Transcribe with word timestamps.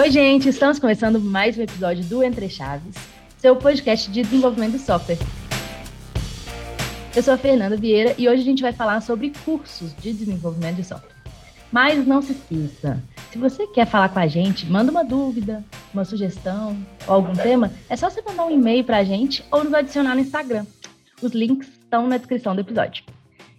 Oi, 0.00 0.10
gente, 0.10 0.48
estamos 0.48 0.78
começando 0.78 1.20
mais 1.20 1.58
um 1.58 1.60
episódio 1.60 2.02
do 2.04 2.24
Entre 2.24 2.48
Chaves, 2.48 2.94
seu 3.36 3.54
podcast 3.54 4.10
de 4.10 4.22
desenvolvimento 4.22 4.72
de 4.72 4.78
software. 4.78 5.18
Eu 7.14 7.22
sou 7.22 7.34
a 7.34 7.36
Fernanda 7.36 7.76
Vieira 7.76 8.14
e 8.16 8.26
hoje 8.26 8.40
a 8.40 8.44
gente 8.46 8.62
vai 8.62 8.72
falar 8.72 9.02
sobre 9.02 9.30
cursos 9.44 9.94
de 9.96 10.14
desenvolvimento 10.14 10.76
de 10.76 10.84
software. 10.84 11.14
Mas 11.70 12.06
não 12.06 12.22
se 12.22 12.32
esqueça, 12.32 12.98
se 13.30 13.36
você 13.36 13.66
quer 13.66 13.86
falar 13.86 14.08
com 14.08 14.20
a 14.20 14.26
gente, 14.26 14.64
manda 14.64 14.90
uma 14.90 15.04
dúvida, 15.04 15.62
uma 15.92 16.06
sugestão 16.06 16.78
ou 17.06 17.16
algum 17.16 17.34
tema, 17.34 17.70
é 17.90 17.94
só 17.94 18.08
você 18.08 18.22
mandar 18.22 18.46
um 18.46 18.50
e-mail 18.50 18.82
para 18.82 18.96
a 18.96 19.04
gente 19.04 19.44
ou 19.50 19.62
nos 19.62 19.74
adicionar 19.74 20.14
no 20.14 20.22
Instagram. 20.22 20.64
Os 21.20 21.32
links 21.32 21.68
estão 21.68 22.06
na 22.06 22.16
descrição 22.16 22.54
do 22.54 22.62
episódio. 22.62 23.04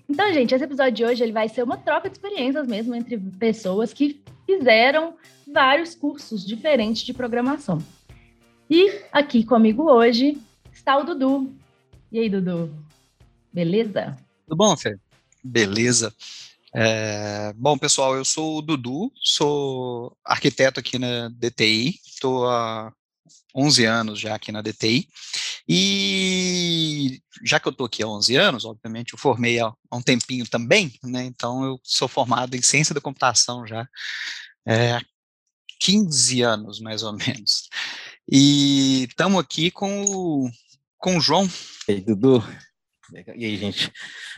Então, 0.09 0.33
gente, 0.33 0.55
esse 0.55 0.63
episódio 0.63 0.93
de 0.93 1.05
hoje 1.05 1.21
ele 1.21 1.33
vai 1.33 1.47
ser 1.47 1.61
uma 1.61 1.77
troca 1.77 2.09
de 2.09 2.15
experiências 2.15 2.67
mesmo 2.67 2.95
entre 2.95 3.19
pessoas 3.37 3.93
que 3.93 4.19
fizeram 4.57 5.15
vários 5.47 5.95
cursos 5.95 6.45
diferentes 6.45 7.03
de 7.03 7.13
programação. 7.13 7.81
E 8.69 9.01
aqui 9.11 9.43
comigo 9.43 9.83
hoje 9.83 10.37
está 10.71 10.97
o 10.97 11.03
Dudu. 11.03 11.53
E 12.11 12.19
aí, 12.19 12.29
Dudu? 12.29 12.73
Beleza? 13.53 14.17
Tudo 14.45 14.57
bom, 14.57 14.75
Fê? 14.75 14.97
Beleza. 15.43 16.13
É, 16.73 17.53
bom, 17.55 17.77
pessoal, 17.77 18.15
eu 18.15 18.23
sou 18.23 18.57
o 18.57 18.61
Dudu, 18.61 19.11
sou 19.15 20.15
arquiteto 20.23 20.79
aqui 20.79 20.97
na 20.97 21.29
DTI, 21.29 21.99
estou 22.05 22.47
há 22.47 22.93
11 23.53 23.85
anos 23.85 24.19
já 24.19 24.35
aqui 24.35 24.53
na 24.53 24.61
DTI, 24.61 25.05
e 25.67 27.19
já 27.43 27.59
que 27.59 27.67
eu 27.67 27.71
estou 27.71 27.85
aqui 27.85 28.01
há 28.01 28.07
11 28.07 28.35
anos, 28.37 28.63
obviamente 28.63 29.11
eu 29.13 29.19
formei 29.19 29.59
há 29.59 29.73
um 29.91 30.01
tempinho 30.01 30.47
também, 30.49 30.93
né, 31.03 31.25
então 31.25 31.65
eu 31.65 31.77
sou 31.83 32.07
formado 32.07 32.55
em 32.55 32.61
ciência 32.61 32.95
da 32.95 33.01
computação 33.01 33.67
já 33.67 33.85
é, 34.65 34.93
há 34.93 35.01
15 35.79 36.41
anos, 36.41 36.79
mais 36.79 37.03
ou 37.03 37.13
menos. 37.13 37.69
E 38.31 39.05
estamos 39.09 39.39
aqui 39.39 39.71
com 39.71 40.03
o, 40.03 40.49
com 40.97 41.17
o 41.17 41.21
João. 41.21 41.47
E 41.87 41.93
aí, 41.93 42.01
Dudu. 42.01 42.43
E 43.35 43.45
aí, 43.45 43.57
gente? 43.57 43.91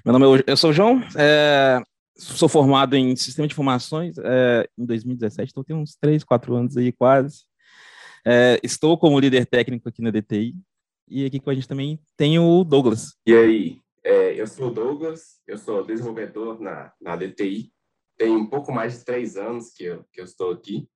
Meu 0.04 0.18
nome 0.18 0.42
é 0.42 0.44
eu 0.48 0.58
sou 0.58 0.72
o 0.72 0.74
João, 0.74 1.00
é, 1.16 1.80
sou 2.16 2.50
formado 2.50 2.96
em 2.96 3.16
sistema 3.16 3.48
de 3.48 3.54
informações 3.54 4.18
é, 4.18 4.68
em 4.78 4.86
2017, 4.86 5.52
então 5.52 5.64
tenho 5.64 5.80
uns 5.80 5.96
3, 5.96 6.24
4 6.24 6.56
anos 6.56 6.76
aí 6.76 6.92
quase. 6.92 7.44
É, 8.26 8.60
estou 8.64 8.98
como 8.98 9.20
líder 9.20 9.46
técnico 9.46 9.90
aqui 9.90 10.02
na 10.02 10.10
DTI 10.10 10.56
e 11.08 11.26
aqui 11.26 11.40
com 11.40 11.50
a 11.50 11.54
gente 11.54 11.68
também 11.68 12.00
tem 12.18 12.40
o 12.40 12.64
Douglas. 12.64 13.16
E 13.28 13.36
aí, 13.36 13.78
é, 14.04 14.40
eu 14.40 14.48
sou 14.48 14.70
o 14.70 14.74
Douglas, 14.74 15.40
eu 15.46 15.58
sou 15.58 15.86
desenvolvedor 15.86 16.60
na, 16.60 16.92
na 17.00 17.16
DTI, 17.16 17.72
tem 18.24 18.34
um 18.34 18.46
pouco 18.46 18.72
mais 18.72 18.98
de 18.98 19.04
três 19.04 19.36
anos 19.36 19.74
que 19.74 19.84
eu, 19.84 20.06
que 20.14 20.22
eu 20.22 20.24
estou 20.24 20.52
aqui. 20.52 20.88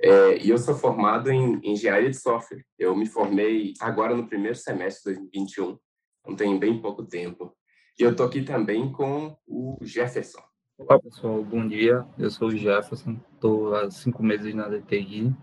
É, 0.00 0.36
e 0.36 0.50
eu 0.50 0.58
sou 0.58 0.74
formado 0.74 1.30
em, 1.30 1.58
engenharia 1.64 2.10
de 2.10 2.16
software. 2.20 2.62
Eu 2.78 2.94
me 2.94 3.06
formei 3.06 3.72
agora 3.80 4.14
no 4.14 4.28
primeiro 4.28 4.54
semestre 4.54 5.14
de 5.14 5.20
2021, 5.20 5.78
então 6.20 6.36
tem 6.36 6.58
bem 6.58 6.78
pouco 6.78 7.02
tempo. 7.02 7.56
E 7.98 8.02
eu 8.02 8.10
estou 8.10 8.26
aqui 8.26 8.42
também 8.42 8.92
com 8.92 9.34
o 9.46 9.78
Jefferson. 9.80 10.42
Olá, 10.76 11.00
pessoal. 11.00 11.42
Bom 11.42 11.66
dia. 11.66 12.06
Eu 12.18 12.30
sou 12.30 12.48
o 12.48 12.56
Jefferson. 12.56 13.18
Estou 13.34 13.74
há 13.74 13.90
cinco 13.90 14.22
meses 14.22 14.54
na 14.54 14.68
DTI. 14.68 15.34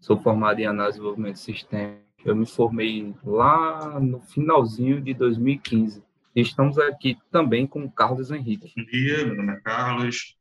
Sou 0.00 0.18
formado 0.18 0.60
em 0.60 0.66
análise 0.66 0.96
e 0.96 1.00
desenvolvimento 1.00 1.34
de 1.34 1.40
sistemas. 1.40 1.98
Eu 2.24 2.34
me 2.34 2.46
formei 2.46 3.14
lá 3.22 4.00
no 4.00 4.18
finalzinho 4.20 4.98
de 5.00 5.12
2015. 5.12 6.02
E 6.34 6.40
estamos 6.40 6.78
aqui 6.78 7.18
também 7.30 7.66
com 7.66 7.84
o 7.84 7.92
Carlos 7.92 8.30
Henrique. 8.30 8.72
Bom 8.74 8.84
dia, 8.84 9.26
meu 9.26 9.36
nome 9.36 9.52
é 9.52 9.60
Carlos. 9.60 10.39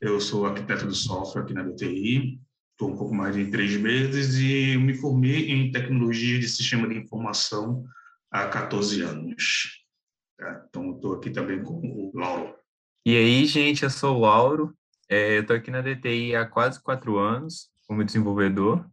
Eu 0.00 0.20
sou 0.20 0.46
arquiteto 0.46 0.86
de 0.86 0.94
software 0.94 1.42
aqui 1.42 1.52
na 1.52 1.62
DTI. 1.62 2.40
Estou 2.72 2.90
um 2.90 2.96
pouco 2.96 3.14
mais 3.14 3.36
de 3.36 3.50
três 3.50 3.76
meses 3.76 4.38
e 4.38 4.78
me 4.78 4.94
formei 4.94 5.50
em 5.50 5.70
tecnologia 5.70 6.38
de 6.38 6.48
sistema 6.48 6.88
de 6.88 6.96
informação 6.96 7.84
há 8.30 8.46
14 8.48 9.02
anos. 9.02 9.84
Tá? 10.38 10.64
Então, 10.68 10.94
estou 10.94 11.14
aqui 11.14 11.30
também 11.30 11.62
com 11.62 11.74
o 11.74 12.10
Lauro. 12.14 12.54
E 13.04 13.14
aí, 13.14 13.44
gente, 13.44 13.82
eu 13.82 13.90
sou 13.90 14.16
o 14.16 14.20
Lauro. 14.20 14.74
É, 15.08 15.38
estou 15.38 15.54
aqui 15.56 15.70
na 15.70 15.82
DTI 15.82 16.34
há 16.34 16.46
quase 16.46 16.82
quatro 16.82 17.18
anos 17.18 17.68
como 17.86 18.04
desenvolvedor 18.04 18.88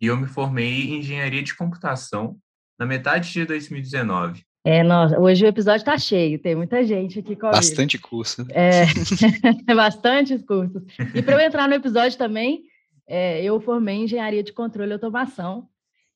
e 0.00 0.06
eu 0.06 0.16
me 0.16 0.26
formei 0.26 0.82
em 0.82 0.98
engenharia 0.98 1.42
de 1.42 1.54
computação 1.54 2.38
na 2.78 2.86
metade 2.86 3.32
de 3.32 3.44
2019. 3.44 4.44
É, 4.66 4.82
nossa, 4.82 5.20
hoje 5.20 5.44
o 5.44 5.48
episódio 5.48 5.80
está 5.80 5.98
cheio, 5.98 6.38
tem 6.38 6.54
muita 6.54 6.82
gente 6.84 7.18
aqui 7.18 7.36
comigo. 7.36 7.54
Bastante 7.54 7.98
curso. 7.98 8.46
É, 8.50 8.86
bastantes 9.74 10.42
cursos. 10.42 10.82
E 11.14 11.20
para 11.20 11.34
eu 11.34 11.46
entrar 11.46 11.68
no 11.68 11.74
episódio 11.74 12.16
também, 12.16 12.62
é, 13.06 13.44
eu 13.44 13.60
formei 13.60 13.96
em 13.96 14.04
engenharia 14.04 14.42
de 14.42 14.54
controle 14.54 14.90
e 14.90 14.94
automação. 14.94 15.68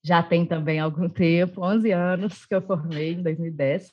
Já 0.02 0.22
tem 0.22 0.46
também 0.46 0.80
algum 0.80 1.10
tempo, 1.10 1.62
11 1.62 1.92
anos 1.92 2.46
que 2.46 2.54
eu 2.54 2.62
formei, 2.62 3.12
em 3.12 3.22
2010. 3.22 3.92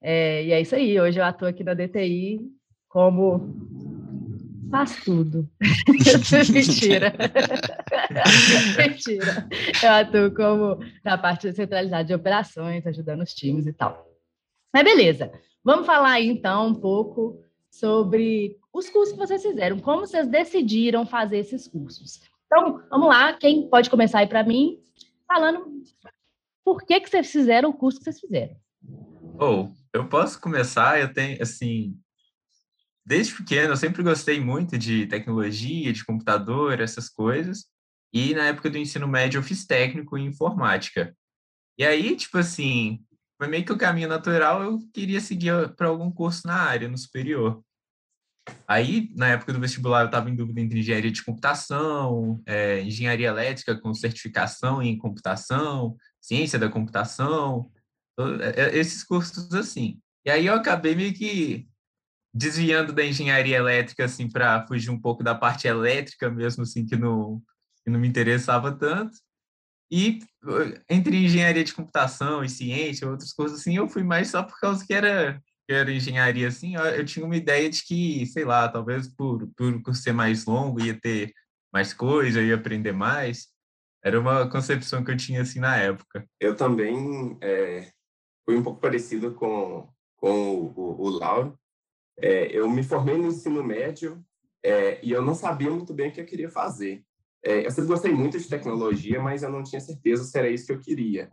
É, 0.00 0.44
e 0.44 0.52
é 0.52 0.60
isso 0.60 0.76
aí, 0.76 1.00
hoje 1.00 1.18
eu 1.18 1.24
atuo 1.24 1.48
aqui 1.48 1.64
na 1.64 1.74
DTI 1.74 2.40
como 2.88 3.99
faz 4.70 5.02
tudo. 5.04 5.48
Mentira. 6.52 7.12
Mentira. 8.78 9.48
Eu 9.82 9.90
atuo 9.90 10.34
como 10.34 10.78
na 11.04 11.18
parte 11.18 11.52
centralizada 11.52 12.04
de 12.04 12.14
operações, 12.14 12.86
ajudando 12.86 13.22
os 13.22 13.34
times 13.34 13.66
e 13.66 13.72
tal. 13.72 14.06
Mas 14.72 14.84
beleza. 14.84 15.32
Vamos 15.64 15.86
falar 15.86 16.12
aí 16.12 16.28
então 16.28 16.68
um 16.68 16.74
pouco 16.74 17.42
sobre 17.70 18.56
os 18.72 18.88
cursos 18.88 19.12
que 19.12 19.18
vocês 19.18 19.42
fizeram, 19.42 19.78
como 19.78 20.06
vocês 20.06 20.26
decidiram 20.26 21.06
fazer 21.06 21.38
esses 21.38 21.66
cursos. 21.68 22.20
Então, 22.46 22.82
vamos 22.90 23.08
lá, 23.08 23.32
quem 23.32 23.68
pode 23.68 23.90
começar 23.90 24.20
aí 24.20 24.26
para 24.26 24.42
mim, 24.42 24.80
falando 25.26 25.70
por 26.64 26.82
que, 26.82 27.00
que 27.00 27.08
vocês 27.08 27.30
fizeram 27.30 27.70
o 27.70 27.74
curso 27.74 27.98
que 27.98 28.04
vocês 28.04 28.20
fizeram. 28.20 28.56
Oh, 29.38 29.68
eu 29.92 30.08
posso 30.08 30.40
começar, 30.40 31.00
eu 31.00 31.12
tenho, 31.12 31.40
assim, 31.42 31.96
desde 33.10 33.34
pequeno 33.34 33.72
eu 33.72 33.76
sempre 33.76 34.04
gostei 34.04 34.38
muito 34.38 34.78
de 34.78 35.04
tecnologia, 35.08 35.92
de 35.92 36.04
computador, 36.04 36.80
essas 36.80 37.08
coisas, 37.08 37.64
e 38.14 38.34
na 38.34 38.44
época 38.44 38.70
do 38.70 38.78
ensino 38.78 39.08
médio 39.08 39.38
eu 39.38 39.42
fiz 39.42 39.66
técnico 39.66 40.16
em 40.16 40.26
informática. 40.26 41.12
E 41.76 41.84
aí, 41.84 42.14
tipo 42.14 42.38
assim, 42.38 43.04
foi 43.36 43.48
meio 43.48 43.64
que 43.64 43.72
o 43.72 43.76
caminho 43.76 44.06
natural, 44.06 44.62
eu 44.62 44.78
queria 44.94 45.20
seguir 45.20 45.74
para 45.74 45.88
algum 45.88 46.08
curso 46.08 46.46
na 46.46 46.54
área, 46.54 46.88
no 46.88 46.96
superior. 46.96 47.60
Aí, 48.66 49.12
na 49.16 49.30
época 49.30 49.52
do 49.52 49.58
vestibular, 49.58 50.02
eu 50.02 50.06
estava 50.06 50.30
em 50.30 50.36
dúvida 50.36 50.60
entre 50.60 50.78
engenharia 50.78 51.10
de 51.10 51.24
computação, 51.24 52.40
é, 52.46 52.80
engenharia 52.80 53.26
elétrica 53.26 53.76
com 53.76 53.92
certificação 53.92 54.80
em 54.80 54.96
computação, 54.96 55.96
ciência 56.20 56.60
da 56.60 56.68
computação, 56.68 57.72
é, 58.40 58.62
é, 58.62 58.78
esses 58.78 59.02
cursos 59.02 59.52
assim. 59.52 60.00
E 60.24 60.30
aí 60.30 60.46
eu 60.46 60.54
acabei 60.54 60.94
meio 60.94 61.12
que 61.12 61.68
desviando 62.32 62.92
da 62.92 63.04
engenharia 63.04 63.56
elétrica, 63.56 64.04
assim, 64.04 64.28
para 64.28 64.66
fugir 64.66 64.90
um 64.90 65.00
pouco 65.00 65.22
da 65.22 65.34
parte 65.34 65.66
elétrica 65.66 66.30
mesmo, 66.30 66.62
assim, 66.62 66.86
que 66.86 66.96
não, 66.96 67.42
que 67.84 67.90
não 67.90 67.98
me 67.98 68.08
interessava 68.08 68.72
tanto. 68.72 69.16
E 69.90 70.20
entre 70.88 71.16
engenharia 71.16 71.64
de 71.64 71.74
computação 71.74 72.44
e 72.44 72.48
ciência, 72.48 73.08
outras 73.08 73.32
coisas 73.32 73.60
assim, 73.60 73.76
eu 73.76 73.88
fui 73.88 74.04
mais 74.04 74.28
só 74.28 74.42
por 74.42 74.58
causa 74.60 74.86
que 74.86 74.94
era 74.94 75.42
que 75.70 75.74
era 75.74 75.92
engenharia, 75.92 76.48
assim, 76.48 76.74
eu 76.74 77.04
tinha 77.04 77.24
uma 77.24 77.36
ideia 77.36 77.70
de 77.70 77.84
que, 77.84 78.26
sei 78.26 78.44
lá, 78.44 78.68
talvez 78.68 79.06
por, 79.06 79.48
por 79.54 79.94
ser 79.94 80.12
mais 80.12 80.44
longo 80.44 80.80
ia 80.80 80.98
ter 80.98 81.32
mais 81.72 81.94
coisa, 81.94 82.42
ia 82.42 82.56
aprender 82.56 82.90
mais. 82.90 83.46
Era 84.02 84.18
uma 84.18 84.50
concepção 84.50 85.04
que 85.04 85.12
eu 85.12 85.16
tinha, 85.16 85.42
assim, 85.42 85.60
na 85.60 85.76
época. 85.76 86.26
Eu 86.40 86.56
também 86.56 87.38
é, 87.40 87.92
fui 88.44 88.56
um 88.56 88.64
pouco 88.64 88.80
parecido 88.80 89.32
com, 89.32 89.88
com 90.16 90.50
o, 90.56 90.72
o, 90.76 91.02
o 91.02 91.08
Lauro. 91.10 91.56
É, 92.20 92.46
eu 92.56 92.68
me 92.68 92.82
formei 92.82 93.16
no 93.16 93.28
ensino 93.28 93.62
médio 93.62 94.22
é, 94.62 95.04
e 95.04 95.10
eu 95.10 95.22
não 95.22 95.34
sabia 95.34 95.70
muito 95.70 95.94
bem 95.94 96.10
o 96.10 96.12
que 96.12 96.20
eu 96.20 96.26
queria 96.26 96.50
fazer. 96.50 97.04
É, 97.42 97.66
eu 97.66 97.70
sempre 97.70 97.88
gostei 97.88 98.12
muito 98.12 98.38
de 98.38 98.48
tecnologia, 98.48 99.20
mas 99.20 99.42
eu 99.42 99.50
não 99.50 99.62
tinha 99.62 99.80
certeza 99.80 100.24
se 100.24 100.38
era 100.38 100.48
isso 100.48 100.66
que 100.66 100.72
eu 100.72 100.80
queria. 100.80 101.30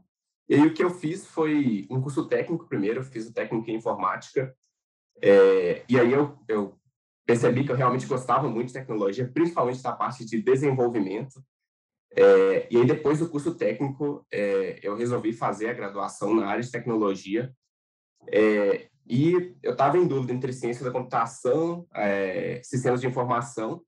E 0.49 0.55
aí 0.55 0.65
o 0.65 0.73
que 0.73 0.83
eu 0.83 0.89
fiz 0.89 1.25
foi 1.25 1.85
um 1.89 2.01
curso 2.01 2.27
técnico 2.27 2.67
primeiro, 2.67 3.01
eu 3.01 3.03
fiz 3.03 3.27
o 3.27 3.33
técnico 3.33 3.69
em 3.69 3.75
informática, 3.75 4.55
é, 5.21 5.83
e 5.89 5.99
aí 5.99 6.13
eu, 6.13 6.37
eu 6.47 6.79
percebi 7.25 7.65
que 7.65 7.71
eu 7.71 7.75
realmente 7.75 8.05
gostava 8.05 8.47
muito 8.47 8.67
de 8.67 8.73
tecnologia, 8.73 9.27
principalmente 9.27 9.81
da 9.81 9.91
parte 9.91 10.23
de 10.25 10.41
desenvolvimento. 10.41 11.43
É, 12.15 12.67
e 12.71 12.77
aí 12.77 12.85
depois 12.85 13.19
do 13.19 13.29
curso 13.29 13.55
técnico, 13.55 14.25
é, 14.31 14.79
eu 14.81 14.95
resolvi 14.95 15.33
fazer 15.33 15.69
a 15.69 15.73
graduação 15.73 16.33
na 16.33 16.47
área 16.47 16.63
de 16.63 16.71
tecnologia, 16.71 17.53
é, 18.31 18.89
e 19.09 19.55
eu 19.63 19.71
estava 19.71 19.97
em 19.97 20.07
dúvida 20.07 20.33
entre 20.33 20.51
ciência 20.51 20.83
da 20.83 20.91
computação, 20.91 21.87
é, 21.93 22.61
sistemas 22.63 23.01
de 23.01 23.07
informação, 23.07 23.81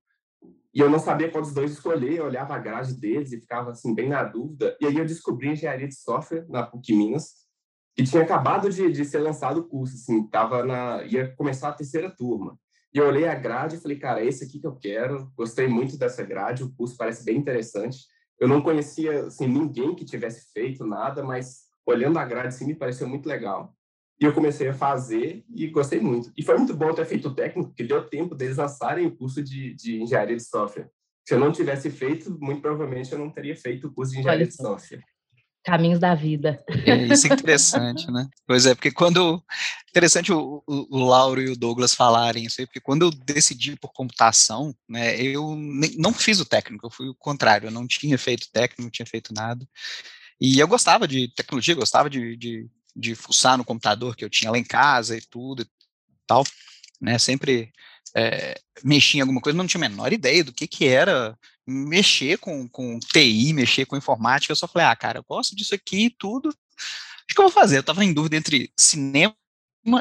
e 0.72 0.80
eu 0.80 0.88
não 0.88 0.98
sabia 0.98 1.30
qual 1.30 1.42
dos 1.42 1.52
dois 1.52 1.72
escolher, 1.72 2.14
eu 2.14 2.24
olhava 2.24 2.54
a 2.54 2.58
grade 2.58 2.94
deles 2.94 3.32
e 3.32 3.40
ficava 3.40 3.72
assim 3.72 3.94
bem 3.94 4.08
na 4.08 4.22
dúvida. 4.22 4.76
E 4.80 4.86
aí 4.86 4.96
eu 4.96 5.04
descobri 5.04 5.48
engenharia 5.48 5.88
de 5.88 5.96
software 5.96 6.46
na 6.48 6.62
PUC 6.62 6.94
Minas, 6.94 7.40
que 7.96 8.04
tinha 8.04 8.22
acabado 8.22 8.70
de, 8.70 8.90
de 8.92 9.04
ser 9.04 9.18
lançado 9.18 9.58
o 9.58 9.68
curso, 9.68 9.96
assim, 9.96 10.26
tava 10.28 10.64
na 10.64 11.02
ia 11.04 11.34
começar 11.34 11.68
a 11.70 11.72
terceira 11.72 12.08
turma. 12.08 12.56
E 12.94 12.98
eu 12.98 13.06
olhei 13.06 13.26
a 13.26 13.34
grade 13.34 13.76
e 13.76 13.80
falei, 13.80 13.98
cara, 13.98 14.24
esse 14.24 14.44
aqui 14.44 14.60
que 14.60 14.66
eu 14.66 14.76
quero. 14.76 15.30
Gostei 15.36 15.66
muito 15.66 15.98
dessa 15.98 16.24
grade, 16.24 16.62
o 16.62 16.72
curso 16.72 16.96
parece 16.96 17.24
bem 17.24 17.36
interessante. 17.36 17.98
Eu 18.38 18.48
não 18.48 18.62
conhecia 18.62 19.26
assim, 19.26 19.46
ninguém 19.46 19.94
que 19.94 20.04
tivesse 20.04 20.52
feito 20.52 20.86
nada, 20.86 21.22
mas 21.22 21.64
olhando 21.84 22.18
a 22.18 22.24
grade 22.24 22.48
assim, 22.48 22.66
me 22.66 22.74
pareceu 22.74 23.08
muito 23.08 23.28
legal. 23.28 23.74
E 24.20 24.24
eu 24.24 24.34
comecei 24.34 24.68
a 24.68 24.74
fazer 24.74 25.42
e 25.54 25.66
gostei 25.68 25.98
muito. 25.98 26.30
E 26.36 26.42
foi 26.42 26.56
muito 26.58 26.74
bom 26.74 26.92
ter 26.92 27.06
feito 27.06 27.28
o 27.28 27.34
técnico, 27.34 27.70
porque 27.70 27.84
deu 27.84 28.06
tempo 28.06 28.34
deles 28.34 28.58
lançarem 28.58 29.06
o 29.06 29.16
curso 29.16 29.42
de, 29.42 29.74
de 29.74 30.02
engenharia 30.02 30.36
de 30.36 30.44
software. 30.44 30.90
Se 31.26 31.34
eu 31.34 31.40
não 31.40 31.50
tivesse 31.50 31.90
feito, 31.90 32.36
muito 32.38 32.60
provavelmente 32.60 33.12
eu 33.12 33.18
não 33.18 33.30
teria 33.30 33.56
feito 33.56 33.86
o 33.86 33.92
curso 33.92 34.12
de 34.12 34.18
engenharia 34.18 34.46
de 34.46 34.54
software. 34.54 35.02
Caminhos 35.64 35.98
da 35.98 36.14
vida. 36.14 36.62
É, 36.86 37.06
isso 37.06 37.26
é 37.26 37.34
interessante, 37.34 38.10
né? 38.10 38.26
Pois 38.46 38.66
é, 38.66 38.74
porque 38.74 38.90
quando. 38.90 39.42
Interessante 39.90 40.32
o, 40.32 40.62
o, 40.66 40.98
o, 40.98 41.04
Lauro 41.04 41.40
e 41.40 41.50
o 41.50 41.56
Douglas 41.56 41.94
falarem 41.94 42.44
isso 42.44 42.60
aí, 42.60 42.66
porque 42.66 42.80
quando 42.80 43.02
eu 43.02 43.10
decidi 43.10 43.76
por 43.76 43.92
computação, 43.92 44.74
né, 44.88 45.20
eu 45.20 45.54
nem, 45.56 45.96
não 45.98 46.14
fiz 46.14 46.40
o 46.40 46.46
técnico, 46.46 46.86
eu 46.86 46.90
fui 46.90 47.08
o 47.08 47.14
contrário, 47.14 47.66
eu 47.66 47.70
não 47.70 47.86
tinha 47.86 48.16
feito 48.16 48.50
técnico, 48.52 48.82
não 48.82 48.90
tinha 48.90 49.06
feito 49.06 49.34
nada. 49.34 49.66
E 50.40 50.58
eu 50.58 50.66
gostava 50.66 51.06
de 51.06 51.28
tecnologia, 51.34 51.74
gostava 51.74 52.08
de, 52.08 52.36
de, 52.36 52.70
de 53.00 53.14
fuçar 53.14 53.56
no 53.56 53.64
computador 53.64 54.14
que 54.14 54.24
eu 54.24 54.30
tinha 54.30 54.50
lá 54.50 54.58
em 54.58 54.64
casa 54.64 55.16
e 55.16 55.20
tudo 55.20 55.62
e 55.62 55.66
tal, 56.26 56.44
né? 57.00 57.18
Sempre 57.18 57.72
é, 58.14 58.60
mexia 58.84 59.18
em 59.18 59.22
alguma 59.22 59.40
coisa, 59.40 59.56
não 59.56 59.66
tinha 59.66 59.84
a 59.84 59.88
menor 59.88 60.12
ideia 60.12 60.44
do 60.44 60.52
que, 60.52 60.66
que 60.66 60.86
era 60.86 61.36
mexer 61.66 62.38
com, 62.38 62.68
com 62.68 62.98
TI, 62.98 63.52
mexer 63.52 63.86
com 63.86 63.96
informática. 63.96 64.52
Eu 64.52 64.56
só 64.56 64.66
falei, 64.66 64.88
ah, 64.88 64.96
cara, 64.96 65.18
eu 65.18 65.24
gosto 65.26 65.54
disso 65.54 65.74
aqui 65.74 66.06
e 66.06 66.10
tudo. 66.10 66.48
O 66.48 66.54
que 67.34 67.40
eu 67.40 67.44
vou 67.44 67.52
fazer? 67.52 67.76
Eu 67.76 67.80
estava 67.80 68.04
em 68.04 68.12
dúvida 68.12 68.36
entre 68.36 68.72
cinema 68.76 69.34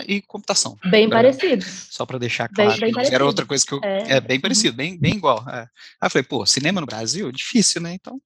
e 0.07 0.21
computação. 0.21 0.77
Bem 0.89 1.07
pra, 1.07 1.19
parecido. 1.19 1.63
Só 1.65 2.05
para 2.05 2.17
deixar 2.17 2.49
claro. 2.49 2.79
Bem, 2.79 2.91
bem 2.91 3.13
era 3.13 3.25
outra 3.25 3.45
coisa 3.45 3.65
que 3.65 3.73
eu. 3.73 3.79
É, 3.83 4.13
é 4.13 4.21
bem 4.21 4.37
uhum. 4.37 4.41
parecido, 4.41 4.75
bem, 4.75 4.97
bem 4.97 5.15
igual. 5.15 5.47
É. 5.47 5.61
Aí 5.61 5.67
eu 6.07 6.09
falei, 6.09 6.23
pô, 6.23 6.45
cinema 6.45 6.81
no 6.81 6.87
Brasil? 6.87 7.31
Difícil, 7.31 7.81
né? 7.81 7.93
Então, 7.93 8.19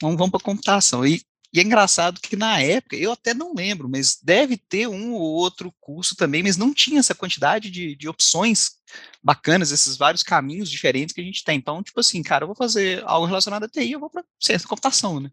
vamos, 0.00 0.16
vamos 0.16 0.30
para 0.30 0.40
computação. 0.40 1.04
E 1.04 1.20
e 1.52 1.60
é 1.60 1.62
engraçado 1.62 2.20
que 2.20 2.36
na 2.36 2.60
época, 2.60 2.94
eu 2.96 3.12
até 3.12 3.32
não 3.32 3.54
lembro, 3.54 3.88
mas 3.88 4.18
deve 4.22 4.56
ter 4.56 4.86
um 4.86 5.14
ou 5.14 5.22
outro 5.22 5.72
curso 5.80 6.14
também, 6.14 6.42
mas 6.42 6.58
não 6.58 6.74
tinha 6.74 7.00
essa 7.00 7.14
quantidade 7.14 7.70
de, 7.70 7.96
de 7.96 8.08
opções 8.08 8.72
bacanas, 9.22 9.72
esses 9.72 9.96
vários 9.96 10.22
caminhos 10.22 10.70
diferentes 10.70 11.14
que 11.14 11.20
a 11.20 11.24
gente 11.24 11.42
tem. 11.42 11.56
Então, 11.56 11.82
tipo 11.82 11.98
assim, 12.00 12.22
cara, 12.22 12.44
eu 12.44 12.48
vou 12.48 12.56
fazer 12.56 13.02
algo 13.06 13.26
relacionado 13.26 13.64
a 13.64 13.68
TI, 13.68 13.92
eu 13.92 14.00
vou 14.00 14.10
para 14.10 14.24
ciência 14.38 14.66
da 14.66 14.68
computação, 14.68 15.20
né? 15.20 15.30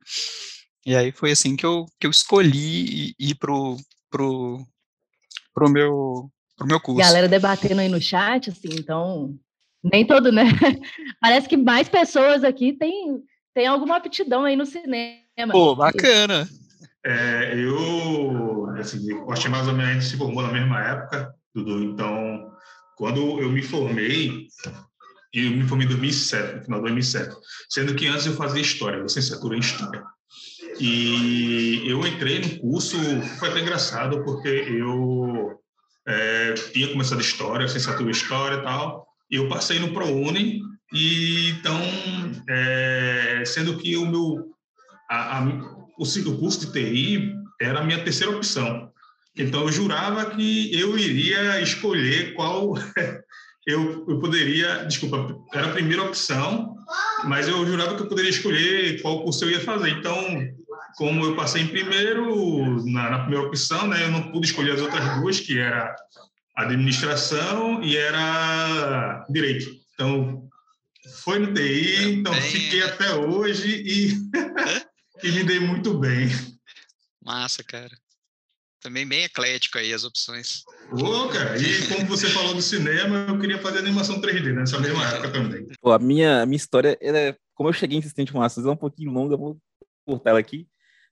E 0.86 0.96
aí 0.96 1.12
foi 1.12 1.32
assim 1.32 1.56
que 1.56 1.66
eu, 1.66 1.86
que 2.00 2.08
eu 2.08 2.12
escolhi 2.12 3.14
ir 3.20 3.36
pro, 3.36 3.76
pro, 4.10 4.66
pro, 5.54 5.70
meu, 5.70 6.32
pro 6.56 6.68
meu 6.68 6.80
curso. 6.80 7.02
Galera 7.02 7.28
debatendo 7.28 7.82
aí 7.82 7.90
no 7.90 8.00
chat, 8.00 8.52
assim, 8.52 8.70
então, 8.72 9.38
nem 9.84 10.08
todo, 10.08 10.32
né? 10.32 10.44
Parece 11.20 11.50
que 11.50 11.58
mais 11.58 11.90
pessoas 11.90 12.44
aqui 12.44 12.72
têm, 12.72 13.22
têm 13.56 13.66
alguma 13.66 13.96
aptidão 13.96 14.44
aí 14.44 14.56
no 14.56 14.66
cinema 14.66 15.52
Pô, 15.52 15.76
bacana. 15.76 16.48
É, 17.04 17.54
eu, 17.56 18.68
assim, 18.78 19.14
o 19.14 19.26
Costa 19.26 19.50
mais 19.50 19.68
ou 19.68 19.74
menos 19.74 20.06
se 20.06 20.18
formou 20.18 20.44
na 20.44 20.52
mesma 20.52 20.82
época, 20.84 21.34
Dudu, 21.54 21.82
então, 21.84 22.52
quando 22.98 23.40
eu 23.40 23.50
me 23.50 23.62
formei, 23.62 24.48
eu 25.34 25.52
me 25.52 25.64
formei 25.64 25.86
em 25.86 25.90
2007, 25.90 26.56
no 26.56 26.64
final 26.66 26.80
de 26.80 26.84
2007, 26.84 27.36
sendo 27.70 27.96
que 27.96 28.08
antes 28.08 28.26
eu 28.26 28.34
fazia 28.34 28.62
História, 28.62 29.02
licenciatura 29.02 29.56
em 29.56 29.60
História. 29.60 30.04
E 30.80 31.84
eu 31.86 32.06
entrei 32.06 32.40
no 32.40 32.60
curso, 32.60 32.98
foi 33.40 33.50
até 33.50 33.62
engraçado, 33.62 34.24
porque 34.26 34.50
eu 34.50 35.58
é, 36.06 36.54
tinha 36.74 36.90
começado 36.90 37.22
História, 37.22 37.64
licenciatura 37.64 38.10
em 38.10 38.12
História 38.12 38.58
e 38.58 38.64
tal, 38.64 39.08
eu 39.30 39.48
passei 39.50 39.80
no 39.80 39.92
ProUni, 39.92 40.62
e 40.94 41.50
então, 41.50 41.80
é, 42.48 43.44
sendo 43.46 43.78
que 43.78 43.98
o 43.98 44.06
meu 44.06 44.56
a, 45.10 45.40
a, 45.40 45.46
o, 45.98 46.04
o 46.04 46.38
curso 46.38 46.66
de 46.66 46.72
TI 46.72 47.34
era 47.62 47.80
a 47.80 47.84
minha 47.84 48.04
terceira 48.04 48.36
opção. 48.36 48.92
Então, 49.38 49.62
eu 49.62 49.72
jurava 49.72 50.26
que 50.28 50.74
eu 50.74 50.98
iria 50.98 51.60
escolher 51.62 52.34
qual 52.34 52.76
eu, 53.68 54.06
eu 54.08 54.20
poderia. 54.20 54.86
Desculpa, 54.86 55.36
era 55.54 55.68
a 55.68 55.74
primeira 55.74 56.04
opção, 56.04 56.76
mas 57.26 57.48
eu 57.48 57.66
jurava 57.66 57.96
que 57.96 58.04
eu 58.04 58.08
poderia 58.08 58.30
escolher 58.30 59.02
qual 59.02 59.24
curso 59.24 59.46
eu 59.46 59.52
ia 59.52 59.60
fazer. 59.60 59.90
Então, 59.90 60.16
como 60.98 61.26
eu 61.26 61.36
passei 61.36 61.64
em 61.64 61.68
primeiro, 61.68 62.82
na, 62.86 63.10
na 63.10 63.20
primeira 63.20 63.46
opção, 63.46 63.88
né, 63.88 64.06
eu 64.06 64.12
não 64.12 64.32
pude 64.32 64.48
escolher 64.48 64.74
as 64.74 64.82
outras 64.82 65.20
duas, 65.20 65.40
que 65.40 65.60
era 65.60 65.94
administração 66.56 67.84
e 67.84 67.98
era 67.98 69.26
direito. 69.30 69.70
Então, 69.94 70.50
foi 71.24 71.40
no 71.40 71.54
TI, 71.54 72.14
então 72.14 72.34
fiquei 72.34 72.82
até 72.84 73.14
hoje 73.14 73.84
e 73.86 74.14
e 75.24 75.32
me 75.32 75.44
dei 75.44 75.60
muito 75.60 75.98
bem. 75.98 76.30
Massa, 77.24 77.64
cara. 77.64 77.96
Também 78.82 79.08
bem 79.08 79.24
eclético 79.24 79.80
aí 79.80 79.92
as 79.92 80.04
opções. 80.04 80.64
Ô, 80.92 81.28
cara, 81.30 81.58
e 81.58 81.88
como 81.88 82.06
você 82.06 82.30
falou 82.30 82.54
do 82.54 82.62
cinema, 82.62 83.26
eu 83.28 83.40
queria 83.40 83.58
fazer 83.58 83.80
animação 83.80 84.22
3D 84.22 84.54
nessa 84.54 84.80
mesma 84.80 85.04
época 85.08 85.32
também. 85.32 85.68
Pô, 85.82 85.92
a 85.92 85.98
minha, 85.98 86.44
a 86.44 86.46
minha 86.46 86.58
história, 86.58 86.96
é, 87.02 87.36
como 87.56 87.70
eu 87.70 87.74
cheguei 87.74 87.98
em 87.98 88.00
assistente 88.00 88.28
de 88.28 88.34
fumaças, 88.34 88.64
é 88.64 88.70
um 88.70 88.76
pouquinho 88.76 89.12
longa, 89.12 89.36
vou 89.36 89.60
cortar 90.06 90.32
ela 90.32 90.40
aqui. 90.40 90.68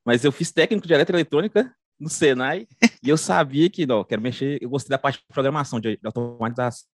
Mas 0.06 0.24
eu 0.24 0.31
fiz 0.31 0.51
técnico 0.51 0.86
de 0.86 0.94
eletroeletrônica 0.94 1.74
no 2.04 2.10
Senai 2.10 2.68
e 3.02 3.10
eu 3.10 3.18
sabia 3.18 3.70
que, 3.70 3.86
não, 3.86 4.04
quero 4.04 4.22
mexer, 4.22 4.62
eu 4.62 4.70
gostei 4.70 4.90
da 4.90 4.98
parte 4.98 5.20
de 5.20 5.26
programação, 5.34 5.80
de, 5.80 5.98
de 5.98 6.06
automatização. 6.06 6.88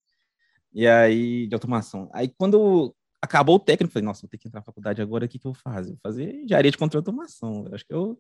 E 0.74 0.86
aí, 0.86 1.48
de 1.48 1.56
automação. 1.56 2.10
Aí, 2.14 2.28
quando 2.38 2.94
acabou 3.22 3.56
o 3.56 3.60
técnico, 3.60 3.94
falei, 3.94 4.06
nossa, 4.06 4.22
vou 4.22 4.30
ter 4.30 4.38
que 4.38 4.48
entrar 4.48 4.60
na 4.60 4.66
faculdade 4.66 5.02
agora, 5.02 5.26
o 5.26 5.28
que, 5.28 5.40
que 5.40 5.48
eu 5.48 5.54
vou 5.54 5.62
fazer? 5.62 5.92
Vou 5.92 6.00
fazer 6.04 6.36
engenharia 6.44 6.70
de 6.70 6.78
controle 6.78 7.04
de 7.04 7.10
automação, 7.10 7.66
eu 7.68 7.76
acho 7.76 7.86
que 7.86 7.94
eu, 7.94 8.20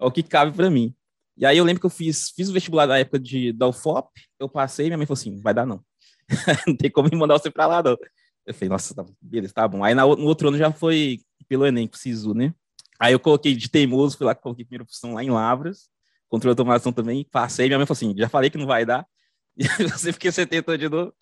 é 0.00 0.04
o 0.04 0.10
que 0.10 0.22
cabe 0.22 0.54
para 0.54 0.68
mim. 0.68 0.94
E 1.36 1.46
aí 1.46 1.56
eu 1.56 1.64
lembro 1.64 1.80
que 1.80 1.86
eu 1.86 1.90
fiz, 1.90 2.30
fiz 2.30 2.48
o 2.48 2.52
vestibular 2.52 2.86
da 2.86 2.98
época 2.98 3.18
de, 3.18 3.52
da 3.52 3.68
UFOP, 3.68 4.10
eu 4.38 4.48
passei, 4.48 4.86
minha 4.86 4.96
mãe 4.96 5.06
falou 5.06 5.18
assim, 5.18 5.40
vai 5.40 5.54
dar 5.54 5.66
não. 5.66 5.82
não 6.66 6.76
tem 6.76 6.90
como 6.90 7.08
me 7.08 7.16
mandar 7.16 7.38
você 7.38 7.50
para 7.50 7.66
lá, 7.66 7.82
não. 7.82 7.96
Eu 8.44 8.54
falei, 8.54 8.68
nossa, 8.68 8.94
tá, 8.94 9.04
beleza, 9.20 9.54
tá 9.54 9.66
bom. 9.66 9.82
Aí 9.82 9.94
na, 9.94 10.02
no 10.02 10.24
outro 10.24 10.48
ano 10.48 10.58
já 10.58 10.70
foi 10.72 11.20
pelo 11.48 11.66
Enem, 11.66 11.86
pro 11.88 11.98
SISU, 11.98 12.34
né? 12.34 12.54
Aí 12.98 13.12
eu 13.12 13.20
coloquei 13.20 13.54
de 13.54 13.68
teimoso, 13.68 14.16
fui 14.16 14.26
lá, 14.26 14.34
coloquei 14.34 14.64
primeira 14.64 14.84
opção 14.84 15.14
lá 15.14 15.22
em 15.22 15.30
Lavras, 15.30 15.88
controle 16.28 16.54
de 16.54 16.60
automação 16.60 16.92
também, 16.92 17.24
passei, 17.30 17.66
minha 17.66 17.78
mãe 17.78 17.86
falou 17.86 17.96
assim, 17.96 18.14
já 18.16 18.28
falei 18.28 18.50
que 18.50 18.58
não 18.58 18.66
vai 18.66 18.84
dar, 18.84 19.06
e 19.56 19.66
você 19.88 20.12
você 20.12 20.46
tentou 20.46 20.76
de 20.76 20.88
novo. 20.88 21.12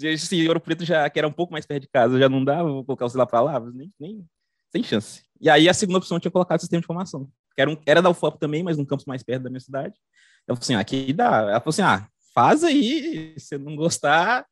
Esse 0.00 0.46
Ouro 0.46 0.60
Preto 0.60 0.84
já, 0.84 1.08
que 1.10 1.18
era 1.18 1.26
um 1.26 1.32
pouco 1.32 1.52
mais 1.52 1.66
perto 1.66 1.82
de 1.82 1.88
casa, 1.88 2.18
já 2.18 2.28
não 2.28 2.44
dava, 2.44 2.68
vou 2.70 2.84
colocar 2.84 3.06
o 3.06 3.16
lá 3.16 3.26
para 3.26 3.40
lá, 3.40 3.60
nem, 3.60 3.92
nem, 3.98 4.24
sem 4.70 4.82
chance. 4.82 5.24
E 5.40 5.50
aí 5.50 5.68
a 5.68 5.74
segunda 5.74 5.98
opção 5.98 6.20
tinha 6.20 6.30
colocado 6.30 6.60
sistema 6.60 6.80
de 6.80 6.84
informação, 6.84 7.28
que 7.54 7.60
era, 7.60 7.70
um, 7.70 7.76
era 7.84 8.00
da 8.00 8.10
UFOP 8.10 8.38
também, 8.38 8.62
mas 8.62 8.76
num 8.76 8.84
campus 8.84 9.06
mais 9.06 9.22
perto 9.22 9.42
da 9.42 9.50
minha 9.50 9.60
cidade. 9.60 9.94
Eu 10.46 10.54
falei 10.54 10.64
assim, 10.64 10.74
ah, 10.74 10.80
aqui 10.80 11.12
dá. 11.12 11.40
Ela 11.42 11.60
falou 11.60 11.70
assim, 11.70 11.82
ah, 11.82 12.08
faz 12.32 12.62
aí, 12.62 13.34
se 13.38 13.58
não 13.58 13.74
gostar, 13.74 14.46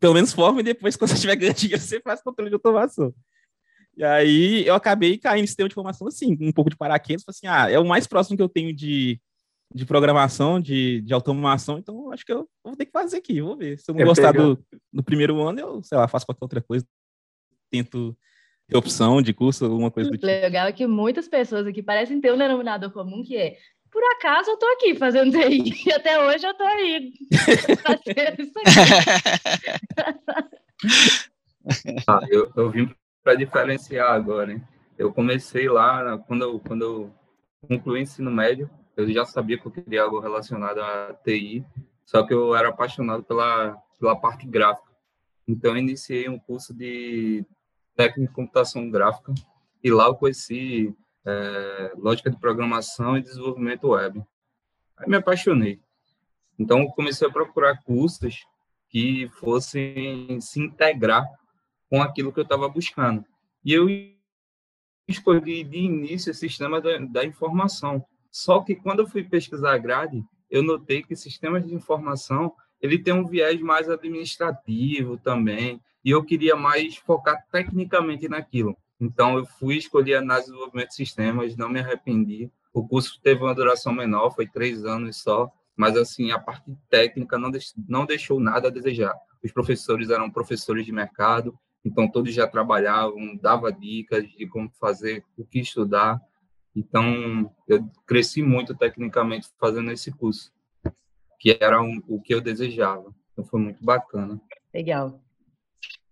pelo 0.00 0.14
menos 0.14 0.32
forma 0.32 0.60
e 0.60 0.64
depois, 0.64 0.94
quando 0.96 1.10
você 1.10 1.20
tiver 1.20 1.36
ganho 1.36 1.54
dinheiro, 1.54 1.82
você 1.82 2.00
faz 2.00 2.22
controle 2.22 2.50
de 2.50 2.54
automação. 2.54 3.12
E 3.96 4.04
aí 4.04 4.66
eu 4.66 4.74
acabei 4.74 5.16
caindo 5.16 5.44
em 5.44 5.46
sistema 5.46 5.68
de 5.68 5.72
informação 5.72 6.06
assim, 6.06 6.36
um 6.40 6.52
pouco 6.52 6.70
de 6.70 6.76
paraquedas, 6.76 7.24
falei 7.24 7.36
assim, 7.36 7.46
ah, 7.46 7.70
é 7.70 7.78
o 7.78 7.86
mais 7.86 8.06
próximo 8.06 8.36
que 8.36 8.42
eu 8.42 8.48
tenho 8.48 8.74
de 8.74 9.20
de 9.74 9.84
programação, 9.84 10.60
de, 10.60 11.00
de 11.02 11.12
automação, 11.12 11.76
então 11.78 12.12
acho 12.12 12.24
que 12.24 12.32
eu 12.32 12.48
vou 12.64 12.76
ter 12.76 12.86
que 12.86 12.92
fazer 12.92 13.16
aqui, 13.16 13.40
vou 13.42 13.56
ver. 13.56 13.78
Se 13.78 13.90
eu 13.90 13.94
não 13.94 14.02
é 14.02 14.04
gostar 14.04 14.32
do, 14.32 14.58
do 14.92 15.02
primeiro 15.02 15.40
ano, 15.42 15.58
eu, 15.58 15.82
sei 15.82 15.98
lá, 15.98 16.06
faço 16.06 16.24
qualquer 16.24 16.44
outra 16.44 16.62
coisa, 16.62 16.86
tento 17.70 18.16
ter 18.68 18.76
opção 18.76 19.20
de 19.20 19.32
curso, 19.32 19.64
alguma 19.64 19.90
coisa 19.90 20.10
do 20.10 20.16
tipo. 20.16 20.26
Legal 20.26 20.68
é 20.68 20.72
que 20.72 20.86
muitas 20.86 21.28
pessoas 21.28 21.66
aqui 21.66 21.82
parecem 21.82 22.20
ter 22.20 22.32
um 22.32 22.38
denominador 22.38 22.92
comum 22.92 23.22
que 23.22 23.36
é 23.36 23.56
por 23.90 24.02
acaso 24.16 24.50
eu 24.50 24.58
tô 24.58 24.66
aqui 24.66 24.94
fazendo 24.94 25.32
TI, 25.32 25.88
e 25.88 25.92
até 25.92 26.22
hoje 26.22 26.46
eu 26.46 26.54
tô 26.54 26.64
aí 26.64 27.12
fazendo 27.82 28.42
isso 28.42 28.58
aqui. 28.58 28.70
ah, 32.06 32.20
eu, 32.28 32.52
eu 32.56 32.70
vim 32.70 32.94
para 33.26 33.34
diferenciar 33.34 34.12
agora, 34.12 34.52
hein? 34.52 34.62
Eu 34.96 35.12
comecei 35.12 35.68
lá, 35.68 36.16
quando 36.16 36.42
eu, 36.42 36.60
quando 36.60 36.82
eu 36.82 37.14
concluí 37.68 37.98
o 37.98 38.02
ensino 38.02 38.30
médio, 38.30 38.70
eu 38.96 39.10
já 39.12 39.24
sabia 39.24 39.58
que 39.58 39.66
eu 39.66 39.72
queria 39.72 40.04
algo 40.04 40.20
relacionado 40.20 40.78
à 40.78 41.12
TI, 41.24 41.66
só 42.04 42.22
que 42.22 42.32
eu 42.32 42.54
era 42.54 42.68
apaixonado 42.68 43.24
pela, 43.24 43.76
pela 43.98 44.14
parte 44.14 44.46
gráfica. 44.46 44.92
Então, 45.48 45.76
iniciei 45.76 46.28
um 46.28 46.38
curso 46.38 46.72
de 46.72 47.44
técnico 47.96 48.30
de 48.30 48.36
computação 48.36 48.88
gráfica 48.88 49.34
e 49.82 49.90
lá 49.90 50.06
eu 50.06 50.14
conheci 50.14 50.94
é, 51.24 51.94
lógica 51.96 52.30
de 52.30 52.38
programação 52.38 53.16
e 53.16 53.22
desenvolvimento 53.22 53.88
web. 53.88 54.22
Aí 54.98 55.08
me 55.08 55.16
apaixonei. 55.16 55.80
Então, 56.56 56.86
comecei 56.92 57.26
a 57.26 57.32
procurar 57.32 57.82
cursos 57.82 58.46
que 58.88 59.28
fossem 59.30 60.40
se 60.40 60.60
integrar 60.60 61.26
com 61.88 62.02
aquilo 62.02 62.32
que 62.32 62.40
eu 62.40 62.44
estava 62.44 62.68
buscando. 62.68 63.24
E 63.64 63.72
eu 63.72 63.86
escolhi 65.08 65.62
de 65.64 65.78
início 65.78 66.32
o 66.32 66.34
sistema 66.34 66.80
da, 66.80 66.98
da 66.98 67.24
informação, 67.24 68.04
só 68.30 68.60
que 68.60 68.74
quando 68.74 69.00
eu 69.00 69.06
fui 69.06 69.22
pesquisar 69.22 69.74
a 69.74 69.78
grade, 69.78 70.22
eu 70.50 70.62
notei 70.62 71.02
que 71.02 71.16
sistemas 71.16 71.66
de 71.66 71.74
informação 71.74 72.52
ele 72.80 72.98
tem 72.98 73.14
um 73.14 73.26
viés 73.26 73.60
mais 73.60 73.88
administrativo 73.88 75.16
também, 75.18 75.80
e 76.04 76.10
eu 76.10 76.22
queria 76.22 76.54
mais 76.54 76.96
focar 76.96 77.44
tecnicamente 77.50 78.28
naquilo. 78.28 78.76
Então, 79.00 79.36
eu 79.36 79.44
fui 79.44 79.76
escolher 79.76 80.16
análise 80.16 80.46
de 80.46 80.52
desenvolvimento 80.52 80.88
de 80.90 80.94
sistemas, 80.94 81.56
não 81.56 81.68
me 81.68 81.80
arrependi. 81.80 82.50
O 82.72 82.86
curso 82.86 83.20
teve 83.22 83.42
uma 83.42 83.54
duração 83.54 83.92
menor, 83.92 84.30
foi 84.30 84.46
três 84.46 84.84
anos 84.84 85.16
só, 85.22 85.50
mas, 85.76 85.96
assim, 85.96 86.30
a 86.30 86.38
parte 86.38 86.72
técnica 86.88 87.36
não, 87.38 87.50
não 87.88 88.06
deixou 88.06 88.40
nada 88.40 88.68
a 88.68 88.70
desejar. 88.70 89.14
Os 89.42 89.52
professores 89.52 90.08
eram 90.10 90.30
professores 90.30 90.86
de 90.86 90.92
mercado, 90.92 91.58
então 91.86 92.10
todos 92.10 92.34
já 92.34 92.48
trabalhavam, 92.48 93.36
dava 93.36 93.72
dicas 93.72 94.28
de 94.28 94.46
como 94.48 94.68
fazer, 94.80 95.24
o 95.38 95.44
que 95.44 95.60
estudar. 95.60 96.20
Então, 96.74 97.48
eu 97.68 97.88
cresci 98.04 98.42
muito 98.42 98.74
tecnicamente 98.74 99.48
fazendo 99.58 99.92
esse 99.92 100.10
curso, 100.10 100.52
que 101.38 101.56
era 101.60 101.80
um, 101.80 102.02
o 102.08 102.20
que 102.20 102.34
eu 102.34 102.40
desejava. 102.40 103.14
Então, 103.32 103.44
foi 103.44 103.60
muito 103.60 103.84
bacana. 103.84 104.40
Legal. 104.74 105.20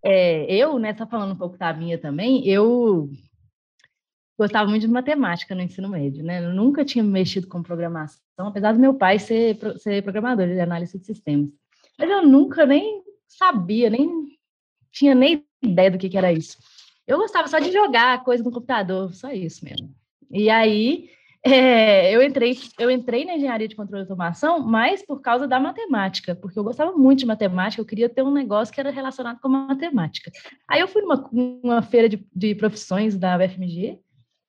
É, 0.03 0.47
eu, 0.55 0.79
né, 0.79 0.95
tá 0.95 1.07
falando 1.07 1.33
um 1.33 1.37
pouco 1.37 1.59
da 1.59 1.75
minha 1.75 1.99
também, 1.99 2.47
eu 2.47 3.11
gostava 4.39 4.71
muito 4.71 4.83
de 4.83 4.89
matemática 4.89 5.55
no 5.55 5.63
ensino 5.63 5.89
médio, 5.89 6.23
né? 6.23 6.45
Eu 6.45 6.53
nunca 6.53 6.85
tinha 6.85 7.03
mexido 7.03 7.49
com 7.49 7.63
programação, 7.63 8.21
apesar 8.39 8.73
do 8.73 8.79
meu 8.79 8.95
pai 8.95 9.19
ser, 9.19 9.59
ser 9.79 10.03
programador 10.03 10.47
de 10.47 10.61
análise 10.61 10.99
de 10.99 11.05
sistemas. 11.05 11.51
Mas 11.99 12.11
eu 12.11 12.27
nunca 12.27 12.65
nem 12.65 13.03
sabia, 13.27 13.91
nem 13.91 14.35
tinha 14.95 15.15
nem 15.15 15.45
ideia 15.65 15.91
do 15.91 15.99
que, 15.99 16.09
que 16.09 16.19
era 16.19 16.33
isso. 16.33 16.59
Eu 17.07 17.19
gostava 17.19 17.49
só 17.49 17.59
de 17.59 17.71
jogar 17.71 18.23
coisa 18.25 18.43
no 18.43 18.51
computador, 18.51 19.13
só 19.15 19.31
isso 19.31 19.65
mesmo. 19.65 19.95
E 20.31 20.49
aí 20.49 21.11
é, 21.45 22.15
eu 22.15 22.23
entrei, 22.23 22.57
eu 22.79 22.91
entrei 22.91 23.25
na 23.25 23.37
engenharia 23.37 23.69
de 23.69 23.77
controle 23.77 24.05
de 24.05 24.11
automação, 24.11 24.61
mas 24.61 25.05
por 25.05 25.21
causa 25.21 25.47
da 25.47 25.61
matemática, 25.61 26.35
porque 26.35 26.59
eu 26.59 26.65
gostava 26.65 26.93
muito 26.93 27.19
de 27.21 27.27
matemática, 27.27 27.83
eu 27.83 27.87
queria 27.87 28.09
ter 28.09 28.23
um 28.23 28.33
negócio 28.33 28.73
que 28.73 28.81
era 28.81 28.91
relacionado 28.91 29.41
com 29.41 29.49
matemática. 29.49 30.31
Aí 30.67 30.81
eu 30.81 30.89
fui 30.89 31.03
numa, 31.03 31.29
numa 31.31 31.83
feira 31.83 32.09
de, 32.09 32.27
de 32.35 32.55
profissões 32.55 33.19
da 33.19 33.37
UFMG, 33.37 33.99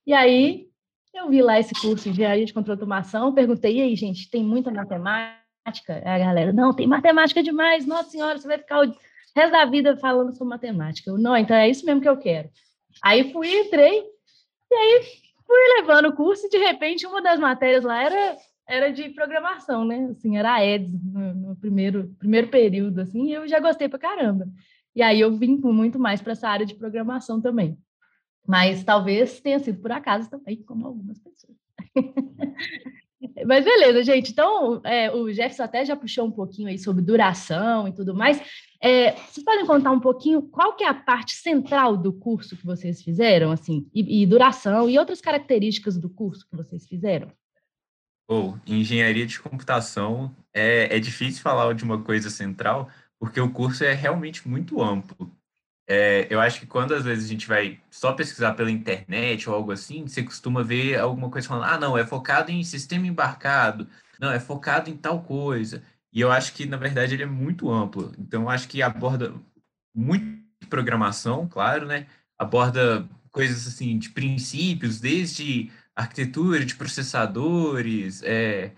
e 0.07 0.13
aí 0.13 0.67
eu 1.13 1.29
vi 1.29 1.41
lá 1.41 1.59
esse 1.59 1.73
curso 1.73 2.05
de 2.05 2.09
engenharia 2.11 2.45
de 2.45 2.53
controle 2.53 2.77
de 2.77 2.83
automação, 2.83 3.33
perguntei, 3.33 3.77
e 3.77 3.81
aí, 3.81 3.95
gente, 3.95 4.29
tem 4.29 4.43
muita 4.43 4.71
matemática? 4.71 5.35
A 6.05 6.19
galera, 6.19 6.53
não, 6.53 6.73
tem 6.73 6.87
matemática 6.87 7.41
demais, 7.41 7.85
nossa 7.85 8.09
senhora, 8.09 8.37
você 8.37 8.47
vai 8.47 8.57
ficar 8.57 8.81
resto 9.35 9.51
da 9.51 9.65
vida 9.65 9.97
falando 9.97 10.33
sobre 10.33 10.49
matemática. 10.49 11.09
Eu, 11.09 11.17
não, 11.17 11.35
então 11.35 11.55
é 11.55 11.69
isso 11.69 11.85
mesmo 11.85 12.01
que 12.01 12.09
eu 12.09 12.17
quero. 12.17 12.49
Aí 13.03 13.31
fui, 13.31 13.51
entrei, 13.51 14.03
e 14.71 14.75
aí 14.75 15.03
fui 15.45 15.57
levando 15.79 16.07
o 16.07 16.15
curso 16.15 16.47
e 16.47 16.49
de 16.49 16.57
repente 16.57 17.05
uma 17.05 17.21
das 17.21 17.39
matérias 17.39 17.83
lá 17.83 18.03
era 18.03 18.37
era 18.67 18.91
de 18.91 19.09
programação, 19.09 19.85
né? 19.85 20.07
Assim, 20.09 20.37
era 20.37 20.55
a 20.55 20.65
EDS 20.65 20.89
no, 21.03 21.35
no, 21.35 21.55
primeiro 21.55 22.15
primeiro 22.17 22.47
período 22.47 22.99
assim, 22.99 23.27
e 23.27 23.33
eu 23.33 23.47
já 23.47 23.59
gostei 23.59 23.87
pra 23.87 23.99
caramba. 23.99 24.47
E 24.95 25.03
aí 25.03 25.19
eu 25.19 25.37
vim 25.37 25.57
muito 25.57 25.99
mais 25.99 26.21
para 26.21 26.31
essa 26.31 26.49
área 26.49 26.65
de 26.65 26.73
programação 26.73 27.39
também. 27.39 27.77
Mas 28.47 28.83
talvez 28.83 29.39
tenha 29.39 29.59
sido 29.59 29.81
por 29.81 29.91
acaso 29.91 30.29
também, 30.29 30.63
como 30.63 30.87
algumas 30.87 31.19
pessoas. 31.19 31.57
Mas 33.45 33.65
beleza, 33.65 34.03
gente. 34.03 34.31
Então, 34.31 34.81
é, 34.83 35.11
o 35.11 35.31
Jefferson 35.31 35.63
até 35.63 35.83
já 35.83 35.95
puxou 35.95 36.27
um 36.27 36.31
pouquinho 36.31 36.69
aí 36.69 36.77
sobre 36.77 37.03
duração 37.03 37.87
e 37.87 37.93
tudo 37.93 38.13
mais. 38.15 38.41
É, 38.87 39.13
vocês 39.13 39.43
podem 39.43 39.65
contar 39.65 39.89
um 39.89 39.99
pouquinho 39.99 40.43
qual 40.43 40.75
que 40.75 40.83
é 40.83 40.87
a 40.87 40.93
parte 40.93 41.33
central 41.33 41.97
do 41.97 42.13
curso 42.13 42.55
que 42.55 42.63
vocês 42.63 43.01
fizeram, 43.01 43.51
assim, 43.51 43.89
e, 43.91 44.21
e 44.21 44.27
duração 44.27 44.87
e 44.87 44.99
outras 44.99 45.19
características 45.19 45.97
do 45.97 46.07
curso 46.07 46.47
que 46.47 46.55
vocês 46.55 46.87
fizeram? 46.87 47.31
Ou 48.27 48.53
oh, 48.53 48.71
engenharia 48.71 49.25
de 49.25 49.39
computação 49.39 50.35
é, 50.53 50.95
é 50.95 50.99
difícil 50.99 51.41
falar 51.41 51.73
de 51.73 51.83
uma 51.83 52.03
coisa 52.03 52.29
central, 52.29 52.87
porque 53.19 53.41
o 53.41 53.51
curso 53.51 53.83
é 53.83 53.91
realmente 53.91 54.47
muito 54.47 54.79
amplo. 54.79 55.35
É, 55.87 56.27
eu 56.29 56.39
acho 56.39 56.59
que 56.59 56.67
quando 56.67 56.93
às 56.93 57.03
vezes 57.03 57.25
a 57.25 57.27
gente 57.27 57.47
vai 57.47 57.79
só 57.89 58.13
pesquisar 58.13 58.53
pela 58.53 58.69
internet 58.69 59.49
ou 59.49 59.55
algo 59.55 59.71
assim, 59.71 60.07
você 60.07 60.21
costuma 60.21 60.61
ver 60.61 60.99
alguma 60.99 61.31
coisa 61.31 61.47
falando, 61.47 61.63
ah, 61.63 61.79
não, 61.79 61.97
é 61.97 62.05
focado 62.05 62.51
em 62.51 62.63
sistema 62.63 63.07
embarcado, 63.07 63.87
não, 64.19 64.31
é 64.31 64.39
focado 64.39 64.91
em 64.91 64.95
tal 64.95 65.23
coisa. 65.23 65.81
E 66.15 66.21
eu 66.21 66.31
acho 66.31 66.53
que, 66.53 66.65
na 66.65 66.77
verdade, 66.77 67.13
ele 67.13 67.23
é 67.23 67.27
muito 67.27 67.69
amplo. 67.69 68.13
Então, 68.17 68.43
eu 68.43 68.49
acho 68.49 68.69
que 68.69 68.81
aborda 68.81 69.33
muito 69.93 70.33
programação, 70.69 71.45
claro, 71.45 71.85
né? 71.85 72.07
Aborda 72.39 73.05
coisas 73.31 73.67
assim 73.67 73.99
de 73.99 74.09
princípios, 74.09 75.01
desde 75.01 75.69
arquitetura 75.93 76.63
de 76.63 76.73
processadores, 76.75 78.23
é, 78.23 78.71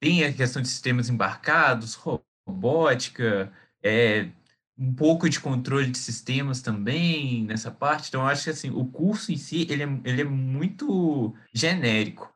tem 0.00 0.24
a 0.24 0.32
questão 0.32 0.60
de 0.60 0.66
sistemas 0.66 1.08
embarcados, 1.08 1.94
robótica, 1.94 3.52
é, 3.80 4.28
um 4.76 4.92
pouco 4.92 5.28
de 5.28 5.38
controle 5.38 5.90
de 5.90 5.98
sistemas 5.98 6.60
também 6.60 7.44
nessa 7.44 7.70
parte. 7.70 8.08
Então, 8.08 8.22
eu 8.22 8.26
acho 8.26 8.44
que 8.44 8.50
assim, 8.50 8.70
o 8.70 8.84
curso 8.84 9.30
em 9.30 9.36
si 9.36 9.64
ele 9.70 9.84
é, 9.84 10.00
ele 10.04 10.22
é 10.22 10.24
muito 10.24 11.34
genérico. 11.54 12.34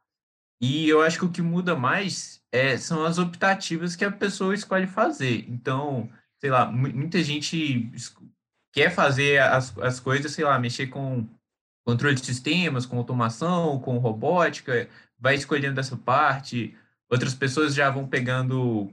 E 0.61 0.89
eu 0.89 1.03
acho 1.03 1.19
que 1.19 1.25
o 1.25 1.33
que 1.33 1.43
muda 1.43 1.75
mais 1.75 2.44
é, 2.55 2.79
são 2.79 3.05
as 3.05 3.19
optativas 3.19 3.97
que 3.97 4.05
a 4.05 4.13
pessoa 4.13 4.55
escolhe 4.55 4.87
fazer. 4.87 5.45
Então, 5.49 6.09
sei 6.41 6.51
lá, 6.51 6.71
muita 6.71 7.21
gente 7.21 7.91
quer 8.73 8.91
fazer 8.91 9.41
as, 9.41 9.77
as 9.79 9.99
coisas, 9.99 10.31
sei 10.31 10.45
lá, 10.45 10.57
mexer 10.57 10.87
com 10.87 11.27
controle 11.85 12.15
de 12.15 12.25
sistemas, 12.25 12.87
com 12.87 12.97
automação, 12.97 13.81
com 13.81 13.99
robótica, 13.99 14.89
vai 15.19 15.35
escolhendo 15.35 15.81
essa 15.81 15.97
parte. 15.97 16.77
Outras 17.11 17.35
pessoas 17.35 17.75
já 17.75 17.91
vão 17.91 18.07
pegando 18.07 18.89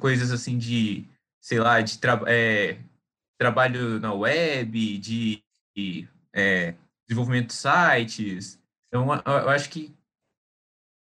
coisas 0.00 0.32
assim 0.32 0.58
de 0.58 1.08
sei 1.40 1.60
lá, 1.60 1.80
de 1.80 1.98
tra 1.98 2.20
é, 2.26 2.78
trabalho 3.38 4.00
na 4.00 4.12
web, 4.12 4.98
de, 4.98 5.40
de 5.76 6.08
é, 6.32 6.74
desenvolvimento 7.08 7.48
de 7.48 7.54
sites. 7.54 8.58
Então, 8.88 9.08
eu 9.24 9.50
acho 9.50 9.70
que 9.70 9.94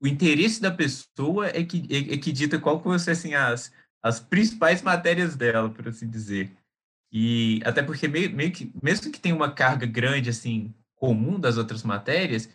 o 0.01 0.07
interesse 0.07 0.61
da 0.61 0.71
pessoa 0.71 1.49
é 1.49 1.63
que, 1.63 1.87
é, 1.91 2.15
é 2.15 2.17
que 2.17 2.33
dita 2.33 2.59
qual 2.59 2.81
que 2.81 2.89
vão 2.89 2.99
ser 2.99 3.13
assim, 3.13 3.35
as, 3.35 3.73
as 4.03 4.19
principais 4.19 4.83
matérias 4.83 5.37
dela, 5.37 5.69
por 5.69 5.89
assim 5.89 6.09
dizer. 6.09 6.51
E 7.13 7.61
até 7.65 7.83
porque 7.83 8.09
meio, 8.09 8.35
meio 8.35 8.53
que, 8.53 8.73
mesmo 8.83 9.11
que 9.11 9.21
tenha 9.21 9.35
uma 9.35 9.53
carga 9.53 9.87
grande, 9.87 10.31
assim, 10.31 10.73
comum 10.95 11.39
das 11.39 11.57
outras 11.57 11.83
matérias, 11.83 12.49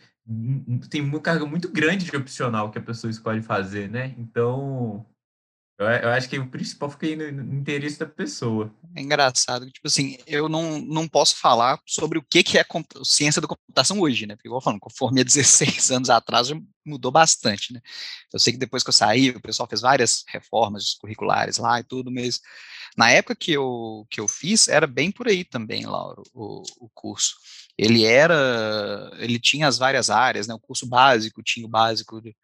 tem 0.90 1.00
uma 1.02 1.20
carga 1.20 1.46
muito 1.46 1.70
grande 1.70 2.04
de 2.04 2.16
opcional 2.16 2.70
que 2.70 2.78
a 2.78 2.82
pessoa 2.82 3.10
escolhe 3.10 3.42
fazer, 3.42 3.88
né? 3.88 4.14
Então, 4.18 5.06
eu, 5.78 5.86
eu 5.86 6.08
acho 6.10 6.28
que 6.28 6.38
o 6.38 6.48
principal 6.48 6.90
fica 6.90 7.06
aí 7.06 7.14
no, 7.14 7.44
no, 7.44 7.54
interesse 7.54 7.98
da 7.98 8.06
pessoa. 8.06 8.74
É 8.94 9.02
engraçado, 9.02 9.70
tipo 9.70 9.86
assim, 9.86 10.16
eu 10.26 10.48
não, 10.48 10.80
não 10.80 11.06
posso 11.06 11.36
falar 11.36 11.78
sobre 11.86 12.18
o 12.18 12.22
que, 12.22 12.42
que 12.42 12.58
é 12.58 12.64
ciência 13.04 13.42
da 13.42 13.48
computação 13.48 14.00
hoje, 14.00 14.26
né? 14.26 14.34
Porque, 14.34 14.48
igual 14.48 14.60
falando, 14.60 14.80
conforme 14.80 15.20
há 15.20 15.24
16 15.24 15.90
anos 15.92 16.10
atrás, 16.10 16.50
mudou 16.86 17.10
bastante, 17.10 17.72
né? 17.72 17.80
Eu 18.32 18.38
sei 18.38 18.52
que 18.52 18.58
depois 18.58 18.82
que 18.82 18.88
eu 18.88 18.92
saí, 18.92 19.30
o 19.30 19.40
pessoal 19.40 19.68
fez 19.68 19.80
várias 19.80 20.24
reformas 20.28 20.94
curriculares 20.94 21.58
lá 21.58 21.80
e 21.80 21.84
tudo, 21.84 22.10
mas 22.10 22.40
na 22.96 23.10
época 23.10 23.36
que 23.36 23.52
eu, 23.52 24.06
que 24.10 24.20
eu 24.20 24.28
fiz, 24.28 24.68
era 24.68 24.86
bem 24.86 25.10
por 25.10 25.28
aí 25.28 25.44
também, 25.44 25.84
Lauro, 25.84 26.22
o, 26.32 26.62
o 26.80 26.88
curso. 26.94 27.36
Ele 27.76 28.04
era, 28.04 29.10
ele 29.18 29.38
tinha 29.38 29.68
as 29.68 29.76
várias 29.76 30.08
áreas, 30.08 30.46
né? 30.46 30.54
O 30.54 30.58
curso 30.58 30.86
básico 30.86 31.42
tinha 31.42 31.66
o 31.66 31.68
básico 31.68 32.20
de, 32.22 32.34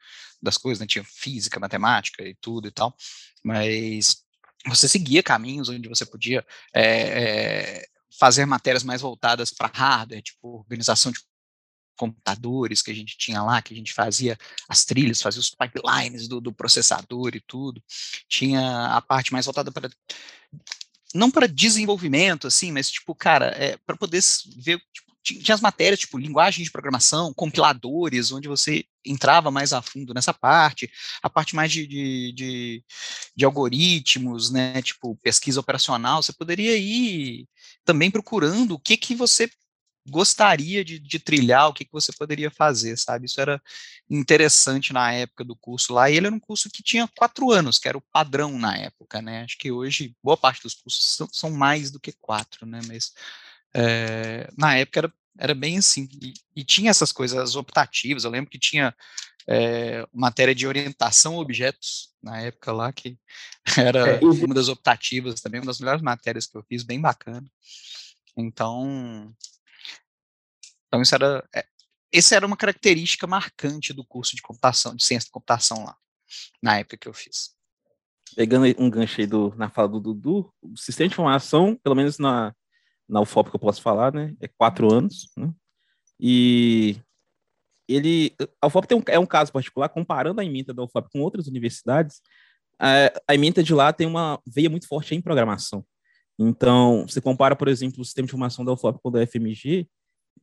das 0.43 0.59
coisas, 0.59 0.81
né? 0.81 0.87
Tinha 0.87 1.05
física, 1.05 1.61
matemática 1.61 2.23
e 2.23 2.35
tudo 2.35 2.69
e 2.69 2.71
tal, 2.71 2.95
mas 3.43 4.23
você 4.67 4.87
seguia 4.87 5.23
caminhos 5.23 5.69
onde 5.69 5.89
você 5.89 6.05
podia 6.07 6.45
é, 6.75 6.83
é, 6.85 7.87
fazer 8.19 8.47
matérias 8.47 8.85
mais 8.85 9.01
voltadas 9.01 9.51
para 9.51 9.71
hardware, 9.73 10.23
tipo 10.23 10.59
organização 10.59 11.11
de 11.11 11.21
computadores 12.03 12.83
que 12.83 12.91
a 12.91 12.95
gente 12.95 13.17
tinha 13.17 13.41
lá, 13.41 13.63
que 13.63 13.73
a 13.73 13.77
gente 13.77 13.93
fazia 13.93 14.37
as 14.69 14.85
trilhas, 14.85 15.23
fazia 15.23 15.39
os 15.41 15.51
pipelines 15.51 16.27
do, 16.27 16.41
do 16.41 16.53
processador 16.53 17.37
e 17.37 17.41
tudo. 17.41 17.81
Tinha 18.29 18.87
a 18.89 19.01
parte 19.01 19.33
mais 19.33 19.47
voltada 19.47 19.71
para 19.71 19.89
não 21.15 21.31
para 21.31 21.47
desenvolvimento, 21.47 22.47
assim, 22.47 22.73
mas 22.73 22.91
tipo, 22.91 23.15
cara, 23.15 23.47
é, 23.57 23.77
para 23.87 23.97
poder 23.97 24.21
ver 24.57 24.81
tipo, 24.93 25.13
tinha 25.23 25.55
as 25.55 25.61
matérias, 25.61 26.01
tipo, 26.01 26.19
linguagem 26.19 26.65
de 26.65 26.71
programação, 26.71 27.33
compiladores, 27.33 28.33
onde 28.33 28.49
você 28.49 28.85
entrava 29.05 29.51
mais 29.53 29.73
a 29.73 29.81
fundo 29.81 30.13
nessa 30.13 30.35
parte, 30.35 30.91
a 31.23 31.31
parte 31.31 31.55
mais 31.55 31.71
de, 31.71 31.87
de, 31.87 32.33
de, 32.33 32.85
de 33.37 33.45
algoritmos, 33.45 34.51
né, 34.51 34.83
tipo, 34.83 35.15
pesquisa 35.23 35.61
operacional, 35.61 36.21
você 36.21 36.33
poderia 36.33 36.77
ir 36.77 37.47
também 37.85 38.11
procurando 38.11 38.75
o 38.75 38.79
que 38.81 38.97
que 38.97 39.15
você 39.15 39.49
gostaria 40.07 40.85
de, 40.85 40.99
de, 40.99 41.19
trilhar, 41.19 41.69
o 41.69 41.73
que, 41.73 41.85
que 41.85 41.93
você 41.93 42.13
poderia 42.13 42.51
fazer, 42.51 42.97
sabe? 42.97 43.27
Isso 43.27 43.41
era 43.41 43.63
interessante 44.11 44.93
na 44.93 45.13
época 45.13 45.45
do 45.45 45.55
curso 45.55 45.93
lá, 45.93 46.11
e 46.11 46.17
ele 46.17 46.27
era 46.27 46.35
um 46.35 46.41
curso 46.41 46.71
que 46.71 46.83
tinha 46.83 47.09
quatro 47.17 47.51
anos, 47.51 47.79
que 47.79 47.89
era 47.89 47.97
o 47.99 48.05
padrão 48.13 48.59
na 48.59 48.77
época, 48.77 49.23
né? 49.23 49.43
Acho 49.43 49.59
que 49.59 49.71
hoje 49.71 50.15
boa 50.23 50.37
parte 50.37 50.63
dos 50.63 50.75
cursos 50.75 51.17
são, 51.17 51.29
são 51.33 51.51
mais 51.51 51.91
do 51.91 52.01
que 52.01 52.13
quatro, 52.13 52.67
né? 52.67 52.81
Mas 52.87 53.13
é, 53.75 54.51
na 54.57 54.77
época 54.77 55.01
era, 55.01 55.13
era 55.39 55.55
bem 55.55 55.79
assim. 55.79 56.09
E, 56.21 56.35
e, 56.55 56.65
tinha 56.65 56.91
essas 56.91 57.13
coisas 57.13 57.57
optativas. 57.57 58.25
Eu 58.25 58.31
lembro 58.31 58.51
que 58.51 58.59
tinha 58.59 58.95
é, 59.47 60.07
matéria 60.13 60.55
de 60.55 60.67
orientação 60.67 61.37
a 61.37 61.41
objetos 61.41 62.11
na 62.23 62.41
época 62.41 62.73
lá, 62.73 62.93
que 62.93 63.19
era 63.79 64.17
é, 64.17 64.21
uma 64.21 64.55
das 64.55 64.69
optativas 64.69 65.41
também, 65.41 65.61
uma 65.61 65.67
das 65.67 65.81
melhores 65.81 66.03
matérias 66.03 66.47
que 66.47 66.57
eu 66.57 66.65
fiz, 66.69 66.83
bem 66.83 67.01
bacana. 67.01 67.45
Então, 68.37 69.35
então 70.93 71.01
isso 71.01 71.15
era, 71.15 71.43
é, 71.55 71.65
essa 72.13 72.37
era 72.37 72.47
uma 72.47 72.57
característica 72.57 73.27
marcante 73.27 73.95
do 73.95 74.05
curso 74.05 74.37
de 74.37 74.43
computação, 74.43 74.95
de 74.95 75.03
ciência 75.03 75.31
da 75.31 75.33
computação 75.33 75.87
lá, 75.87 75.97
na 76.63 76.79
época 76.79 76.99
que 76.99 77.09
eu 77.09 77.15
fiz. 77.15 77.57
Pegando 78.37 78.67
um 78.79 78.91
gancho 78.91 79.19
aí 79.19 79.27
do, 79.27 79.55
na 79.57 79.71
fala 79.71 79.89
do 79.89 80.01
Dudu, 80.01 80.53
o 80.61 80.77
sistema 80.77 81.09
de 81.09 81.15
informação, 81.15 81.75
pelo 81.83 81.95
menos 81.95 82.19
na, 82.19 82.55
na 83.09 83.23
UFOP 83.23 83.49
que 83.49 83.57
eu 83.57 83.61
posso 83.61 83.81
falar, 83.81 84.13
né, 84.13 84.37
é 84.39 84.49
quatro 84.49 84.93
anos, 84.93 85.31
né, 85.35 85.51
e 86.21 87.01
ele, 87.89 88.35
a 88.61 88.67
UFOP 88.67 88.87
tem 88.87 88.99
um, 88.99 89.03
é 89.07 89.19
um 89.19 89.27
caso 89.27 89.51
particular, 89.51 89.89
comparando 89.89 90.43
a 90.43 90.45
ementa 90.45 90.75
da 90.75 90.83
UFOP 90.83 91.09
com 91.11 91.21
outras 91.21 91.47
universidades, 91.47 92.21
a, 92.79 93.11
a 93.29 93.35
ementa 93.35 93.63
de 93.63 93.73
lá 93.73 93.95
tem 93.95 94.07
uma 94.07 94.39
veia 94.47 94.69
muito 94.69 94.87
forte 94.87 95.15
em 95.15 95.23
programação. 95.23 95.83
Então, 96.39 97.07
você 97.09 97.21
compara, 97.21 97.57
por 97.57 97.69
exemplo, 97.69 98.03
o 98.03 98.05
sistema 98.05 98.27
de 98.27 98.31
informação 98.31 98.63
da 98.63 98.73
UFOP 98.73 99.01
com 99.03 99.09
o 99.09 99.13
da 99.13 99.27
FMG, 99.27 99.89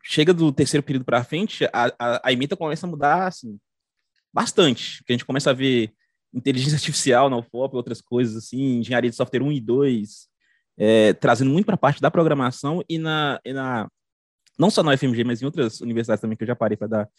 chega 0.04 0.34
do 0.34 0.52
terceiro 0.52 0.84
período 0.84 1.06
para 1.06 1.24
frente, 1.24 1.66
a, 1.66 1.94
a, 2.00 2.28
a 2.28 2.34
ementa 2.34 2.56
começa 2.56 2.86
a 2.86 2.90
mudar, 2.90 3.28
assim, 3.28 3.60
bastante, 4.34 4.98
porque 4.98 5.14
a 5.14 5.16
gente 5.16 5.26
começa 5.26 5.50
a 5.50 5.54
ver 5.54 5.94
inteligência 6.34 6.76
artificial 6.76 7.30
na 7.30 7.38
UFOP, 7.38 7.76
outras 7.76 8.02
coisas 8.02 8.36
assim, 8.36 8.80
engenharia 8.80 9.10
de 9.10 9.16
software 9.16 9.42
1 9.42 9.52
e 9.52 9.60
2, 9.60 10.28
é, 10.78 11.14
trazendo 11.14 11.52
muito 11.52 11.66
para 11.66 11.76
a 11.76 11.78
parte 11.78 12.02
da 12.02 12.12
programação 12.12 12.84
e 12.88 12.98
na, 12.98 13.40
e 13.44 13.52
na 13.52 13.90
não 14.58 14.70
só 14.70 14.84
na 14.84 14.94
UFMG, 14.94 15.24
mas 15.24 15.42
em 15.42 15.46
outras 15.46 15.82
universidades 15.82 16.22
também 16.22 16.38
que 16.38 16.44
eu 16.44 16.48
já 16.48 16.56
parei 16.56 16.78
para 16.78 16.88
dar 16.88 17.10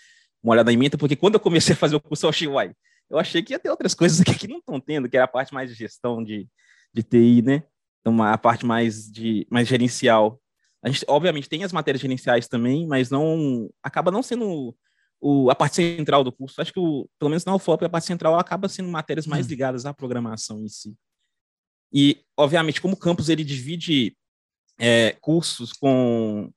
uma 0.43 0.53
olhada 0.53 0.73
em 0.73 0.77
menta, 0.77 0.97
porque 0.97 1.17
quando 1.17 1.35
eu 1.35 1.41
comecei 1.41 1.75
a 1.75 1.77
fazer 1.77 1.97
o 1.97 2.01
curso, 2.01 2.27
eu 2.27 2.31
achei, 2.31 2.49
uai, 2.49 2.73
eu 3.09 3.19
achei 3.19 3.43
que 3.43 3.53
ia 3.53 3.59
ter 3.59 3.71
outras 3.71 3.95
coisas 3.95 4.21
aqui 4.21 4.35
que 4.35 4.49
não 4.49 4.59
estão 4.59 4.81
tendo, 4.81 5.09
que 5.09 5.17
era 5.17 5.25
a 5.25 5.29
parte 5.29 5.53
mais 5.53 5.71
de 5.71 5.77
gestão 5.77 6.23
de, 6.23 6.47
de 6.95 7.03
TI, 7.03 7.43
né? 7.43 7.63
Então, 8.01 8.23
a 8.23 8.39
parte 8.39 8.65
mais 8.65 9.11
de 9.11 9.47
mais 9.51 9.69
gerencial. 9.69 10.41
A 10.83 10.89
gente, 10.89 11.05
obviamente, 11.09 11.49
tem 11.49 11.65
as 11.65 11.73
matérias 11.73 12.01
gerenciais 12.01 12.49
também, 12.49 12.87
mas 12.87 13.11
não 13.11 13.69
acaba 13.83 14.11
não 14.11 14.23
sendo 14.23 14.75
o, 15.21 15.51
a 15.51 15.55
parte 15.55 15.77
central 15.77 16.25
do 16.25 16.33
curso. 16.33 16.61
Acho 16.61 16.73
que, 16.73 16.81
o, 16.81 17.09
pelo 17.19 17.29
menos 17.29 17.45
na 17.45 17.55
UFOP, 17.55 17.85
a 17.85 17.89
parte 17.89 18.07
central 18.07 18.39
acaba 18.39 18.69
sendo 18.69 18.89
matérias 18.89 19.27
mais 19.27 19.47
hum. 19.47 19.51
ligadas 19.51 19.85
à 19.85 19.93
programação 19.93 20.61
em 20.61 20.69
si. 20.69 20.97
E, 21.93 22.23
obviamente, 22.37 22.81
como 22.81 22.95
o 22.95 22.99
campus 22.99 23.29
ele 23.29 23.45
divide 23.45 24.17
é, 24.79 25.13
cursos 25.21 25.73
com 25.73 26.51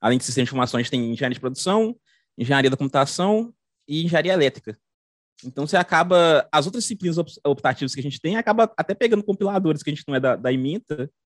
Além 0.00 0.18
de 0.18 0.24
sistema 0.24 0.44
de 0.44 0.48
informação, 0.48 0.78
a 0.78 0.82
gente 0.82 0.90
tem 0.90 1.12
engenharia 1.12 1.34
de 1.34 1.40
produção, 1.40 1.96
engenharia 2.36 2.70
da 2.70 2.76
computação 2.76 3.52
e 3.86 4.04
engenharia 4.04 4.32
elétrica. 4.32 4.78
Então 5.44 5.66
você 5.66 5.76
acaba, 5.76 6.48
as 6.52 6.66
outras 6.66 6.84
disciplinas 6.84 7.16
optativas 7.44 7.94
que 7.94 8.00
a 8.00 8.02
gente 8.02 8.20
tem, 8.20 8.36
acaba 8.36 8.72
até 8.76 8.94
pegando 8.94 9.22
compiladores 9.22 9.82
que 9.82 9.90
a 9.90 9.94
gente 9.94 10.04
não 10.06 10.14
é 10.14 10.20
da, 10.20 10.36
da 10.36 10.50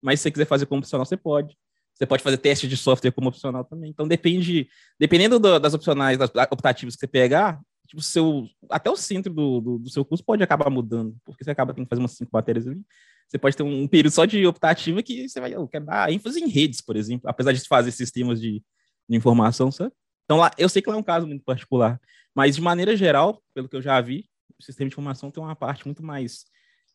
mas 0.01 0.19
se 0.19 0.23
você 0.23 0.31
quiser 0.31 0.45
fazer 0.45 0.65
como 0.65 0.79
opcional, 0.79 1.05
você 1.05 1.15
pode. 1.15 1.57
Você 1.93 2.05
pode 2.05 2.23
fazer 2.23 2.37
teste 2.37 2.67
de 2.67 2.75
software 2.75 3.11
como 3.11 3.29
opcional 3.29 3.63
também. 3.63 3.89
Então 3.89 4.07
depende, 4.07 4.67
dependendo 4.99 5.39
do, 5.39 5.59
das 5.59 5.73
opcionais, 5.73 6.17
das 6.17 6.29
optativas 6.51 6.95
que 6.95 7.01
você 7.01 7.07
pegar, 7.07 7.61
tipo, 7.87 8.01
seu, 8.01 8.47
até 8.69 8.89
o 8.89 8.95
centro 8.95 9.31
do, 9.31 9.61
do, 9.61 9.79
do, 9.79 9.89
seu 9.89 10.03
curso 10.03 10.23
pode 10.23 10.41
acabar 10.43 10.69
mudando, 10.69 11.15
porque 11.23 11.43
você 11.43 11.51
acaba 11.51 11.73
tendo 11.73 11.85
que 11.85 11.89
fazer 11.89 12.01
umas 12.01 12.13
cinco 12.13 12.31
matérias 12.33 12.67
ali. 12.67 12.81
Você 13.27 13.37
pode 13.37 13.55
ter 13.55 13.63
um, 13.63 13.87
período 13.87 14.13
só 14.13 14.25
de 14.25 14.45
optativa 14.45 15.01
que 15.01 15.27
você 15.27 15.39
vai, 15.39 15.53
eu 15.53 15.67
quero 15.67 15.85
dar 15.85 16.11
ênfase 16.11 16.39
em 16.39 16.47
redes, 16.47 16.81
por 16.81 16.95
exemplo, 16.95 17.29
apesar 17.29 17.51
de 17.51 17.61
fazer 17.61 17.91
sistemas 17.91 18.41
de, 18.41 18.63
de 19.07 19.17
informação, 19.17 19.71
sabe? 19.71 19.93
Então, 20.25 20.37
lá, 20.37 20.51
eu 20.57 20.69
sei 20.69 20.81
que 20.81 20.89
lá 20.89 20.95
é 20.95 20.99
um 20.99 21.03
caso 21.03 21.27
muito 21.27 21.43
particular, 21.43 21.99
mas 22.35 22.55
de 22.55 22.61
maneira 22.61 22.95
geral, 22.95 23.41
pelo 23.53 23.67
que 23.67 23.75
eu 23.75 23.81
já 23.81 23.99
vi, 24.01 24.25
o 24.59 24.63
sistema 24.63 24.89
de 24.89 24.93
informação 24.93 25.29
tem 25.29 25.43
uma 25.43 25.55
parte 25.55 25.85
muito 25.85 26.03
mais 26.03 26.45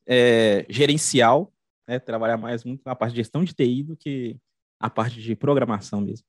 é, 0.07 0.65
gerencial, 0.69 1.53
né, 1.87 1.99
trabalhar 1.99 2.37
mais 2.37 2.65
muito 2.65 2.83
na 2.85 2.95
parte 2.95 3.13
de 3.13 3.19
gestão 3.19 3.45
de 3.45 3.55
TI 3.55 3.83
do 3.83 3.97
que 3.97 4.37
a 4.81 4.89
parte 4.91 5.21
de 5.21 5.35
programação 5.35 6.01
mesmo. 6.01 6.25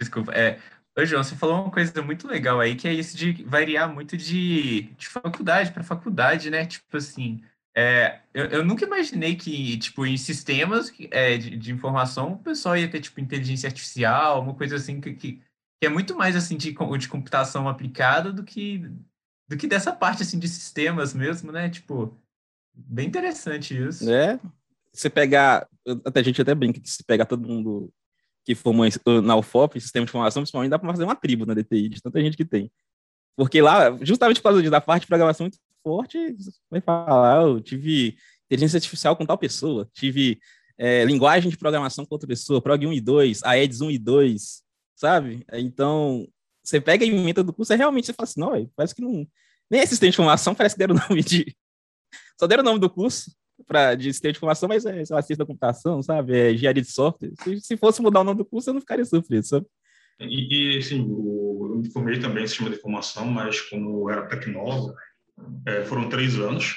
Desculpa, 0.00 0.32
é, 0.32 0.58
Ô, 0.98 1.04
João, 1.04 1.22
você 1.22 1.36
falou 1.36 1.62
uma 1.62 1.70
coisa 1.70 2.02
muito 2.02 2.26
legal 2.26 2.60
aí, 2.60 2.74
que 2.74 2.88
é 2.88 2.92
isso 2.92 3.16
de 3.16 3.44
variar 3.44 3.92
muito 3.92 4.16
de, 4.16 4.82
de 4.98 5.08
faculdade 5.08 5.70
para 5.70 5.84
faculdade, 5.84 6.50
né? 6.50 6.66
Tipo 6.66 6.96
assim, 6.96 7.42
é, 7.76 8.20
eu, 8.34 8.46
eu, 8.46 8.64
nunca 8.64 8.84
imaginei 8.84 9.36
que, 9.36 9.78
tipo, 9.78 10.04
em 10.04 10.16
sistemas 10.16 10.92
é, 11.10 11.38
de, 11.38 11.56
de, 11.56 11.72
informação, 11.72 12.32
o 12.32 12.38
pessoal 12.38 12.76
ia 12.76 12.90
ter, 12.90 13.00
tipo, 13.00 13.20
inteligência 13.20 13.68
artificial, 13.68 14.42
uma 14.42 14.54
coisa 14.54 14.76
assim, 14.76 15.00
que, 15.00 15.14
que, 15.14 15.32
que 15.34 15.86
é 15.86 15.88
muito 15.88 16.16
mais, 16.16 16.34
assim, 16.34 16.56
de, 16.56 16.72
de 16.72 17.08
computação 17.08 17.68
aplicada 17.68 18.32
do 18.32 18.42
que, 18.42 18.78
do 19.48 19.56
que 19.56 19.68
dessa 19.68 19.92
parte, 19.92 20.22
assim, 20.22 20.38
de 20.38 20.48
sistemas 20.48 21.14
mesmo, 21.14 21.52
né? 21.52 21.70
Tipo, 21.70 22.18
bem 22.74 23.06
interessante 23.06 23.80
isso. 23.80 24.10
É, 24.10 24.40
você 24.92 25.08
pegar, 25.08 25.66
até 26.04 26.20
a 26.20 26.22
gente 26.22 26.40
até 26.42 26.54
brinca 26.54 26.80
que 26.80 26.90
se 26.90 27.04
pegar 27.04 27.26
todo 27.26 27.46
mundo 27.46 27.92
que 28.44 28.54
formou 28.54 28.86
na 29.22 29.36
UFOP, 29.36 29.80
sistema 29.80 30.04
de 30.04 30.10
informação, 30.10 30.42
principalmente, 30.42 30.70
dá 30.70 30.78
para 30.78 30.90
fazer 30.90 31.04
uma 31.04 31.14
tribo 31.14 31.46
na 31.46 31.54
DTI, 31.54 31.88
de 31.88 32.02
tanta 32.02 32.20
gente 32.20 32.36
que 32.36 32.44
tem. 32.44 32.70
Porque 33.36 33.60
lá, 33.60 33.96
justamente 34.02 34.38
por 34.40 34.50
causa 34.50 34.70
da 34.70 34.80
parte 34.80 35.02
de 35.02 35.06
programação 35.06 35.44
muito 35.44 35.58
forte, 35.82 36.36
vai 36.70 36.80
falar, 36.80 37.42
eu 37.42 37.60
tive 37.60 38.16
inteligência 38.46 38.78
artificial 38.78 39.16
com 39.16 39.24
tal 39.24 39.38
pessoa, 39.38 39.88
tive 39.94 40.40
é, 40.76 41.04
linguagem 41.04 41.50
de 41.50 41.56
programação 41.56 42.04
com 42.04 42.14
outra 42.14 42.26
pessoa, 42.26 42.60
Prog 42.60 42.86
1 42.86 42.92
e 42.92 43.00
2, 43.00 43.42
AEDS 43.44 43.80
1 43.82 43.90
e 43.92 43.98
2, 43.98 44.62
sabe? 44.96 45.44
Então, 45.52 46.26
você 46.62 46.80
pega 46.80 47.04
a 47.04 47.08
emenda 47.08 47.44
do 47.44 47.52
curso, 47.52 47.72
é 47.72 47.76
realmente 47.76 48.06
você 48.06 48.12
fala 48.12 48.24
assim, 48.24 48.40
não, 48.40 48.66
parece 48.74 48.94
que 48.94 49.02
não... 49.02 49.26
Nem 49.70 49.80
assistente 49.80 50.10
de 50.10 50.16
informação 50.16 50.54
parece 50.54 50.74
que 50.74 50.80
deram 50.80 50.96
o 50.96 51.08
nome 51.08 51.22
de... 51.22 51.56
Só 52.40 52.46
deram 52.46 52.62
o 52.62 52.66
nome 52.66 52.80
do 52.80 52.90
curso 52.90 53.30
para 53.66 53.94
de 53.94 54.12
sistema 54.12 54.32
de 54.32 54.38
informação, 54.38 54.68
mas 54.68 54.84
é, 54.84 55.04
sei 55.04 55.14
lá, 55.14 55.22
ciência 55.22 55.44
da 55.44 55.46
computação, 55.46 56.02
sabe? 56.02 56.36
É 56.36 56.52
engenharia 56.52 56.82
de 56.82 56.90
software. 56.90 57.32
Se, 57.42 57.60
se 57.60 57.76
fosse 57.76 58.02
mudar 58.02 58.20
o 58.20 58.24
nome 58.24 58.38
do 58.38 58.44
curso, 58.44 58.70
eu 58.70 58.74
não 58.74 58.80
ficaria 58.80 59.04
surpreso, 59.04 59.48
sabe? 59.48 59.66
E, 60.20 60.74
e 60.74 60.78
assim, 60.78 61.00
eu 61.00 61.76
me 61.82 61.90
formei 61.90 62.18
também 62.18 62.44
em 62.44 62.46
sistema 62.46 62.70
de 62.70 62.76
informação, 62.76 63.26
mas 63.26 63.60
como 63.62 64.10
era 64.10 64.26
tecnólogo, 64.26 64.94
é, 65.66 65.84
foram 65.84 66.08
três 66.08 66.38
anos. 66.38 66.76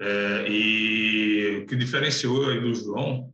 É, 0.00 0.46
e 0.48 1.58
o 1.58 1.66
que 1.66 1.76
diferenciou 1.76 2.48
aí 2.48 2.60
do 2.60 2.74
João 2.74 3.32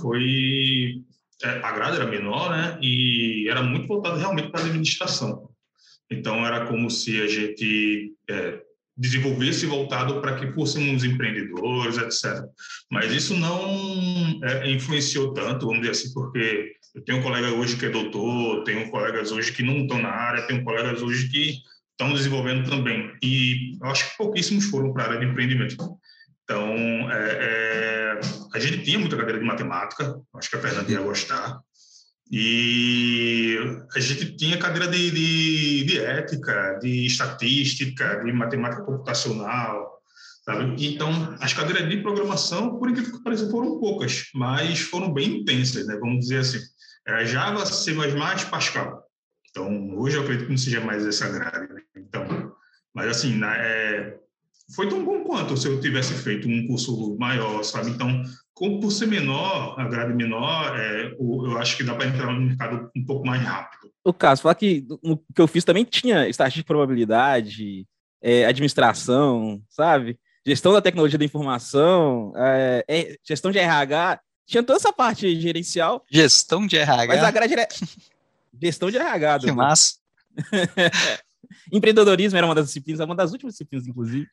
foi 0.00 1.02
é, 1.42 1.48
a 1.62 1.72
grade 1.72 1.96
era 1.96 2.06
menor, 2.06 2.50
né? 2.50 2.78
E 2.80 3.46
era 3.48 3.62
muito 3.62 3.86
voltado 3.86 4.16
realmente 4.16 4.50
para 4.50 4.60
a 4.62 4.64
administração. 4.64 5.50
Então 6.10 6.46
era 6.46 6.66
como 6.66 6.90
se 6.90 7.20
a 7.20 7.26
gente 7.26 8.14
é, 8.30 8.62
desenvolvesse 8.96 9.66
voltado 9.66 10.20
para 10.20 10.36
que 10.36 10.52
fôssemos 10.52 11.04
empreendedores, 11.04 11.96
etc. 11.98 12.44
Mas 12.90 13.10
isso 13.12 13.34
não 13.36 14.40
é, 14.44 14.70
influenciou 14.70 15.32
tanto, 15.32 15.66
vamos 15.66 15.80
dizer 15.80 15.92
assim, 15.92 16.12
porque 16.12 16.72
eu 16.94 17.02
tenho 17.02 17.18
um 17.18 17.22
colega 17.22 17.48
hoje 17.52 17.76
que 17.76 17.86
é 17.86 17.90
doutor, 17.90 18.64
tenho 18.64 18.90
colegas 18.90 19.32
hoje 19.32 19.52
que 19.52 19.62
não 19.62 19.78
estão 19.78 20.00
na 20.00 20.10
área, 20.10 20.46
tenho 20.46 20.62
colegas 20.62 21.00
hoje 21.00 21.28
que 21.28 21.54
estão 21.90 22.12
desenvolvendo 22.12 22.68
também. 22.68 23.10
E 23.22 23.78
acho 23.82 24.10
que 24.10 24.16
pouquíssimos 24.18 24.66
foram 24.66 24.92
para 24.92 25.04
a 25.04 25.06
área 25.08 25.20
de 25.20 25.26
empreendimento. 25.26 25.76
Então, 26.44 27.10
é, 27.10 27.38
é, 27.40 28.20
a 28.54 28.58
gente 28.58 28.82
tinha 28.82 28.98
muita 28.98 29.16
cadeira 29.16 29.38
de 29.38 29.44
matemática, 29.44 30.14
acho 30.36 30.50
que 30.50 30.56
a 30.56 30.60
Fernanda 30.60 30.90
ia 30.90 31.00
gostar, 31.00 31.60
e 32.34 33.58
a 33.94 34.00
gente 34.00 34.34
tinha 34.38 34.56
cadeira 34.56 34.88
de, 34.88 35.10
de, 35.10 35.84
de 35.84 35.98
ética, 35.98 36.78
de 36.80 37.04
estatística, 37.04 38.24
de 38.24 38.32
matemática 38.32 38.82
computacional, 38.82 40.00
sabe? 40.42 40.74
Então, 40.86 41.36
as 41.40 41.52
cadeiras 41.52 41.90
de 41.90 41.98
programação, 41.98 42.78
por 42.78 42.88
incrível 42.88 43.12
que 43.12 43.22
pareça, 43.22 43.50
foram 43.50 43.78
poucas, 43.78 44.30
mas 44.34 44.80
foram 44.80 45.12
bem 45.12 45.40
intensas, 45.40 45.86
né? 45.86 45.94
Vamos 46.00 46.20
dizer 46.20 46.38
assim. 46.38 46.58
É 47.06 47.26
Java, 47.26 47.66
C++, 47.66 47.92
Pascal. 48.50 49.02
Então, 49.50 49.98
hoje 49.98 50.16
eu 50.16 50.22
acredito 50.22 50.46
que 50.46 50.52
não 50.52 50.58
seja 50.58 50.80
mais 50.80 51.06
essa 51.06 51.28
grade. 51.28 51.70
Né? 51.70 51.82
Então, 51.96 52.50
mas 52.94 53.08
assim, 53.08 53.36
na, 53.36 53.54
é, 53.58 54.16
foi 54.74 54.88
tão 54.88 55.04
bom 55.04 55.22
quanto 55.22 55.54
se 55.54 55.68
eu 55.68 55.80
tivesse 55.80 56.14
feito 56.14 56.48
um 56.48 56.66
curso 56.66 57.14
maior, 57.18 57.62
sabe? 57.62 57.90
Então, 57.90 58.22
como 58.54 58.80
por 58.80 58.90
ser 58.90 59.06
menor, 59.06 59.78
a 59.78 59.84
grade 59.84 60.14
menor, 60.14 60.78
é, 60.78 61.14
eu 61.18 61.58
acho 61.58 61.76
que 61.76 61.84
dá 61.84 61.94
para 61.94 62.06
entrar 62.06 62.32
no 62.32 62.40
mercado 62.40 62.90
um 62.94 63.04
pouco 63.04 63.26
mais 63.26 63.42
rápido. 63.42 63.90
O 64.04 64.12
caso, 64.12 64.42
falar 64.42 64.54
que 64.54 64.86
o 65.02 65.16
que 65.16 65.40
eu 65.40 65.46
fiz 65.46 65.64
também 65.64 65.84
tinha 65.84 66.28
estatística 66.28 66.62
de 66.62 66.66
probabilidade, 66.66 67.86
é, 68.20 68.44
administração, 68.44 69.62
sabe? 69.68 70.18
Gestão 70.46 70.72
da 70.72 70.82
tecnologia 70.82 71.18
da 71.18 71.24
informação, 71.24 72.32
é, 72.36 72.84
é 72.88 73.16
gestão 73.24 73.50
de 73.50 73.58
RH, 73.58 74.20
tinha 74.46 74.62
toda 74.62 74.76
essa 74.76 74.92
parte 74.92 75.40
gerencial. 75.40 76.04
Gestão 76.10 76.66
de 76.66 76.76
RH. 76.76 77.06
Mas 77.06 77.24
a 77.24 77.30
grade 77.30 77.52
era 77.54 77.68
Gestão 78.60 78.90
de 78.90 78.98
RH. 78.98 79.40
Que 79.40 79.52
massa. 79.52 79.94
Empreendedorismo 81.72 82.36
era 82.36 82.46
uma 82.46 82.54
das 82.54 82.66
disciplinas, 82.66 83.00
uma 83.04 83.14
das 83.14 83.32
últimas 83.32 83.54
disciplinas, 83.54 83.86
inclusive. 83.86 84.26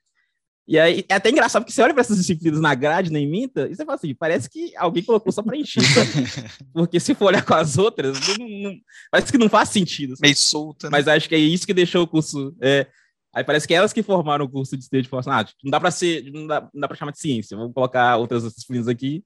E 0.70 0.78
aí 0.78 1.04
é 1.10 1.16
até 1.16 1.32
engraçado 1.32 1.64
porque 1.64 1.74
você 1.74 1.82
olha 1.82 1.96
para 1.96 2.02
essas 2.02 2.18
disciplinas 2.18 2.62
na 2.62 2.76
grade, 2.76 3.12
na 3.12 3.20
Iminta, 3.20 3.68
e 3.68 3.76
você 3.76 3.84
fala 3.84 3.96
assim: 3.96 4.14
parece 4.14 4.48
que 4.48 4.72
alguém 4.78 5.04
colocou 5.04 5.32
só 5.32 5.42
para 5.42 5.58
encher. 5.58 5.82
porque 6.72 7.00
se 7.00 7.16
for 7.16 7.26
olhar 7.26 7.44
com 7.44 7.56
as 7.56 7.80
outras, 7.80 8.20
não, 8.38 8.48
não, 8.48 8.76
parece 9.10 9.32
que 9.32 9.38
não 9.40 9.50
faz 9.50 9.70
sentido. 9.70 10.14
Meio 10.22 10.36
solta. 10.36 10.86
Né? 10.88 10.92
Mas 10.92 11.08
acho 11.08 11.28
que 11.28 11.34
é 11.34 11.40
isso 11.40 11.66
que 11.66 11.74
deixou 11.74 12.04
o 12.04 12.08
curso. 12.08 12.56
É, 12.62 12.86
Aí 13.34 13.44
parece 13.44 13.68
que 13.68 13.74
elas 13.74 13.94
que 13.94 14.04
formaram 14.04 14.46
o 14.46 14.50
curso 14.50 14.76
de 14.76 14.84
sistema 14.84 15.02
de 15.02 15.08
informação. 15.08 15.34
Ah, 15.34 15.46
não 15.64 15.72
dá 15.72 15.80
para 15.80 15.92
ser, 15.92 16.32
não 16.32 16.46
dá, 16.46 16.62
não 16.62 16.82
dá 16.82 16.88
para 16.88 16.98
chamar 16.98 17.12
de 17.12 17.20
ciência. 17.20 17.58
Vamos 17.58 17.74
colocar 17.74 18.18
outras 18.18 18.44
disciplinas 18.44 18.88
aqui 18.88 19.24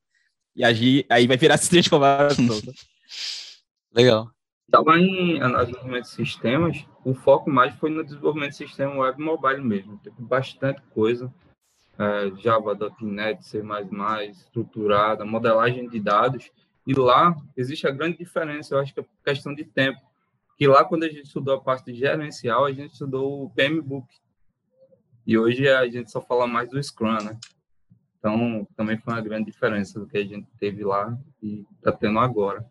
e 0.55 0.63
agir, 0.63 1.05
aí 1.09 1.27
vai 1.27 1.35
virar 1.35 1.57
sistema 1.57 1.81
de 1.81 1.87
informação. 1.87 2.61
Estava 4.65 4.97
em 4.97 5.41
análise 5.41 5.77
de 5.79 6.07
sistemas, 6.07 6.85
o 7.03 7.13
foco 7.13 7.49
mais 7.49 7.75
foi 7.75 7.89
no 7.89 8.03
desenvolvimento 8.03 8.51
de 8.51 8.57
sistema 8.57 8.95
web 8.95 9.21
mobile 9.21 9.61
mesmo. 9.61 9.99
Teve 9.99 10.21
bastante 10.21 10.81
coisa. 10.93 11.33
É, 11.99 12.31
Java, 12.41 12.75
C++, 13.41 13.63
estruturada, 14.29 15.25
modelagem 15.25 15.87
de 15.87 15.99
dados. 15.99 16.49
E 16.87 16.93
lá 16.93 17.35
existe 17.55 17.87
a 17.87 17.91
grande 17.91 18.17
diferença, 18.17 18.73
eu 18.73 18.79
acho 18.79 18.93
que 18.93 18.99
é 18.99 19.05
questão 19.23 19.53
de 19.53 19.63
tempo. 19.63 20.01
Que 20.57 20.67
lá, 20.67 20.83
quando 20.83 21.03
a 21.03 21.09
gente 21.09 21.25
estudou 21.25 21.55
a 21.55 21.61
parte 21.61 21.93
gerencial, 21.93 22.65
a 22.65 22.71
gente 22.71 22.93
estudou 22.93 23.43
o 23.43 23.49
PMBOK. 23.51 24.07
E 25.25 25.37
hoje 25.37 25.67
a 25.67 25.87
gente 25.87 26.11
só 26.11 26.19
fala 26.21 26.47
mais 26.47 26.69
do 26.69 26.81
Scrum, 26.81 27.23
né? 27.23 27.37
Então, 28.17 28.67
também 28.75 28.97
foi 28.97 29.13
uma 29.13 29.21
grande 29.21 29.45
diferença 29.51 29.99
do 29.99 30.07
que 30.07 30.17
a 30.17 30.25
gente 30.25 30.47
teve 30.57 30.83
lá 30.83 31.17
e 31.41 31.65
está 31.77 31.91
tendo 31.91 32.19
agora 32.19 32.65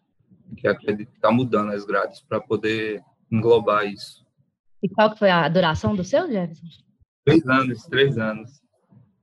que 0.55 0.69
acredito 0.69 1.11
que 1.11 1.17
está 1.17 1.31
mudando 1.31 1.73
as 1.73 1.85
grades 1.85 2.21
para 2.21 2.41
poder 2.41 3.03
englobar 3.31 3.87
isso. 3.87 4.25
E 4.83 4.89
qual 4.89 5.13
que 5.13 5.19
foi 5.19 5.31
a 5.31 5.49
duração 5.49 5.95
do 5.95 6.05
seu, 6.05 6.27
Jefferson? 6.31 6.67
Três 7.25 7.47
anos, 7.47 7.83
três 7.85 8.19
anos. 8.19 8.63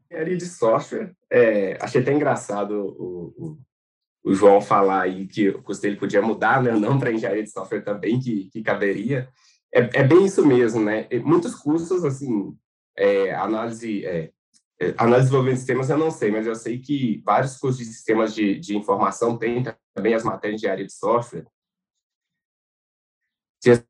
Engenharia 0.10 0.38
de 0.38 0.46
software, 0.46 1.14
é, 1.30 1.78
achei 1.82 2.02
até 2.02 2.12
engraçado 2.12 2.72
o, 2.72 3.34
o, 3.38 3.58
o, 4.24 4.34
João 4.34 4.60
falar 4.60 5.02
aí 5.02 5.28
que 5.28 5.50
o 5.50 5.62
curso 5.62 5.82
dele 5.82 5.98
podia 5.98 6.22
mudar, 6.22 6.64
né? 6.64 6.72
não 6.72 6.98
para 6.98 7.12
engenharia 7.12 7.44
de 7.44 7.52
software 7.52 7.82
também, 7.82 8.20
que, 8.20 8.50
que 8.50 8.64
caberia. 8.64 9.30
É, 9.72 10.00
é 10.00 10.04
bem 10.04 10.26
isso 10.26 10.44
mesmo, 10.46 10.84
né? 10.84 11.08
Muitos 11.24 11.54
cursos, 11.54 12.04
assim, 12.04 12.58
é, 12.98 13.36
análise, 13.36 14.04
é, 14.04 14.32
análise 14.98 15.22
de 15.22 15.26
desenvolvimento 15.26 15.56
de 15.56 15.60
sistemas 15.60 15.90
eu 15.90 15.98
não 15.98 16.12
sei, 16.12 16.32
mas 16.32 16.48
eu 16.48 16.56
sei 16.56 16.80
que 16.80 17.22
vários 17.26 17.58
cursos 17.58 17.80
de 17.80 17.86
sistemas 17.86 18.34
de, 18.34 18.58
de 18.60 18.78
informação 18.78 19.38
têm 19.38 19.64
também 19.94 20.14
as 20.14 20.24
matérias 20.24 20.62
de 20.62 20.68
área 20.68 20.86
de 20.86 20.94
software. 20.94 21.46
Ciência 23.62 23.86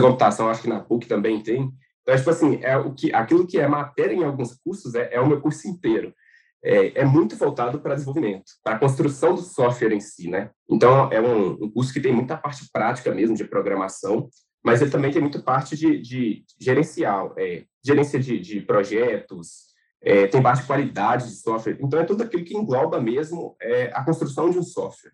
computação, 0.00 0.48
acho 0.48 0.62
que 0.62 0.68
na 0.68 0.80
PUC 0.80 1.06
também 1.06 1.42
tem. 1.42 1.72
Então, 2.02 2.16
tipo 2.16 2.30
assim, 2.30 2.60
é 2.62 2.76
o 2.76 2.94
que, 2.94 3.12
aquilo 3.12 3.46
que 3.46 3.58
é 3.58 3.66
matéria 3.66 4.14
em 4.14 4.24
alguns 4.24 4.54
cursos 4.54 4.94
é, 4.94 5.14
é 5.14 5.20
o 5.20 5.26
meu 5.26 5.40
curso 5.40 5.66
inteiro. 5.66 6.14
É, 6.62 7.00
é 7.00 7.04
muito 7.04 7.36
voltado 7.36 7.80
para 7.80 7.94
desenvolvimento, 7.94 8.44
para 8.62 8.76
a 8.76 8.78
construção 8.78 9.34
do 9.34 9.40
software 9.40 9.92
em 9.92 10.00
si, 10.00 10.28
né? 10.28 10.50
Então, 10.68 11.10
é 11.12 11.20
um, 11.20 11.64
um 11.64 11.70
curso 11.70 11.92
que 11.92 12.00
tem 12.00 12.12
muita 12.12 12.36
parte 12.36 12.68
prática 12.72 13.12
mesmo 13.14 13.36
de 13.36 13.44
programação, 13.44 14.28
mas 14.66 14.82
ele 14.82 14.90
também 14.90 15.12
tem 15.12 15.22
muita 15.22 15.40
parte 15.40 15.76
de, 15.76 15.96
de 16.02 16.44
gerencial, 16.58 17.32
é, 17.38 17.62
gerência 17.84 18.18
de, 18.18 18.36
de 18.40 18.60
projetos, 18.60 19.66
é, 20.02 20.26
tem 20.26 20.42
baixa 20.42 20.66
qualidade 20.66 21.28
de 21.28 21.36
software. 21.36 21.78
Então, 21.80 22.00
é 22.00 22.04
tudo 22.04 22.24
aquilo 22.24 22.44
que 22.44 22.56
engloba 22.56 23.00
mesmo 23.00 23.54
é, 23.62 23.92
a 23.94 24.04
construção 24.04 24.50
de 24.50 24.58
um 24.58 24.64
software. 24.64 25.12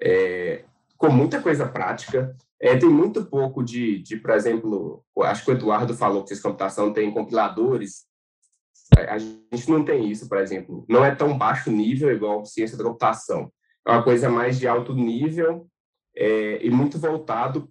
É, 0.00 0.64
com 0.96 1.10
muita 1.10 1.42
coisa 1.42 1.66
prática. 1.66 2.32
É, 2.60 2.76
tem 2.76 2.88
muito 2.88 3.26
pouco 3.26 3.60
de, 3.64 3.98
de, 3.98 4.18
por 4.18 4.30
exemplo, 4.30 5.04
acho 5.22 5.44
que 5.44 5.50
o 5.50 5.54
Eduardo 5.54 5.92
falou 5.92 6.24
que 6.24 6.40
computação 6.40 6.92
tem 6.92 7.12
compiladores. 7.12 8.04
A 8.96 9.18
gente 9.18 9.68
não 9.68 9.84
tem 9.84 10.08
isso, 10.08 10.28
por 10.28 10.38
exemplo. 10.38 10.86
Não 10.88 11.04
é 11.04 11.12
tão 11.12 11.36
baixo 11.36 11.72
nível 11.72 12.08
igual 12.12 12.44
ciência 12.44 12.78
da 12.78 12.84
computação. 12.84 13.52
É 13.84 13.90
uma 13.90 14.04
coisa 14.04 14.30
mais 14.30 14.60
de 14.60 14.68
alto 14.68 14.94
nível 14.94 15.66
é, 16.14 16.64
e 16.64 16.70
muito 16.70 17.00
voltado 17.00 17.66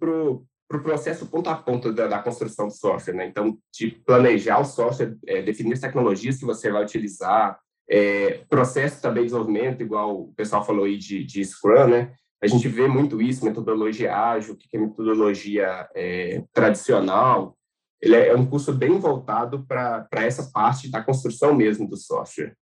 para 0.68 0.78
o 0.78 0.82
processo 0.82 1.26
ponto 1.26 1.48
a 1.48 1.54
ponto 1.54 1.92
da, 1.92 2.06
da, 2.06 2.18
construção 2.18 2.66
do 2.68 2.74
software, 2.74 3.14
né? 3.14 3.26
Então, 3.26 3.56
de 3.72 3.90
planejar 3.90 4.60
o 4.60 4.64
software, 4.64 5.16
é, 5.26 5.42
definir 5.42 5.74
as 5.74 5.80
tecnologias 5.80 6.38
que 6.38 6.44
você 6.44 6.70
vai 6.70 6.82
utilizar, 6.82 7.58
é, 7.88 8.44
processo 8.48 9.00
também 9.00 9.22
de 9.22 9.28
desenvolvimento, 9.28 9.82
igual 9.82 10.22
o 10.22 10.34
pessoal 10.34 10.64
falou 10.64 10.84
aí 10.84 10.96
de, 10.96 11.24
de 11.24 11.44
Scrum, 11.44 11.86
né? 11.86 12.14
A 12.42 12.46
gente 12.46 12.68
vê 12.68 12.86
muito 12.86 13.22
isso, 13.22 13.44
metodologia 13.44 14.14
ágil, 14.14 14.54
o 14.54 14.56
que 14.56 14.76
é 14.76 14.78
metodologia 14.78 15.88
é, 15.94 16.44
tradicional. 16.52 17.56
Ele 18.00 18.14
é, 18.14 18.28
é 18.28 18.36
um 18.36 18.46
curso 18.46 18.72
bem 18.72 18.98
voltado 18.98 19.64
para 19.66 20.06
essa 20.12 20.50
parte 20.52 20.90
da 20.90 21.02
construção 21.02 21.54
mesmo 21.54 21.88
do 21.88 21.96
software. 21.96 22.54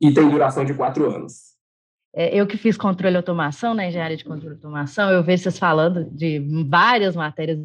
E 0.00 0.12
tem 0.12 0.28
duração 0.28 0.64
de 0.64 0.74
quatro 0.74 1.08
anos. 1.08 1.51
É, 2.14 2.38
eu 2.38 2.46
que 2.46 2.58
fiz 2.58 2.76
controle 2.76 3.16
automação, 3.16 3.72
né, 3.72 3.88
engenharia 3.88 4.16
de 4.16 4.24
controle 4.24 4.54
automação, 4.54 5.10
eu 5.10 5.22
vejo 5.22 5.44
vocês 5.44 5.58
falando 5.58 6.04
de 6.10 6.38
várias 6.68 7.16
matérias 7.16 7.58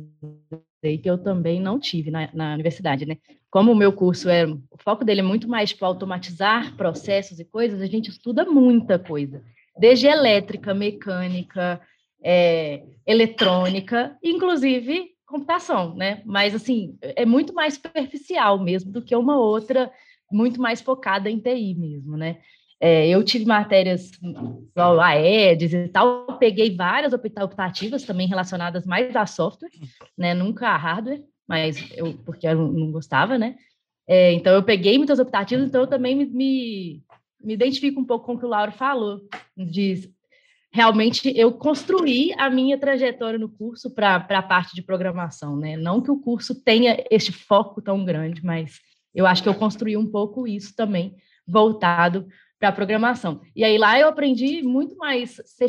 que 0.82 1.02
eu 1.04 1.18
também 1.18 1.60
não 1.60 1.78
tive 1.80 2.10
na, 2.10 2.30
na 2.34 2.54
universidade, 2.54 3.06
né? 3.06 3.18
Como 3.50 3.72
o 3.72 3.76
meu 3.76 3.92
curso 3.92 4.30
é, 4.30 4.46
o 4.46 4.78
foco 4.78 5.04
dele 5.04 5.20
é 5.20 5.24
muito 5.24 5.48
mais 5.48 5.74
para 5.74 5.88
automatizar 5.88 6.76
processos 6.76 7.40
e 7.40 7.46
coisas, 7.46 7.82
a 7.82 7.88
gente 7.88 8.10
estuda 8.10 8.46
muita 8.46 8.98
coisa, 8.98 9.44
desde 9.78 10.08
elétrica, 10.08 10.74
mecânica, 10.74 11.82
é, 12.24 12.84
eletrônica, 13.06 14.18
inclusive 14.24 15.12
computação, 15.26 15.94
né? 15.94 16.22
Mas 16.26 16.56
assim, 16.56 16.98
é 17.02 17.26
muito 17.26 17.54
mais 17.54 17.74
superficial 17.74 18.58
mesmo 18.64 18.92
do 18.92 19.02
que 19.02 19.16
uma 19.16 19.38
outra 19.38 19.92
muito 20.32 20.62
mais 20.62 20.82
focada 20.82 21.30
em 21.30 21.40
TI 21.40 21.76
mesmo, 21.76 22.16
né? 22.16 22.38
É, 22.80 23.08
eu 23.08 23.24
tive 23.24 23.46
matérias 23.46 24.12
igual 24.22 25.00
a 25.00 25.16
EDS 25.16 25.74
e 25.74 25.88
tal, 25.88 26.38
peguei 26.38 26.76
várias 26.76 27.12
optativas 27.14 28.04
também 28.04 28.28
relacionadas 28.28 28.86
mais 28.86 29.16
a 29.16 29.26
software, 29.26 29.72
né? 30.16 30.36
Nunca 30.36 30.70
a 30.70 30.78
hardware, 30.78 31.24
mas 31.48 31.92
eu 31.96 32.14
porque 32.24 32.48
eu 32.48 32.56
não 32.56 32.92
gostava, 32.92 33.38
né? 33.38 33.56
É, 34.08 34.32
então 34.34 34.54
eu 34.54 34.64
peguei 34.64 34.98
muitas 34.98 35.20
optativas, 35.20 35.68
então 35.68 35.82
eu 35.82 35.88
também 35.88 36.16
me, 36.16 36.26
me, 36.26 37.04
me 37.44 37.54
identifico 37.54 38.00
um 38.00 38.06
pouco 38.06 38.28
com 38.28 38.36
o 38.36 38.40
que 38.40 38.46
o 38.46 38.50
Lauro 38.50 38.72
falou, 38.72 39.22
de 39.58 40.10
realmente 40.72 41.34
eu 41.36 41.52
construí 41.54 42.32
a 42.38 42.48
minha 42.50 42.78
trajetória 42.78 43.40
no 43.40 43.50
curso 43.50 43.90
para 43.90 44.18
a 44.18 44.44
parte 44.44 44.76
de 44.76 44.84
programação, 44.84 45.58
né? 45.58 45.76
Não 45.76 46.00
que 46.00 46.12
o 46.12 46.20
curso 46.20 46.64
tenha 46.64 47.04
este 47.10 47.32
foco 47.32 47.82
tão 47.82 48.06
grande, 48.06 48.46
mas 48.46 48.80
eu 49.16 49.26
acho 49.26 49.42
que 49.42 49.50
eu 49.50 49.56
construí 49.56 49.98
um 49.98 50.06
pouco 50.06 50.48
isso 50.48 50.76
também, 50.76 51.16
voltado 51.48 52.28
para 52.60 52.72
programação. 52.72 53.42
E 53.56 53.64
aí 53.64 53.78
lá 53.78 54.00
eu 54.00 54.08
aprendi 54.08 54.62
muito 54.64 54.96
mais 54.98 55.42
C++, 55.46 55.68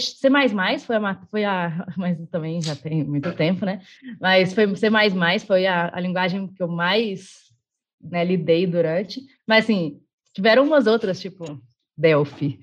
foi 0.81 0.97
a, 0.97 1.15
foi 1.31 1.45
a, 1.45 1.87
mas 1.97 2.19
também 2.31 2.61
já 2.63 2.75
tem 2.75 3.05
muito 3.05 3.33
tempo, 3.35 3.65
né? 3.65 3.81
Mas 4.21 4.55
foi 4.55 4.75
C++, 4.77 4.89
foi 5.47 5.67
a, 5.67 5.91
a 5.95 6.01
linguagem 6.01 6.47
que 6.49 6.63
eu 6.63 6.69
mais 6.69 7.49
né, 8.01 8.25
lidei 8.25 8.67
durante. 8.67 9.21
Mas 9.47 9.65
assim, 9.65 10.01
tiveram 10.33 10.65
umas 10.65 10.87
outras, 10.87 11.21
tipo 11.21 11.61
Delphi. 11.97 12.61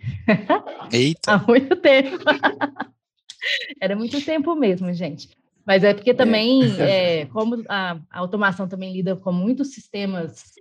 Eita! 0.91 1.33
Há 1.33 1.37
muito 1.39 1.75
tempo. 1.75 2.23
Era 3.79 3.95
muito 3.95 4.23
tempo 4.25 4.55
mesmo, 4.55 4.91
gente. 4.93 5.29
Mas 5.65 5.83
é 5.83 5.93
porque 5.93 6.13
também, 6.13 6.63
é. 6.79 7.21
É, 7.21 7.25
como 7.25 7.63
a, 7.67 7.99
a, 8.09 8.19
automação 8.19 8.67
também 8.67 8.93
lida 8.93 9.15
com 9.15 9.31
muitos 9.31 9.73
sistemas 9.73 10.53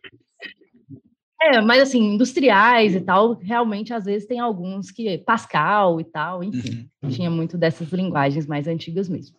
é, 1.47 1.61
mas 1.61 1.83
assim, 1.83 2.15
industriais 2.15 2.95
e 2.95 3.01
tal, 3.01 3.35
realmente 3.35 3.93
às 3.93 4.05
vezes 4.05 4.27
tem 4.27 4.41
alguns 4.41 4.91
que 4.91 5.19
Pascal 5.19 6.01
e 6.01 6.05
tal, 6.05 6.43
enfim, 6.43 6.89
uhum. 7.03 7.11
tinha 7.11 7.31
muito 7.31 7.59
dessas 7.59 7.89
linguagens 7.93 8.47
mais 8.47 8.67
antigas 8.67 9.09
mesmo. 9.09 9.37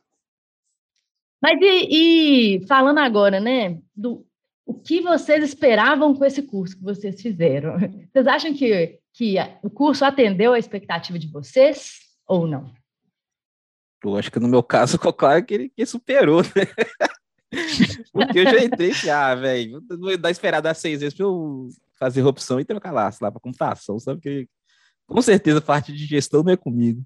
Mas 1.42 1.60
e, 1.62 2.58
e, 2.58 2.68
falando 2.68 3.00
agora, 3.00 3.40
né, 3.40 3.80
do 3.96 4.26
o 4.66 4.74
que 4.74 5.00
vocês 5.00 5.44
esperavam 5.44 6.16
com 6.16 6.26
esse 6.26 6.42
curso 6.42 6.76
que 6.76 6.84
vocês 6.84 7.22
fizeram? 7.22 7.78
Vocês 8.12 8.26
acham 8.26 8.52
que, 8.52 9.00
que 9.14 9.36
o 9.62 9.70
curso 9.70 10.04
atendeu 10.04 10.54
a 10.54 10.60
expectativa 10.60 11.20
de 11.20 11.28
vocês 11.28 12.00
ou 12.28 12.48
não? 12.48 12.74
Eu 14.04 14.18
acho 14.18 14.32
que 14.32 14.40
no 14.40 14.48
meu 14.48 14.64
caso 14.64 14.94
ficou 14.98 15.14
claro 15.14 15.46
que 15.46 15.54
ele 15.54 15.70
que 15.70 15.86
superou, 15.86 16.42
né? 16.42 16.66
Porque 18.12 18.40
eu 18.40 18.44
já 18.46 18.64
entrei 18.64 18.92
ah, 19.12 19.36
velho, 19.36 19.84
não 19.88 20.18
dá 20.18 20.32
esperar 20.32 20.62
dar 20.62 20.74
seis 20.74 21.00
vezes 21.00 21.14
para 21.14 21.26
eu 21.26 21.70
fazer 21.98 22.24
opção 22.24 22.60
e 22.60 22.66
trocar 22.66 22.92
laço 22.92 23.24
lá 23.24 23.32
para 23.32 23.42
computação, 23.42 24.00
sabe? 24.00 24.22
Que 24.22 24.50
com 25.08 25.22
certeza 25.22 25.62
parte 25.62 25.94
de 25.94 26.06
gestão 26.06 26.44
não 26.44 26.52
é 26.52 26.58
comigo. 26.58 27.06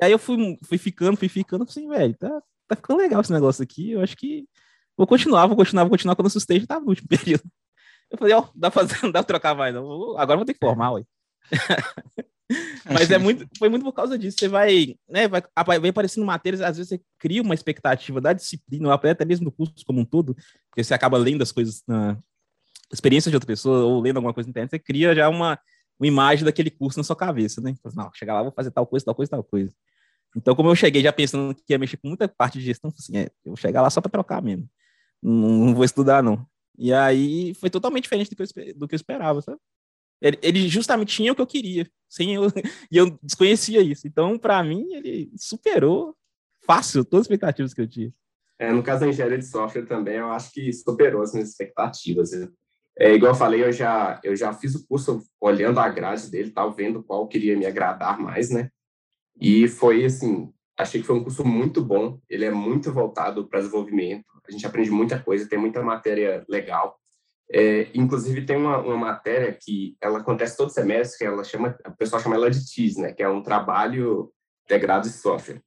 E 0.00 0.04
aí 0.04 0.12
eu 0.12 0.18
fui, 0.18 0.58
fui 0.64 0.78
ficando, 0.78 1.16
fui 1.16 1.28
ficando, 1.28 1.64
assim, 1.64 1.88
velho, 1.88 2.14
tá, 2.16 2.42
tá 2.66 2.76
ficando 2.76 2.98
legal 2.98 3.20
esse 3.20 3.32
negócio 3.32 3.62
aqui. 3.62 3.92
Eu 3.92 4.00
acho 4.00 4.16
que 4.16 4.46
vou 4.96 5.06
continuar, 5.06 5.46
vou 5.46 5.56
continuar, 5.56 5.84
vou 5.84 5.90
continuar 5.90 6.14
quando 6.16 6.26
eu 6.26 6.30
sustento 6.30 6.66
tava 6.66 6.82
no 6.82 6.90
último 6.90 7.08
período. 7.08 7.44
Eu 8.10 8.18
falei, 8.18 8.34
ó, 8.34 8.40
oh, 8.40 8.50
dá 8.54 8.70
pra 8.70 8.82
fazer, 8.82 9.02
não 9.02 9.10
dá 9.10 9.22
pra 9.22 9.28
trocar 9.28 9.54
mais, 9.54 9.74
não. 9.74 10.16
Agora 10.18 10.38
vou 10.38 10.46
ter 10.46 10.54
que 10.54 10.60
formar, 10.60 10.92
ué. 10.92 11.04
Mas 12.86 13.10
é 13.10 13.18
muito, 13.18 13.46
foi 13.58 13.68
muito 13.68 13.82
por 13.82 13.92
causa 13.92 14.18
disso. 14.18 14.38
Você 14.38 14.48
vai, 14.48 14.96
né, 15.08 15.28
vai, 15.28 15.42
vai 15.78 15.90
aparecendo 15.90 16.24
matérias, 16.24 16.62
às 16.62 16.78
vezes 16.78 16.88
você 16.88 17.00
cria 17.18 17.42
uma 17.42 17.54
expectativa 17.54 18.20
da 18.20 18.32
disciplina, 18.32 18.88
ou 18.88 18.92
até 18.94 19.24
mesmo 19.24 19.44
do 19.44 19.52
curso 19.52 19.84
como 19.84 20.00
um 20.00 20.04
todo, 20.04 20.34
porque 20.70 20.82
você 20.82 20.94
acaba 20.94 21.18
lendo 21.18 21.42
as 21.42 21.52
coisas 21.52 21.82
na, 21.86 22.18
experiência 22.92 23.30
de 23.30 23.36
outra 23.36 23.46
pessoa 23.46 23.84
ou 23.84 24.00
lendo 24.00 24.16
alguma 24.16 24.34
coisa 24.34 24.46
na 24.46 24.50
internet, 24.50 24.70
você 24.70 24.78
cria 24.78 25.14
já 25.14 25.28
uma, 25.28 25.58
uma 25.98 26.06
imagem 26.06 26.44
daquele 26.44 26.70
curso 26.70 26.98
na 26.98 27.04
sua 27.04 27.16
cabeça, 27.16 27.60
né? 27.60 27.70
Então, 27.70 27.90
não, 27.94 28.10
chegar 28.14 28.34
lá, 28.34 28.42
vou 28.42 28.52
fazer 28.52 28.70
tal 28.70 28.86
coisa, 28.86 29.04
tal 29.04 29.14
coisa, 29.14 29.30
tal 29.30 29.44
coisa. 29.44 29.72
Então, 30.36 30.54
como 30.54 30.68
eu 30.68 30.74
cheguei 30.74 31.02
já 31.02 31.12
pensando 31.12 31.54
que 31.54 31.62
ia 31.68 31.78
mexer 31.78 31.96
com 31.96 32.08
muita 32.08 32.28
parte 32.28 32.58
de 32.58 32.64
gestão, 32.64 32.92
assim, 32.96 33.16
é, 33.16 33.24
eu 33.44 33.52
vou 33.52 33.56
chegar 33.56 33.82
lá 33.82 33.90
só 33.90 34.00
para 34.00 34.10
trocar 34.10 34.42
mesmo. 34.42 34.68
não, 35.22 35.32
não 35.66 35.74
vou 35.74 35.84
estudar, 35.84 36.22
não. 36.22 36.46
E 36.78 36.92
aí 36.92 37.54
foi 37.54 37.68
totalmente 37.68 38.04
diferente 38.04 38.30
do 38.30 38.36
que 38.36 38.42
eu, 38.42 38.74
do 38.78 38.88
que 38.88 38.94
eu 38.94 38.96
esperava, 38.96 39.42
sabe? 39.42 39.58
Ele, 40.20 40.38
ele, 40.42 40.68
justamente 40.68 41.14
tinha 41.14 41.32
o 41.32 41.34
que 41.34 41.40
eu 41.40 41.46
queria, 41.46 41.88
sem 42.08 42.34
eu, 42.34 42.44
e 42.90 42.96
eu 42.96 43.18
desconhecia 43.22 43.80
isso. 43.80 44.06
Então, 44.06 44.38
para 44.38 44.62
mim, 44.62 44.86
ele 44.92 45.30
superou 45.36 46.16
fácil 46.64 47.04
todas 47.04 47.22
as 47.22 47.26
expectativas 47.26 47.72
que 47.72 47.80
eu 47.80 47.88
tinha. 47.88 48.12
É, 48.58 48.72
no 48.72 48.82
caso 48.82 49.00
da 49.00 49.08
engenharia 49.08 49.38
de 49.38 49.46
software 49.46 49.86
também, 49.86 50.16
eu 50.16 50.30
acho 50.30 50.52
que 50.52 50.72
superou 50.72 51.22
as 51.22 51.32
minhas 51.32 51.50
expectativas. 51.50 52.30
É, 52.98 53.14
igual 53.14 53.32
eu 53.32 53.36
falei, 53.38 53.62
eu 53.62 53.70
já, 53.70 54.20
eu 54.24 54.34
já 54.34 54.52
fiz 54.52 54.74
o 54.74 54.86
curso 54.86 55.22
olhando 55.40 55.78
a 55.78 55.88
grade 55.88 56.28
dele, 56.30 56.50
tal, 56.50 56.72
vendo 56.72 57.02
qual 57.02 57.28
queria 57.28 57.56
me 57.56 57.64
agradar 57.64 58.18
mais, 58.18 58.50
né? 58.50 58.70
E 59.40 59.68
foi 59.68 60.04
assim, 60.04 60.52
achei 60.76 61.00
que 61.00 61.06
foi 61.06 61.16
um 61.16 61.22
curso 61.22 61.44
muito 61.44 61.80
bom. 61.80 62.18
Ele 62.28 62.44
é 62.44 62.50
muito 62.50 62.92
voltado 62.92 63.46
para 63.48 63.60
desenvolvimento. 63.60 64.24
A 64.46 64.50
gente 64.50 64.66
aprende 64.66 64.90
muita 64.90 65.20
coisa, 65.20 65.48
tem 65.48 65.58
muita 65.58 65.80
matéria 65.80 66.44
legal. 66.48 66.98
É, 67.50 67.88
inclusive 67.94 68.44
tem 68.44 68.56
uma, 68.56 68.78
uma 68.78 68.96
matéria 68.96 69.56
que 69.58 69.96
ela 70.00 70.18
acontece 70.18 70.56
todo 70.56 70.70
semestre, 70.70 71.18
que 71.18 71.24
ela 71.24 71.44
chama, 71.44 71.78
o 71.86 71.96
pessoal 71.96 72.20
chama 72.20 72.34
ela 72.34 72.50
de 72.50 72.66
TIS, 72.66 72.96
né? 72.96 73.12
Que 73.12 73.22
é 73.22 73.28
um 73.28 73.42
trabalho 73.42 74.32
integrado 74.64 75.08
de 75.08 75.14
software. 75.14 75.62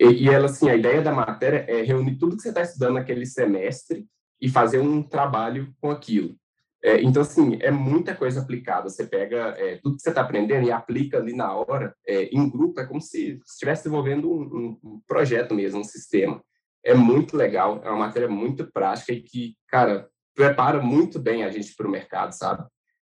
E, 0.00 0.24
e 0.24 0.28
ela, 0.28 0.46
assim, 0.46 0.68
a 0.68 0.76
ideia 0.76 1.00
da 1.02 1.12
matéria 1.12 1.64
é 1.68 1.82
reunir 1.82 2.16
tudo 2.16 2.36
que 2.36 2.42
você 2.42 2.48
está 2.48 2.62
estudando 2.62 2.94
naquele 2.94 3.26
semestre 3.26 4.06
e 4.40 4.48
fazer 4.48 4.80
um 4.80 5.02
trabalho 5.02 5.72
com 5.80 5.90
aquilo. 5.90 6.36
É, 6.82 7.02
então, 7.02 7.22
assim, 7.22 7.58
é 7.60 7.70
muita 7.70 8.14
coisa 8.14 8.40
aplicada. 8.40 8.88
Você 8.88 9.06
pega 9.06 9.54
é, 9.58 9.76
tudo 9.82 9.96
que 9.96 10.02
você 10.02 10.10
está 10.10 10.20
aprendendo 10.20 10.66
e 10.66 10.72
aplica 10.72 11.18
ali 11.18 11.34
na 11.34 11.52
hora, 11.52 11.94
é, 12.06 12.24
em 12.24 12.48
grupo, 12.48 12.80
é 12.80 12.86
como 12.86 13.00
se 13.00 13.40
estivesse 13.44 13.84
desenvolvendo 13.84 14.30
um, 14.30 14.78
um, 14.82 15.02
projeto 15.06 15.54
mesmo, 15.54 15.80
um 15.80 15.84
sistema. 15.84 16.42
É 16.84 16.94
muito 16.94 17.36
legal, 17.36 17.80
é 17.84 17.90
uma 17.90 18.06
matéria 18.06 18.28
muito 18.28 18.70
prática 18.72 19.12
e 19.12 19.22
que, 19.22 19.56
cara, 19.68 20.08
prepara 20.34 20.80
muito 20.80 21.18
bem 21.18 21.44
a 21.44 21.50
gente 21.50 21.74
para 21.74 21.88
o 21.88 21.90
mercado, 21.90 22.32
sabe? 22.32 22.64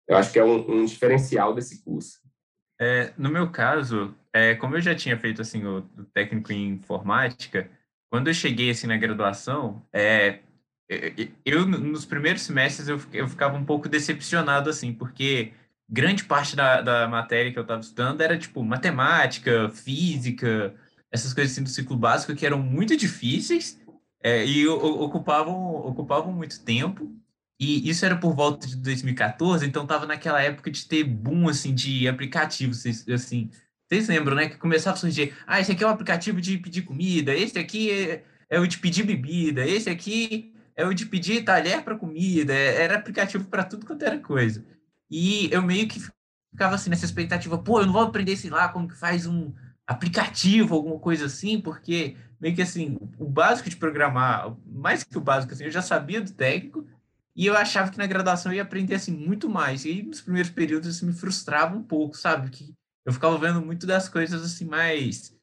Eu 0.09 0.17
acho 0.17 0.33
que 0.33 0.39
é 0.39 0.45
um, 0.45 0.81
um 0.81 0.85
diferencial 0.87 1.55
desse 1.55 1.85
curso. 1.85 2.19
É, 2.81 3.13
no 3.19 3.29
meu 3.29 3.51
caso, 3.51 4.15
é, 4.33 4.55
como 4.55 4.77
eu 4.77 4.81
já 4.81 4.95
tinha 4.95 5.19
feito 5.19 5.43
assim 5.43 5.65
o, 5.65 5.79
o, 5.99 6.05
técnico 6.05 6.53
em 6.53 6.69
informática, 6.69 7.69
quando 8.11 8.29
eu 8.29 8.35
cheguei 8.35 8.71
assim 8.71 8.87
na 8.87 8.97
graduação, 8.97 9.85
é, 9.93 10.39
eu 11.45 11.67
nos 11.67 12.07
primeiros 12.07 12.43
semestres 12.43 12.89
eu, 12.89 13.01
eu 13.13 13.29
ficava 13.29 13.57
um 13.57 13.65
pouco 13.65 13.89
decepcionado 13.89 14.71
assim, 14.71 14.93
porque 14.93 15.53
grande 15.89 16.25
parte 16.25 16.57
da, 16.57 16.81
da 16.81 17.09
matéria 17.09 17.53
que 17.53 17.59
eu 17.59 17.63
estava 17.63 17.81
estudando 17.81 18.21
era 18.21 18.39
tipo 18.39 18.63
matemática, 18.65 19.69
física, 19.69 20.75
essas 21.13 21.35
coisas 21.35 21.53
assim 21.53 21.63
do 21.63 21.69
ciclo 21.69 21.97
básico 21.97 22.35
que 22.35 22.47
eram 22.47 22.59
muito 22.59 22.97
difíceis 22.97 23.79
é, 24.23 24.45
e 24.47 24.67
ocupavam 24.67 25.75
ocupavam 25.87 26.33
muito 26.33 26.61
tempo. 26.65 27.15
E 27.61 27.89
isso 27.91 28.07
era 28.07 28.17
por 28.17 28.35
volta 28.35 28.69
de 28.69 28.77
2014, 28.77 29.67
então 29.67 29.83
estava 29.83 30.07
naquela 30.07 30.41
época 30.41 30.71
de 30.71 30.87
ter 30.87 31.03
boom 31.03 31.49
assim 31.49 31.75
de 31.75 32.07
aplicativos, 32.07 32.87
assim, 32.87 33.51
vocês 33.89 34.07
lembram, 34.07 34.37
né? 34.37 34.49
Que 34.49 34.57
começava 34.57 34.97
a 34.97 35.01
surgir, 35.01 35.35
ah, 35.45 35.59
esse 35.61 35.73
aqui 35.73 35.83
é 35.83 35.87
o 35.87 35.91
aplicativo 35.91 36.41
de 36.41 36.57
pedir 36.59 36.83
comida, 36.83 37.35
esse 37.35 37.59
aqui 37.59 37.91
é, 37.91 38.23
é 38.49 38.61
o 38.61 38.67
de 38.67 38.79
pedir 38.79 39.03
bebida, 39.03 39.67
esse 39.67 39.91
aqui 39.91 40.53
é 40.79 40.87
o 40.87 40.95
de 40.95 41.07
pedir 41.07 41.45
talher 41.45 41.83
para 41.83 41.99
comida, 41.99 42.55
é, 42.55 42.83
era 42.83 42.95
aplicativo 42.95 43.45
para 43.47 43.65
tudo 43.65 43.85
quanto 43.85 44.05
era 44.05 44.17
coisa. 44.17 44.65
E 45.11 45.53
eu 45.53 45.61
meio 45.61 45.89
que 45.89 46.01
ficava 46.53 46.77
assim 46.77 46.89
nessa 46.89 47.05
expectativa, 47.05 47.59
pô, 47.59 47.81
eu 47.81 47.87
não 47.87 47.93
vou 47.93 48.03
aprender, 48.03 48.37
sei 48.37 48.49
lá, 48.49 48.69
como 48.69 48.87
que 48.87 48.95
faz 48.95 49.27
um 49.27 49.53
aplicativo, 49.85 50.77
alguma 50.77 51.01
coisa 51.01 51.27
assim, 51.27 51.61
porque 51.61 52.17
meio 52.41 52.55
que 52.55 52.63
assim, 52.63 52.97
o 53.19 53.25
básico 53.25 53.69
de 53.69 53.77
programar, 53.77 54.57
mais 54.65 55.03
que 55.03 55.19
o 55.19 55.21
básico 55.21 55.53
assim, 55.53 55.65
eu 55.65 55.71
já 55.71 55.83
sabia 55.83 56.21
do 56.21 56.31
técnico, 56.31 56.87
e 57.35 57.45
eu 57.47 57.57
achava 57.57 57.91
que 57.91 57.99
na 57.99 58.07
graduação 58.07 58.53
eu 58.53 58.57
ia 58.57 58.63
aprender 58.63 58.95
assim 58.95 59.13
muito 59.13 59.49
mais. 59.49 59.85
E 59.85 60.03
nos 60.03 60.21
primeiros 60.21 60.51
períodos 60.51 60.89
isso 60.89 61.07
me 61.07 61.13
frustrava 61.13 61.77
um 61.77 61.83
pouco, 61.83 62.17
sabe? 62.17 62.51
Que 62.51 62.73
eu 63.05 63.13
ficava 63.13 63.37
vendo 63.39 63.61
muito 63.61 63.87
das 63.87 64.09
coisas 64.09 64.45
assim 64.45 64.65
mais 64.65 65.37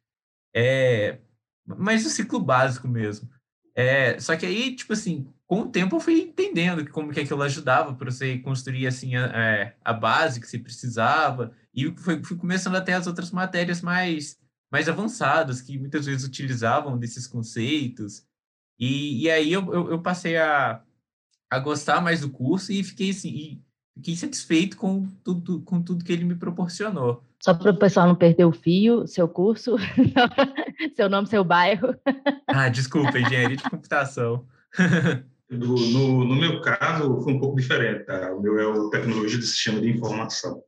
é, 0.53 1.19
mais 1.65 2.03
do 2.03 2.09
ciclo 2.09 2.39
básico 2.39 2.87
mesmo. 2.87 3.29
É, 3.75 4.17
só 4.19 4.38
que 4.38 4.45
aí, 4.45 4.75
tipo 4.75 4.93
assim, 4.93 5.27
com 5.45 5.61
o 5.61 5.69
tempo 5.69 5.95
eu 5.95 5.99
fui 5.99 6.21
entendendo 6.21 6.89
como 6.89 7.11
que 7.11 7.19
aquilo 7.19 7.43
ajudava 7.43 7.93
para 7.93 8.09
você 8.09 8.39
construir 8.39 8.88
assim 8.88 9.15
a, 9.15 9.25
é, 9.25 9.75
a 9.83 9.93
base 9.93 10.39
que 10.39 10.47
você 10.47 10.57
precisava 10.57 11.51
e 11.73 11.91
fui, 11.97 12.23
fui 12.23 12.38
começando 12.38 12.75
até 12.75 12.93
as 12.93 13.07
outras 13.07 13.31
matérias 13.31 13.81
mais 13.81 14.38
mais 14.71 14.89
avançadas 14.89 15.61
que 15.61 15.77
muitas 15.77 16.05
vezes 16.05 16.25
utilizavam 16.25 16.97
desses 16.97 17.27
conceitos 17.27 18.25
e, 18.79 19.23
e 19.23 19.29
aí 19.29 19.53
eu, 19.53 19.73
eu, 19.73 19.91
eu 19.91 20.01
passei 20.01 20.38
a, 20.38 20.81
a 21.49 21.59
gostar 21.59 22.01
mais 22.01 22.21
do 22.21 22.29
curso 22.29 22.71
e 22.71 22.83
fiquei 22.83 23.11
assim 23.11 23.61
fiquei 23.95 24.15
satisfeito 24.15 24.77
com 24.77 25.07
tudo, 25.23 25.61
com 25.61 25.81
tudo 25.81 26.03
que 26.03 26.11
ele 26.11 26.25
me 26.25 26.35
proporcionou. 26.35 27.23
Só 27.45 27.53
para 27.53 27.69
o 27.69 27.77
pessoal 27.77 28.08
não 28.08 28.15
perder 28.15 28.45
o 28.45 28.51
fio, 28.51 29.05
seu 29.05 29.27
curso, 29.27 29.75
seu 30.97 31.08
nome, 31.08 31.27
seu 31.27 31.43
bairro. 31.43 31.95
Ah, 32.47 32.69
desculpa, 32.69 33.19
engenharia 33.19 33.55
de 33.55 33.62
computação. 33.69 34.47
No, 35.47 35.75
no, 35.75 36.25
no, 36.25 36.36
meu 36.36 36.60
caso, 36.60 37.21
foi 37.21 37.34
um 37.34 37.39
pouco 37.39 37.55
diferente. 37.58 38.03
Tá? 38.03 38.34
O 38.34 38.41
meu 38.41 38.58
é 38.58 38.65
o 38.65 38.89
tecnologia 38.89 39.38
de 39.38 39.45
sistema 39.45 39.79
de 39.79 39.91
informação. 39.91 40.60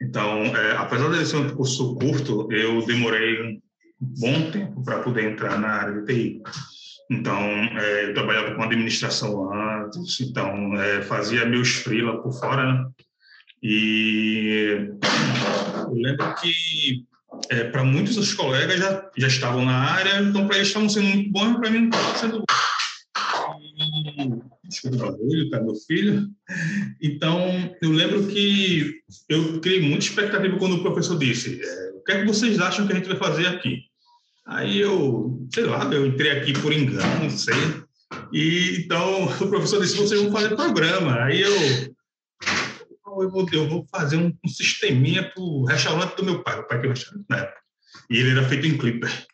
Então, 0.00 0.44
é, 0.44 0.78
apesar 0.78 1.10
de 1.10 1.26
ser 1.26 1.36
um 1.36 1.54
curso 1.54 1.94
curto, 1.96 2.50
eu 2.50 2.82
demorei 2.86 3.42
um 3.42 3.60
bom 4.00 4.50
tempo 4.50 4.82
para 4.82 5.00
poder 5.00 5.30
entrar 5.30 5.58
na 5.58 5.68
área 5.68 6.00
de 6.00 6.06
TI. 6.06 6.42
Então, 7.10 7.38
é, 7.38 8.08
eu 8.08 8.14
trabalhava 8.14 8.54
com 8.54 8.62
administração 8.62 9.52
antes, 9.52 10.18
então 10.20 10.74
é, 10.80 11.02
fazia 11.02 11.44
meus 11.44 11.68
freela 11.68 12.22
por 12.22 12.32
fora, 12.32 12.72
né? 12.72 12.86
E 13.64 14.90
eu 15.88 15.94
lembro 15.94 16.34
que 16.34 17.02
é, 17.48 17.64
para 17.64 17.82
muitos 17.82 18.16
dos 18.16 18.34
colegas 18.34 18.78
já, 18.78 19.10
já 19.16 19.26
estavam 19.26 19.64
na 19.64 19.74
área, 19.74 20.20
então 20.20 20.46
para 20.46 20.56
eles 20.56 20.68
estavam 20.68 20.88
sendo 20.88 21.08
muito 21.08 21.30
bons, 21.30 21.56
para 21.56 21.70
mim 21.70 21.80
não 21.80 21.88
estava 21.88 22.18
sendo 22.18 22.38
bom. 22.40 22.44
Desculpa 24.64 24.98
barulho, 24.98 25.48
tá 25.48 25.62
meu 25.62 25.74
filho. 25.74 26.28
Então, 27.00 27.74
eu 27.80 27.90
lembro 27.90 28.26
que 28.26 29.00
eu 29.30 29.60
criei 29.60 29.80
muita 29.80 30.04
expectativa 30.04 30.58
quando 30.58 30.76
o 30.76 30.82
professor 30.82 31.18
disse: 31.18 31.60
é, 31.62 31.90
o 31.94 32.04
que 32.04 32.12
é 32.12 32.20
que 32.20 32.26
vocês 32.26 32.60
acham 32.60 32.86
que 32.86 32.92
a 32.92 32.96
gente 32.96 33.08
vai 33.08 33.16
fazer 33.16 33.46
aqui? 33.46 33.78
Aí 34.46 34.78
eu, 34.78 35.46
sei 35.52 35.64
lá, 35.64 35.84
eu 35.92 36.06
entrei 36.06 36.32
aqui 36.32 36.52
por 36.52 36.72
engano, 36.72 37.24
não 37.24 37.30
sei. 37.30 37.54
E 38.32 38.84
então 38.84 39.24
o 39.40 39.48
professor 39.48 39.80
disse: 39.80 39.96
vocês 39.96 40.20
vão 40.20 40.32
fazer 40.32 40.54
programa. 40.54 41.14
Aí 41.24 41.40
eu, 41.40 41.94
eu 43.22 43.30
vou, 43.30 43.46
eu 43.52 43.68
vou 43.68 43.86
fazer 43.90 44.16
um, 44.16 44.32
um 44.44 44.48
sisteminha 44.48 45.22
para 45.22 45.42
o 45.42 45.64
restaurante 45.64 46.16
do 46.16 46.24
meu 46.24 46.42
pai, 46.42 46.58
o 46.58 46.66
pai 46.66 46.80
que 46.80 46.86
eu 46.86 46.90
restaurante 46.90 47.26
na 47.28 47.38
época. 47.38 47.60
E 48.10 48.18
ele 48.18 48.30
era 48.30 48.48
feito 48.48 48.66
em 48.66 48.76
Clipper. 48.76 49.26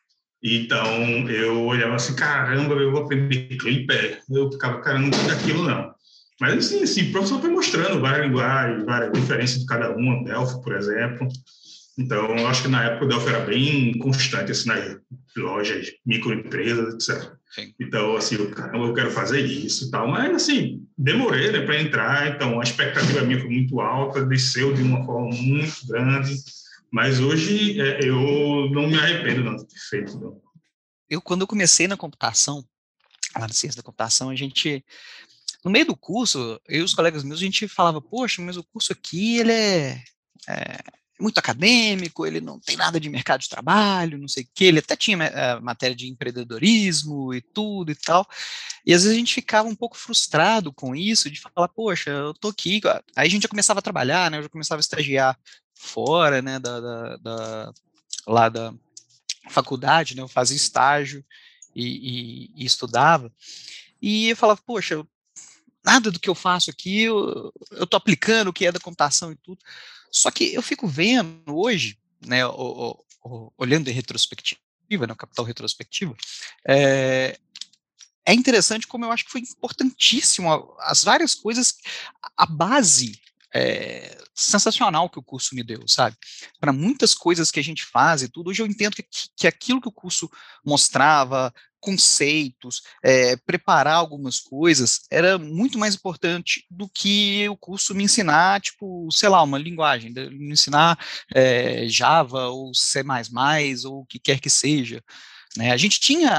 Então 0.43 0.87
eu 1.29 1.65
olhava 1.65 1.97
assim: 1.97 2.15
caramba, 2.15 2.75
eu 2.75 2.93
vou 2.93 3.03
aprender 3.03 3.57
Clipper. 3.57 4.21
Eu 4.31 4.51
ficava, 4.51 4.81
cara, 4.81 4.99
não 4.99 5.11
daquilo 5.11 5.65
não. 5.65 5.93
Mas 6.41 6.57
assim, 6.57 6.83
assim, 6.83 7.09
o 7.09 7.13
professor 7.13 7.41
foi 7.41 7.51
mostrando 7.51 8.01
várias 8.01 8.27
linguagens, 8.27 8.85
várias 8.85 9.13
diferenças 9.13 9.61
de 9.61 9.67
cada 9.67 9.95
uma, 9.95 10.25
Delphi, 10.25 10.63
por 10.63 10.75
exemplo. 10.75 11.29
Então, 11.99 12.35
eu 12.35 12.47
acho 12.47 12.63
que 12.63 12.69
na 12.69 12.85
época 12.85 13.05
o 13.05 13.09
Delphi 13.09 13.29
era 13.29 13.45
bem 13.45 13.99
constante, 13.99 14.53
assim, 14.53 14.69
nas 14.69 14.97
lojas, 15.37 15.89
microempresas, 16.07 16.95
etc. 16.95 17.40
Sim. 17.51 17.75
Então, 17.81 18.17
assim, 18.17 18.37
eu, 18.37 18.51
eu 18.51 18.95
quero 18.95 19.11
fazer 19.11 19.41
isso 19.41 19.89
e 19.89 19.91
tal. 19.91 20.07
Mas, 20.09 20.35
assim, 20.35 20.87
demorei 20.97 21.51
né, 21.51 21.61
para 21.63 21.81
entrar, 21.81 22.29
então 22.29 22.61
a 22.61 22.63
expectativa 22.63 23.23
minha 23.23 23.41
foi 23.41 23.51
muito 23.51 23.81
alta, 23.81 24.25
desceu 24.25 24.73
de 24.73 24.83
uma 24.83 25.05
forma 25.05 25.35
muito 25.35 25.87
grande. 25.87 26.35
Mas 26.93 27.21
hoje 27.21 27.81
é, 27.81 28.01
eu 28.05 28.71
não 28.71 28.89
me 28.89 28.97
arrependo 28.97 29.45
não 29.45 29.57
de 29.57 29.67
ter 29.67 29.79
feito. 29.89 30.19
Não. 30.19 30.41
Eu, 31.09 31.21
quando 31.21 31.41
eu 31.41 31.47
comecei 31.47 31.89
na 31.89 31.97
computação, 31.97 32.65
lá 33.35 33.47
na 33.47 33.53
ciência 33.53 33.79
da 33.79 33.83
computação, 33.83 34.31
a 34.31 34.37
gente 34.37 34.85
no 35.65 35.71
meio 35.71 35.87
do 35.87 35.97
curso, 35.97 36.61
eu 36.69 36.81
e 36.81 36.83
os 36.83 36.95
colegas 36.95 37.23
meus, 37.23 37.41
a 37.41 37.45
gente 37.45 37.69
falava, 37.69 38.01
poxa, 38.01 38.41
mas 38.41 38.57
o 38.57 38.65
curso 38.65 38.93
aqui, 38.93 39.39
ele 39.39 39.53
é, 39.53 40.03
é, 40.49 40.79
muito 41.21 41.39
acadêmico, 41.39 42.27
ele 42.27 42.41
não 42.41 42.59
tem 42.59 42.77
nada 42.77 42.99
de 42.99 43.09
mercado 43.09 43.41
de 43.41 43.49
trabalho, 43.49 44.19
não 44.19 44.29
sei 44.29 44.45
o 44.45 44.49
quê, 44.55 44.65
ele 44.67 44.79
até 44.79 44.97
tinha 44.97 45.17
uh, 45.17 45.63
matéria 45.63 45.95
de 45.95 46.09
empreendedorismo 46.09 47.35
e 47.35 47.41
tudo 47.41 47.93
e 47.93 47.95
tal, 47.95 48.27
e 48.85 48.95
às 48.95 49.03
vezes 49.03 49.17
a 49.17 49.19
gente 49.19 49.35
ficava 49.35 49.69
um 49.69 49.75
pouco 49.75 49.97
frustrado 49.97 50.73
com 50.73 50.95
isso, 50.97 51.31
de 51.31 51.41
falar, 51.41 51.69
poxa, 51.69 52.11
eu 52.11 52.35
tô 52.35 52.49
aqui, 52.49 52.81
aí 53.15 53.27
a 53.27 53.31
gente 53.31 53.43
já 53.43 53.49
começava 53.49 53.81
a 53.81 53.83
trabalhar, 53.83 54.31
né, 54.31 54.39
eu 54.39 54.43
já 54.43 54.49
começava 54.49 54.81
a 54.81 54.83
estagiar 54.83 55.39
fora, 55.75 56.41
né, 56.41 56.59
da, 56.59 56.81
da, 56.81 57.17
da 57.17 57.73
lá 58.27 58.49
da 58.49 58.73
faculdade, 59.51 60.17
né, 60.17 60.23
eu 60.23 60.29
fazia 60.29 60.57
estágio 60.57 61.25
e, 61.75 61.85
e, 61.85 62.63
e 62.63 62.65
estudava, 62.65 63.33
e 64.01 64.31
eu 64.31 64.37
falava, 64.37 64.61
poxa, 64.67 65.05
nada 65.85 66.11
do 66.11 66.21
que 66.21 66.29
eu 66.29 66.35
faço 66.35 66.71
aqui, 66.71 67.03
eu, 67.03 67.53
eu 67.73 67.87
tô 67.87 67.97
aplicando 67.97 68.49
o 68.49 68.53
que 68.53 68.67
é 68.67 68.73
da 68.73 68.81
computação 68.81 69.33
e 69.33 69.37
tudo, 69.37 69.59
só 70.11 70.31
que 70.31 70.53
eu 70.55 70.63
fico 70.63 70.87
vendo 70.87 71.57
hoje, 71.57 71.99
né, 72.27 72.45
o, 72.47 72.97
o, 73.23 73.53
olhando 73.57 73.89
em 73.89 73.93
retrospectiva, 73.93 75.07
né, 75.07 75.15
capital 75.15 75.45
retrospectiva, 75.45 76.17
é, 76.67 77.39
é 78.27 78.35
interessante 78.35 78.87
como 78.87 79.05
eu 79.05 79.13
acho 79.13 79.25
que 79.25 79.31
foi 79.31 79.41
importantíssimo 79.41 80.77
as 80.81 81.05
várias 81.05 81.35
coisas, 81.35 81.77
a 82.37 82.47
base 82.47 83.21
é, 83.55 84.17
sensacional 84.35 85.09
que 85.09 85.19
o 85.19 85.23
curso 85.23 85.55
me 85.55 85.63
deu, 85.63 85.87
sabe? 85.87 86.17
Para 86.61 86.73
muitas 86.73 87.15
coisas 87.15 87.51
que 87.51 87.61
a 87.61 87.65
gente 87.65 87.85
faz 87.85 88.23
e 88.23 88.29
tudo, 88.29 88.51
hoje 88.51 88.63
eu 88.63 88.67
entendo 88.67 88.95
que, 88.95 89.05
que 89.37 89.47
aquilo 89.47 89.81
que 89.81 89.89
o 89.89 89.93
curso 89.93 90.31
mostrava, 90.65 91.53
conceitos, 91.81 92.83
é, 93.03 93.37
preparar 93.37 93.95
algumas 93.95 94.39
coisas, 94.39 95.01
era 95.11 95.39
muito 95.39 95.79
mais 95.79 95.95
importante 95.95 96.65
do 96.71 96.89
que 96.89 97.49
o 97.49 97.57
curso 97.57 97.95
me 97.95 98.05
ensinar, 98.05 98.61
tipo, 98.61 99.09
sei 99.11 99.29
lá, 99.29 99.43
uma 99.43 99.59
linguagem, 99.59 100.13
me 100.13 100.53
ensinar 100.53 100.99
é, 101.35 101.89
Java 101.89 102.49
ou 102.49 102.75
C++ 102.75 103.03
ou 103.87 104.01
o 104.01 104.07
que 104.07 104.19
quer 104.19 104.41
que 104.41 104.51
seja. 104.51 105.03
Né? 105.57 105.73
A 105.73 105.77
gente 105.77 105.99
tinha 105.99 106.31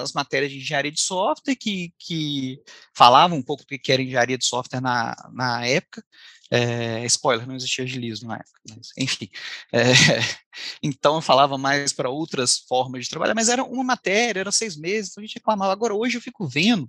as 0.00 0.12
matérias 0.12 0.50
de 0.50 0.58
engenharia 0.58 0.90
de 0.90 1.00
software 1.00 1.56
que, 1.56 1.92
que 1.98 2.58
falavam 2.94 3.36
um 3.36 3.42
pouco 3.42 3.64
do 3.64 3.78
que 3.78 3.92
era 3.92 4.00
engenharia 4.00 4.38
de 4.38 4.46
software 4.46 4.80
na, 4.80 5.14
na 5.32 5.66
época, 5.66 6.02
é, 6.50 7.04
spoiler, 7.06 7.46
não 7.46 7.56
existia 7.56 7.84
agilismo 7.84 8.28
na 8.28 8.36
época, 8.36 8.60
mas, 8.68 8.92
enfim. 8.96 9.28
É, 9.72 9.82
então 10.82 11.16
eu 11.16 11.20
falava 11.20 11.58
mais 11.58 11.92
para 11.92 12.08
outras 12.08 12.58
formas 12.58 13.04
de 13.04 13.10
trabalhar, 13.10 13.34
mas 13.34 13.48
era 13.48 13.64
uma 13.64 13.82
matéria, 13.82 14.40
era 14.40 14.52
seis 14.52 14.76
meses, 14.76 15.10
então 15.10 15.22
a 15.22 15.26
gente 15.26 15.36
reclamava. 15.36 15.72
Agora, 15.72 15.94
hoje 15.94 16.16
eu 16.16 16.22
fico 16.22 16.46
vendo 16.46 16.88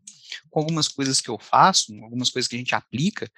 com 0.50 0.60
algumas 0.60 0.88
coisas 0.88 1.20
que 1.20 1.30
eu 1.30 1.40
faço, 1.40 1.94
algumas 2.04 2.30
coisas 2.30 2.48
que 2.48 2.56
a 2.56 2.60
gente 2.60 2.76
aplica, 2.76 3.30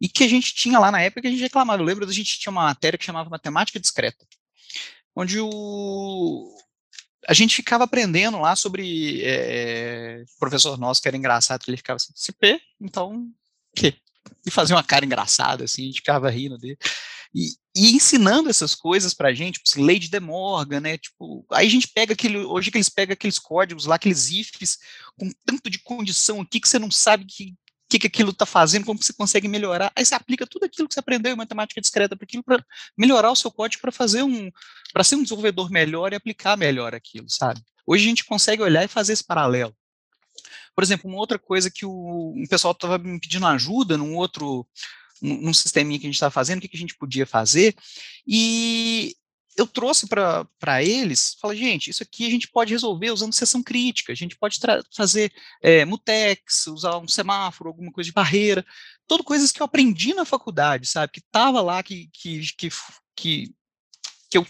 e 0.00 0.08
que 0.08 0.24
a 0.24 0.28
gente 0.28 0.54
tinha 0.54 0.78
lá 0.78 0.90
na 0.90 1.00
época 1.00 1.22
que 1.22 1.28
a 1.28 1.30
gente 1.30 1.42
reclamava. 1.42 1.80
Eu 1.80 1.86
lembro 1.86 2.06
da 2.06 2.12
gente 2.12 2.38
tinha 2.38 2.52
uma 2.52 2.64
matéria 2.64 2.98
que 2.98 3.04
chamava 3.04 3.30
Matemática 3.30 3.80
Discreta, 3.80 4.26
onde 5.16 5.40
o, 5.40 6.54
a 7.26 7.32
gente 7.32 7.56
ficava 7.56 7.84
aprendendo 7.84 8.38
lá 8.38 8.54
sobre 8.54 9.22
é, 9.24 10.24
professor 10.38 10.78
nosso 10.78 11.00
que 11.00 11.08
era 11.08 11.16
engraçado, 11.16 11.62
ele 11.66 11.76
ficava 11.76 11.96
assim, 11.96 12.12
CP, 12.14 12.60
então, 12.80 13.30
que? 13.74 14.03
E 14.46 14.50
fazia 14.50 14.76
uma 14.76 14.84
cara 14.84 15.04
engraçada, 15.04 15.64
assim, 15.64 15.82
a 15.82 15.86
gente 15.86 15.96
ficava 15.96 16.30
rindo 16.30 16.58
dele. 16.58 16.78
E, 17.34 17.48
e 17.76 17.96
ensinando 17.96 18.48
essas 18.48 18.74
coisas 18.74 19.12
pra 19.12 19.34
gente, 19.34 19.54
tipo, 19.54 19.68
assim, 19.68 19.84
lei 19.84 19.98
de 19.98 20.08
De 20.08 20.20
Morgan, 20.20 20.80
né, 20.80 20.98
tipo, 20.98 21.44
aí 21.50 21.66
a 21.66 21.70
gente 21.70 21.88
pega 21.88 22.12
aquele, 22.12 22.38
hoje 22.38 22.70
que 22.70 22.76
eles 22.76 22.88
pegam 22.88 23.12
aqueles 23.12 23.38
códigos 23.38 23.86
lá, 23.86 23.96
aqueles 23.96 24.30
ifs, 24.30 24.78
com 25.18 25.30
tanto 25.44 25.68
de 25.68 25.78
condição 25.78 26.40
aqui 26.40 26.60
que 26.60 26.68
você 26.68 26.78
não 26.78 26.90
sabe 26.90 27.24
que 27.24 27.54
que, 27.88 27.98
que 27.98 28.06
aquilo 28.06 28.30
está 28.30 28.46
fazendo, 28.46 28.84
como 28.84 29.00
você 29.00 29.12
consegue 29.12 29.46
melhorar. 29.46 29.92
Aí 29.94 30.04
você 30.04 30.14
aplica 30.14 30.46
tudo 30.46 30.64
aquilo 30.64 30.88
que 30.88 30.94
você 30.94 31.00
aprendeu 31.00 31.32
em 31.32 31.36
matemática 31.36 31.80
discreta 31.80 32.16
para 32.16 32.24
aquilo, 32.24 32.42
para 32.42 32.64
melhorar 32.96 33.30
o 33.30 33.36
seu 33.36 33.50
código, 33.50 33.80
para 33.80 33.92
fazer 33.92 34.22
um, 34.22 34.50
para 34.92 35.04
ser 35.04 35.16
um 35.16 35.22
desenvolvedor 35.22 35.70
melhor 35.70 36.12
e 36.12 36.16
aplicar 36.16 36.56
melhor 36.56 36.94
aquilo, 36.94 37.28
sabe? 37.28 37.60
Hoje 37.86 38.04
a 38.04 38.08
gente 38.08 38.24
consegue 38.24 38.62
olhar 38.62 38.84
e 38.84 38.88
fazer 38.88 39.12
esse 39.12 39.24
paralelo. 39.24 39.74
Por 40.74 40.82
exemplo, 40.82 41.08
uma 41.08 41.18
outra 41.18 41.38
coisa 41.38 41.70
que 41.70 41.86
o, 41.86 42.34
um 42.36 42.46
pessoal 42.48 42.72
estava 42.72 42.98
me 42.98 43.20
pedindo 43.20 43.46
ajuda 43.46 43.96
num 43.96 44.16
outro, 44.16 44.66
num, 45.20 45.52
sisteminha 45.54 45.98
que 45.98 46.06
a 46.06 46.08
gente 46.08 46.16
estava 46.16 46.30
fazendo, 46.30 46.58
o 46.58 46.60
que, 46.60 46.68
que 46.68 46.76
a 46.76 46.80
gente 46.80 46.96
podia 46.96 47.26
fazer, 47.26 47.74
e 48.26 49.14
eu 49.56 49.66
trouxe 49.66 50.08
para 50.08 50.82
eles, 50.82 51.36
falei, 51.40 51.56
gente, 51.56 51.90
isso 51.90 52.02
aqui 52.02 52.26
a 52.26 52.30
gente 52.30 52.48
pode 52.48 52.72
resolver 52.72 53.10
usando 53.12 53.32
sessão 53.32 53.62
crítica, 53.62 54.12
a 54.12 54.16
gente 54.16 54.36
pode 54.36 54.58
fazer 54.94 55.32
é, 55.62 55.84
mutex, 55.84 56.66
usar 56.66 56.98
um 56.98 57.06
semáforo, 57.06 57.70
alguma 57.70 57.92
coisa 57.92 58.08
de 58.08 58.12
barreira, 58.12 58.66
tudo 59.06 59.22
coisas 59.22 59.52
que 59.52 59.62
eu 59.62 59.66
aprendi 59.66 60.12
na 60.12 60.24
faculdade, 60.24 60.86
sabe, 60.86 61.12
que 61.12 61.20
estava 61.20 61.60
lá, 61.60 61.82
que, 61.82 62.08
que, 62.12 62.40
que, 62.56 63.54
que 64.28 64.38
eu, 64.38 64.44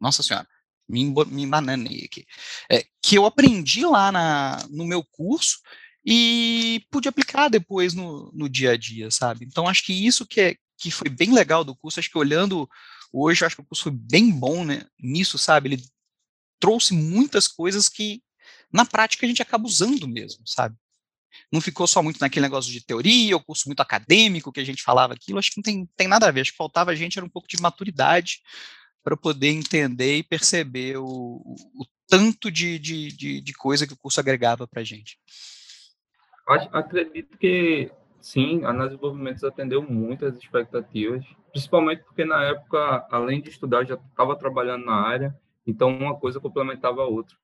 nossa 0.00 0.22
senhora, 0.22 0.48
me, 0.88 1.04
me 1.04 1.42
embananei 1.42 2.04
aqui, 2.04 2.26
é, 2.70 2.84
que 3.02 3.16
eu 3.16 3.26
aprendi 3.26 3.84
lá 3.84 4.12
na, 4.12 4.66
no 4.70 4.84
meu 4.84 5.02
curso 5.02 5.58
e 6.04 6.86
pude 6.90 7.08
aplicar 7.08 7.48
depois 7.48 7.92
no, 7.92 8.30
no 8.32 8.48
dia 8.48 8.72
a 8.72 8.76
dia, 8.76 9.10
sabe? 9.10 9.44
Então, 9.44 9.66
acho 9.66 9.84
que 9.84 9.92
isso 9.92 10.24
que, 10.24 10.40
é, 10.40 10.56
que 10.78 10.90
foi 10.90 11.08
bem 11.08 11.32
legal 11.32 11.64
do 11.64 11.74
curso, 11.74 11.98
acho 11.98 12.10
que 12.10 12.18
olhando 12.18 12.68
hoje, 13.12 13.44
acho 13.44 13.56
que 13.56 13.62
o 13.62 13.66
curso 13.66 13.84
foi 13.84 13.92
bem 13.92 14.30
bom 14.30 14.64
né, 14.64 14.84
nisso, 14.98 15.36
sabe? 15.36 15.70
Ele 15.70 15.82
trouxe 16.60 16.94
muitas 16.94 17.48
coisas 17.48 17.88
que, 17.88 18.22
na 18.72 18.84
prática, 18.84 19.26
a 19.26 19.28
gente 19.28 19.42
acaba 19.42 19.66
usando 19.66 20.06
mesmo, 20.06 20.46
sabe? 20.46 20.76
Não 21.52 21.60
ficou 21.60 21.86
só 21.86 22.02
muito 22.02 22.20
naquele 22.20 22.46
negócio 22.46 22.72
de 22.72 22.80
teoria, 22.80 23.36
o 23.36 23.44
curso 23.44 23.68
muito 23.68 23.80
acadêmico 23.80 24.52
que 24.52 24.60
a 24.60 24.64
gente 24.64 24.82
falava 24.82 25.14
aquilo, 25.14 25.38
acho 25.38 25.50
que 25.50 25.58
não 25.58 25.62
tem, 25.62 25.86
tem 25.96 26.08
nada 26.08 26.28
a 26.28 26.30
ver, 26.30 26.42
acho 26.42 26.52
que 26.52 26.56
faltava 26.56 26.92
a 26.92 26.94
gente 26.94 27.18
era 27.18 27.26
um 27.26 27.30
pouco 27.30 27.48
de 27.48 27.60
maturidade 27.60 28.40
para 29.06 29.16
poder 29.16 29.50
entender 29.50 30.16
e 30.16 30.22
perceber 30.24 30.96
o, 30.96 31.04
o 31.06 31.86
tanto 32.08 32.50
de, 32.50 32.76
de, 32.76 33.16
de, 33.16 33.40
de, 33.40 33.52
coisa 33.52 33.86
que 33.86 33.92
o 33.92 33.96
curso 33.96 34.18
agregava 34.18 34.66
para 34.66 34.80
a 34.80 34.84
gente. 34.84 35.16
Acredito 36.72 37.38
que, 37.38 37.88
sim, 38.20 38.64
a 38.64 38.70
Análise 38.70 38.96
de 38.96 39.00
Desenvolvimento 39.00 39.46
atendeu 39.46 39.80
muitas 39.80 40.36
expectativas, 40.36 41.24
principalmente 41.52 42.02
porque, 42.02 42.24
na 42.24 42.42
época, 42.46 43.06
além 43.08 43.40
de 43.40 43.48
estudar, 43.48 43.86
já 43.86 43.94
estava 43.94 44.34
trabalhando 44.34 44.84
na 44.84 44.96
área, 44.96 45.32
então 45.64 45.88
uma 45.88 46.18
coisa 46.18 46.40
complementava 46.40 47.02
a 47.02 47.06
outra. 47.06 47.36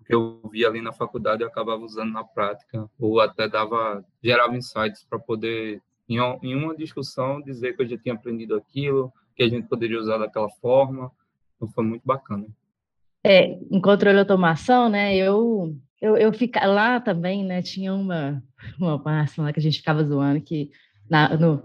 O 0.00 0.04
que 0.04 0.14
eu 0.14 0.40
via 0.50 0.66
ali 0.66 0.80
na 0.80 0.94
faculdade 0.94 1.42
eu 1.42 1.48
acabava 1.48 1.84
usando 1.84 2.12
na 2.12 2.24
prática, 2.24 2.88
ou 2.98 3.20
até 3.20 3.46
dava, 3.46 4.02
gerava 4.24 4.56
insights 4.56 5.04
para 5.04 5.18
poder, 5.18 5.82
em, 6.08 6.16
em 6.42 6.54
uma 6.54 6.74
discussão, 6.74 7.38
dizer 7.42 7.76
que 7.76 7.82
eu 7.82 7.86
já 7.86 7.98
tinha 7.98 8.14
aprendido 8.14 8.56
aquilo, 8.56 9.12
que 9.38 9.44
a 9.44 9.48
gente 9.48 9.68
poderia 9.68 10.00
usar 10.00 10.18
daquela 10.18 10.50
forma. 10.60 11.12
Então, 11.56 11.68
foi 11.68 11.84
muito 11.84 12.02
bacana. 12.04 12.44
É, 13.24 13.52
em 13.70 13.80
controle 13.80 14.16
de 14.16 14.20
automação, 14.20 14.88
né, 14.88 15.16
eu, 15.16 15.76
eu, 16.00 16.16
eu 16.16 16.32
fica, 16.32 16.66
lá 16.66 17.00
também, 17.00 17.44
né, 17.44 17.62
tinha 17.62 17.94
uma, 17.94 18.42
uma 18.78 18.98
máxima 18.98 19.46
lá 19.46 19.52
que 19.52 19.60
a 19.60 19.62
gente 19.62 19.78
ficava 19.78 20.04
zoando, 20.04 20.40
que 20.40 20.70
na, 21.08 21.36
no, 21.36 21.62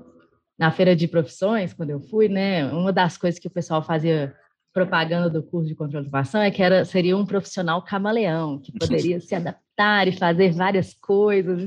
na 0.57 0.71
feira 0.71 0.95
de 0.95 1.07
profissões, 1.07 1.73
quando 1.73 1.89
eu 1.89 1.99
fui, 1.99 2.27
né, 2.27 2.65
uma 2.71 2.93
das 2.93 3.17
coisas 3.17 3.39
que 3.39 3.47
o 3.47 3.51
pessoal 3.51 3.81
fazia 3.81 4.35
propaganda 4.71 5.29
do 5.29 5.43
curso 5.43 5.67
de 5.67 5.75
controle 5.75 6.03
de 6.03 6.07
automação 6.09 6.41
é 6.41 6.51
que 6.51 6.61
era, 6.61 6.85
seria 6.85 7.17
um 7.17 7.25
profissional 7.25 7.83
camaleão, 7.83 8.59
que 8.59 8.71
poderia 8.71 9.19
se 9.19 9.33
adaptar 9.33 10.07
e 10.07 10.11
fazer 10.11 10.51
várias 10.51 10.93
coisas, 10.93 11.63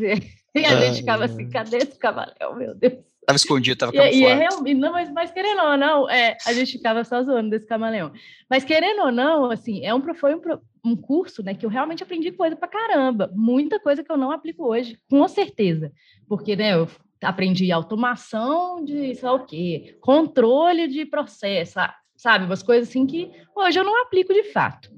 e 0.55 0.64
a 0.64 0.81
gente 0.81 0.99
ficava 0.99 1.25
assim, 1.25 1.49
cadê 1.49 1.79
esse 1.79 1.99
camaleão, 1.99 2.57
meu 2.57 2.75
Deus? 2.75 3.05
Tava 3.27 3.37
escondido, 3.37 3.77
tava 3.77 3.93
camuflado. 3.93 4.17
E, 4.17 4.21
e 4.21 4.25
é 4.25 4.35
realmente, 4.35 4.79
não, 4.79 4.93
mas, 4.93 5.11
mas, 5.11 5.33
querendo 5.33 5.61
ou 5.61 5.77
não, 5.77 6.09
é, 6.09 6.37
a 6.47 6.53
gente 6.53 6.71
ficava 6.73 7.03
só 7.03 7.21
zoando 7.25 7.51
desse 7.51 7.67
camaleão. 7.67 8.12
Mas 8.49 8.62
querendo 8.62 9.03
ou 9.03 9.11
não, 9.11 9.51
assim, 9.51 9.85
é 9.85 9.93
um, 9.93 10.15
foi 10.15 10.37
um, 10.37 10.41
um 10.85 10.97
curso, 10.97 11.43
né, 11.43 11.53
que 11.53 11.67
eu 11.67 11.71
realmente 11.71 12.05
aprendi 12.05 12.31
coisa 12.31 12.55
pra 12.55 12.69
caramba. 12.69 13.29
Muita 13.35 13.81
coisa 13.81 14.05
que 14.05 14.12
eu 14.12 14.17
não 14.17 14.31
aplico 14.31 14.65
hoje, 14.65 14.97
com 15.11 15.27
certeza. 15.27 15.91
Porque, 16.29 16.55
né, 16.55 16.75
eu 16.75 16.89
aprendi 17.21 17.73
automação 17.73 18.85
de, 18.85 19.17
sei 19.17 19.29
lá 19.29 19.35
o 19.35 19.45
quê, 19.45 19.99
controle 20.01 20.87
de 20.87 21.05
processo, 21.05 21.81
sabe? 22.17 22.45
Umas 22.45 22.62
coisas 22.62 22.89
assim 22.89 23.07
que 23.07 23.33
hoje 23.57 23.77
eu 23.77 23.85
não 23.85 24.03
aplico 24.03 24.33
de 24.33 24.45
fato. 24.53 24.89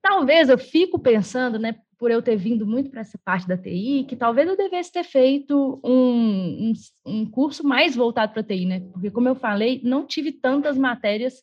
Talvez 0.00 0.48
eu 0.48 0.56
fico 0.56 0.98
pensando, 0.98 1.58
né, 1.58 1.74
por 1.98 2.10
eu 2.10 2.22
ter 2.22 2.36
vindo 2.36 2.64
muito 2.64 2.90
para 2.90 3.00
essa 3.00 3.18
parte 3.24 3.46
da 3.46 3.56
TI, 3.56 4.06
que 4.08 4.14
talvez 4.14 4.48
eu 4.48 4.56
devesse 4.56 4.92
ter 4.92 5.02
feito 5.02 5.80
um, 5.84 6.70
um, 6.70 6.72
um 7.04 7.26
curso 7.30 7.66
mais 7.66 7.96
voltado 7.96 8.32
para 8.32 8.42
TI, 8.42 8.66
né? 8.66 8.80
Porque, 8.92 9.10
como 9.10 9.28
eu 9.28 9.34
falei, 9.34 9.80
não 9.82 10.06
tive 10.06 10.30
tantas 10.30 10.78
matérias 10.78 11.42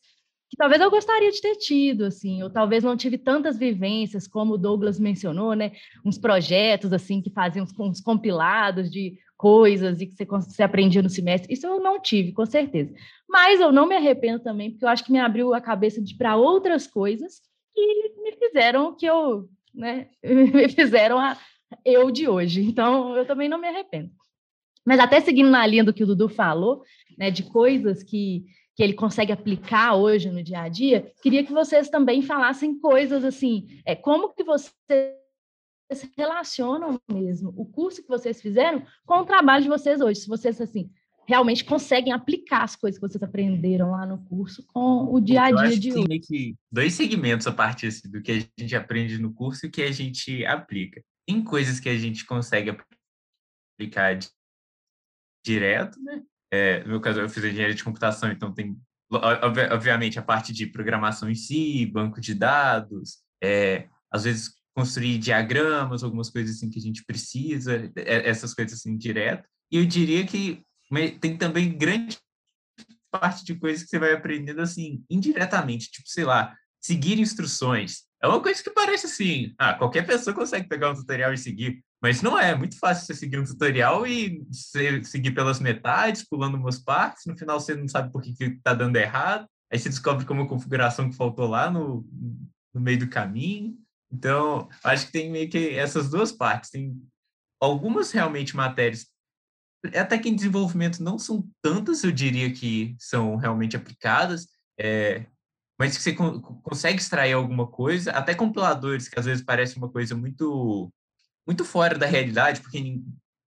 que 0.50 0.56
talvez 0.56 0.80
eu 0.80 0.90
gostaria 0.90 1.30
de 1.30 1.42
ter 1.42 1.56
tido, 1.58 2.06
assim, 2.06 2.42
ou 2.42 2.50
talvez 2.50 2.84
não 2.84 2.96
tive 2.96 3.18
tantas 3.18 3.58
vivências, 3.58 4.28
como 4.28 4.54
o 4.54 4.58
Douglas 4.58 4.98
mencionou, 4.98 5.54
né? 5.54 5.74
Uns 6.06 6.18
projetos, 6.18 6.94
assim, 6.94 7.22
que 7.22 7.30
faziam 7.30 7.66
uns, 7.66 7.78
uns 7.78 8.00
compilados 8.00 8.90
de 8.90 9.18
coisas 9.36 10.00
e 10.00 10.08
que 10.08 10.16
você, 10.16 10.26
você 10.26 10.64
aprendia 10.64 11.02
no 11.02 11.10
semestre. 11.10 11.54
Isso 11.54 11.68
eu 11.68 11.82
não 11.82 12.00
tive, 12.00 12.32
com 12.32 12.46
certeza. 12.46 12.94
Mas 13.28 13.60
eu 13.60 13.74
não 13.74 13.88
me 13.88 13.96
arrependo 13.96 14.40
também, 14.40 14.72
porque 14.72 14.86
eu 14.86 14.90
acho 14.90 15.04
que 15.04 15.12
me 15.12 15.20
abriu 15.20 15.54
a 15.54 15.60
cabeça 15.60 16.02
para 16.18 16.38
outras 16.38 16.88
coisas 16.88 17.42
que 17.74 18.14
me 18.22 18.32
fizeram 18.38 18.96
que 18.96 19.06
eu 19.06 19.50
né, 19.76 20.08
fizeram 20.76 21.20
a 21.20 21.38
eu 21.84 22.12
de 22.12 22.28
hoje. 22.28 22.64
Então, 22.64 23.16
eu 23.16 23.26
também 23.26 23.50
não 23.50 23.60
me 23.60 23.68
arrependo. 23.68 24.12
Mas 24.86 25.00
até 25.00 25.20
seguindo 25.20 25.50
na 25.50 25.66
linha 25.66 25.84
do 25.84 25.94
que 25.94 26.04
o 26.04 26.08
Dudu 26.08 26.30
falou, 26.30 26.84
né, 27.18 27.32
de 27.32 27.44
coisas 27.44 28.04
que, 28.04 28.46
que 28.76 28.84
ele 28.84 28.94
consegue 28.94 29.32
aplicar 29.32 29.96
hoje 29.96 30.30
no 30.30 30.44
dia 30.44 30.62
a 30.62 30.70
dia, 30.70 31.12
queria 31.22 31.44
que 31.44 31.52
vocês 31.52 31.90
também 31.90 32.22
falassem 32.22 32.80
coisas 32.80 33.24
assim, 33.24 33.68
é, 33.84 33.96
como 33.96 34.34
que 34.34 34.44
vocês 34.44 35.16
relacionam 36.16 37.00
mesmo, 37.12 37.54
o 37.58 37.66
curso 37.66 38.02
que 38.02 38.08
vocês 38.08 38.42
fizeram 38.42 38.86
com 39.06 39.20
o 39.20 39.26
trabalho 39.26 39.64
de 39.64 39.70
vocês 39.70 40.02
hoje, 40.02 40.20
se 40.20 40.28
vocês, 40.28 40.62
assim, 40.62 40.90
realmente 41.28 41.64
conseguem 41.64 42.14
aplicar 42.14 42.64
as 42.64 42.76
coisas 42.76 43.00
que 43.00 43.08
vocês 43.08 43.24
aprenderam 43.24 43.92
lá 43.92 44.06
no 44.06 44.18
curso 44.26 44.64
com 44.68 45.14
o 45.14 45.20
dia 45.20 45.44
a 45.44 45.52
dia 45.52 45.80
de 45.80 45.92
hoje. 45.92 46.08
Tem 46.08 46.22
que 46.22 46.56
dois 46.72 46.94
segmentos 46.94 47.48
a 47.48 47.52
partir 47.52 47.88
assim, 47.88 48.10
do 48.10 48.22
que 48.22 48.32
a 48.32 48.62
gente 48.62 48.76
aprende 48.76 49.18
no 49.18 49.34
curso 49.34 49.66
e 49.66 49.70
que 49.70 49.82
a 49.82 49.92
gente 49.92 50.46
aplica. 50.46 51.02
Tem 51.28 51.44
coisas 51.44 51.80
que 51.80 51.90
a 51.90 51.98
gente 51.98 52.26
consegue 52.26 52.76
aplicar 53.80 54.20
direto, 55.44 56.00
né? 56.02 56.22
É, 56.52 56.84
no 56.84 56.90
meu 56.90 57.02
caso, 57.02 57.20
eu 57.20 57.30
fiz 57.30 57.44
engenharia 57.44 57.76
de 57.76 57.84
computação, 57.84 58.32
então 58.32 58.54
tem, 58.54 58.78
obviamente, 59.72 60.20
a 60.20 60.22
parte 60.22 60.54
de 60.54 60.68
programação 60.68 61.30
em 61.30 61.36
si, 61.36 61.86
banco 61.88 62.22
de 62.22 62.34
dados, 62.34 63.18
é, 63.44 63.88
às 64.12 64.24
vezes 64.24 64.54
construir 64.76 65.18
diagramas, 65.18 66.04
algumas 66.04 66.30
coisas 66.30 66.56
assim 66.56 66.70
que 66.70 66.78
a 66.80 66.82
gente 66.82 67.04
precisa, 67.06 67.92
é, 67.96 68.30
essas 68.30 68.54
coisas 68.54 68.80
assim 68.80 68.96
direto. 68.98 69.48
E 69.72 69.78
eu 69.78 69.86
diria 69.86 70.26
que 70.26 70.64
tem 71.20 71.38
também 71.38 71.78
grande 71.78 72.18
parte 73.12 73.46
de 73.46 73.56
coisas 73.56 73.84
que 73.84 73.90
você 73.90 74.00
vai 74.00 74.14
aprendendo 74.14 74.62
assim 74.62 75.04
indiretamente, 75.10 75.92
tipo, 75.92 76.10
sei 76.10 76.26
lá, 76.26 76.56
seguir 76.82 77.20
instruções. 77.20 78.04
É 78.22 78.28
uma 78.28 78.42
coisa 78.42 78.62
que 78.62 78.70
parece 78.70 79.06
assim, 79.06 79.54
ah, 79.58 79.74
qualquer 79.74 80.06
pessoa 80.06 80.36
consegue 80.36 80.68
pegar 80.68 80.92
um 80.92 80.96
tutorial 80.96 81.34
e 81.34 81.38
seguir, 81.38 81.84
mas 82.02 82.22
não 82.22 82.38
é, 82.38 82.52
é 82.52 82.56
muito 82.56 82.78
fácil 82.78 83.06
você 83.06 83.14
seguir 83.14 83.40
um 83.40 83.44
tutorial 83.44 84.06
e 84.06 84.42
seguir 85.04 85.32
pelas 85.32 85.60
metades, 85.60 86.28
pulando 86.28 86.56
umas 86.56 86.80
partes, 86.80 87.26
no 87.26 87.38
final 87.38 87.60
você 87.60 87.76
não 87.76 87.88
sabe 87.88 88.12
por 88.12 88.22
que 88.22 88.36
está 88.44 88.74
dando 88.74 88.96
errado, 88.98 89.48
aí 89.72 89.80
você 89.80 89.90
descobre 89.90 90.26
como 90.26 90.44
a 90.44 90.48
configuração 90.48 91.10
que 91.10 91.16
faltou 91.16 91.48
lá 91.48 91.70
no, 91.70 92.06
no 92.74 92.82
meio 92.82 93.00
do 93.00 93.10
caminho. 93.10 93.76
Então, 94.12 94.70
acho 94.84 95.08
que 95.08 95.12
tem 95.12 95.32
meio 95.32 95.50
que 95.50 95.70
essas 95.70 96.10
duas 96.10 96.32
partes. 96.32 96.70
Tem 96.70 96.96
algumas 97.60 98.12
realmente 98.12 98.56
matérias, 98.56 99.08
até 99.94 100.18
que 100.18 100.30
em 100.30 100.36
desenvolvimento 100.36 101.04
não 101.04 101.18
são 101.18 101.48
tantas, 101.62 102.04
eu 102.04 102.12
diria 102.12 102.52
que 102.52 102.96
são 103.00 103.36
realmente 103.36 103.76
aplicadas, 103.76 104.48
é, 104.80 105.26
mas 105.80 105.96
que 105.96 106.04
você 106.04 106.14
consegue 106.14 107.00
extrair 107.00 107.34
alguma 107.34 107.68
coisa, 107.68 108.12
até 108.12 108.34
compiladores 108.34 109.08
que 109.08 109.20
às 109.20 109.26
vezes 109.26 109.44
parecem 109.44 109.78
uma 109.78 109.92
coisa 109.92 110.16
muito 110.16 110.92
muito 111.48 111.64
fora 111.64 111.96
da 111.96 112.08
realidade, 112.08 112.60
porque 112.60 113.00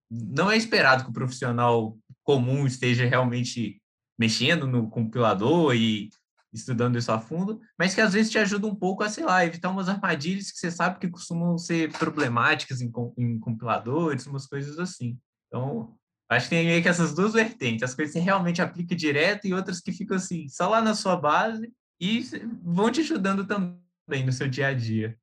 não 0.09 0.51
é 0.51 0.57
esperado 0.57 1.03
que 1.03 1.11
o 1.11 1.13
profissional 1.13 1.99
comum 2.23 2.65
esteja 2.65 3.05
realmente 3.05 3.83
mexendo 4.17 4.67
no 4.67 4.89
compilador 4.89 5.75
e 5.75 6.09
estudando 6.53 6.97
isso 6.97 7.13
a 7.13 7.21
fundo, 7.21 7.61
mas 7.79 7.95
que 7.95 8.01
às 8.01 8.13
vezes 8.13 8.31
te 8.31 8.39
ajuda 8.39 8.67
um 8.67 8.75
pouco 8.75 9.03
a, 9.03 9.09
sei 9.09 9.25
lá, 9.25 9.45
evitar 9.45 9.71
umas 9.71 9.89
armadilhas 9.89 10.51
que 10.51 10.59
você 10.59 10.71
sabe 10.71 10.99
que 10.99 11.09
costumam 11.09 11.59
ser 11.59 11.93
problemáticas 11.93 12.81
em, 12.81 12.91
em 13.19 13.39
compiladores, 13.39 14.27
umas 14.27 14.47
coisas 14.47 14.79
assim. 14.79 15.19
Então, 15.47 15.98
acho 16.29 16.49
que 16.49 16.57
tem 16.57 16.67
meio 16.67 16.83
que 16.83 16.89
essas 16.89 17.15
duas 17.15 17.33
vertentes, 17.33 17.83
as 17.83 17.95
coisas 17.95 18.13
que 18.13 18.19
você 18.19 18.25
realmente 18.25 18.61
aplica 18.61 18.95
direto 18.95 19.47
e 19.47 19.55
outras 19.55 19.81
que 19.81 19.93
ficam 19.93 20.17
assim, 20.17 20.49
só 20.49 20.69
lá 20.69 20.81
na 20.81 20.95
sua 20.95 21.17
base 21.17 21.73
e 22.01 22.23
vão 22.63 22.91
te 22.91 23.01
ajudando 23.01 23.47
também 23.47 24.25
no 24.25 24.33
seu 24.33 24.49
dia 24.49 24.69
a 24.69 24.75
dia. 24.75 25.19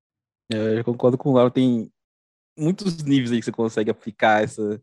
É, 0.51 0.79
eu 0.79 0.83
concordo 0.83 1.17
com 1.17 1.29
o 1.29 1.33
Lauro, 1.33 1.51
tem 1.51 1.91
muitos 2.57 3.03
níveis 3.03 3.31
aí 3.31 3.39
que 3.39 3.45
você 3.45 3.51
consegue 3.51 3.91
aplicar 3.91 4.43
essa, 4.43 4.81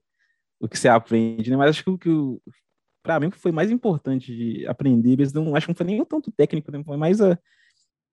o 0.61 0.69
que 0.69 0.79
você 0.79 0.89
aprende, 0.89 1.51
né? 1.51 1.57
Mas 1.57 1.71
acho 1.71 1.85
que 1.85 1.91
o 1.91 1.99
que 1.99 2.11
para 3.03 3.19
mim 3.19 3.27
o 3.27 3.31
que 3.33 3.39
foi 3.39 3.51
mais 3.51 3.71
importante 3.71 4.35
de 4.35 4.67
aprender, 4.67 5.17
mas 5.19 5.33
não 5.33 5.57
acho 5.57 5.67
que 5.67 5.73
não 5.73 5.77
foi 5.77 5.87
nem 5.87 6.01
o 6.01 6.07
tanto 6.07 6.31
técnico, 6.31 6.71
né? 6.71 6.83
foi 6.85 6.97
mais 6.97 7.21
a, 7.21 7.37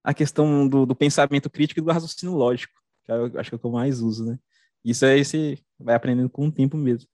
a 0.04 0.14
questão 0.14 0.68
do, 0.68 0.86
do 0.86 0.96
pensamento 0.96 1.50
crítico 1.50 1.80
e 1.80 1.84
do 1.84 1.92
raciocínio 1.92 2.36
lógico, 2.36 2.74
que 3.06 3.12
eu 3.12 3.26
acho 3.40 3.50
que 3.50 3.56
é 3.56 3.58
o 3.58 3.60
que 3.60 3.66
eu 3.66 3.72
mais 3.72 4.02
uso, 4.02 4.26
né? 4.26 4.40
Isso 4.84 5.06
aí 5.06 5.24
você 5.24 5.60
vai 5.78 5.94
aprendendo 5.94 6.30
com 6.30 6.48
o 6.48 6.52
tempo 6.52 6.78
mesmo. 6.78 7.08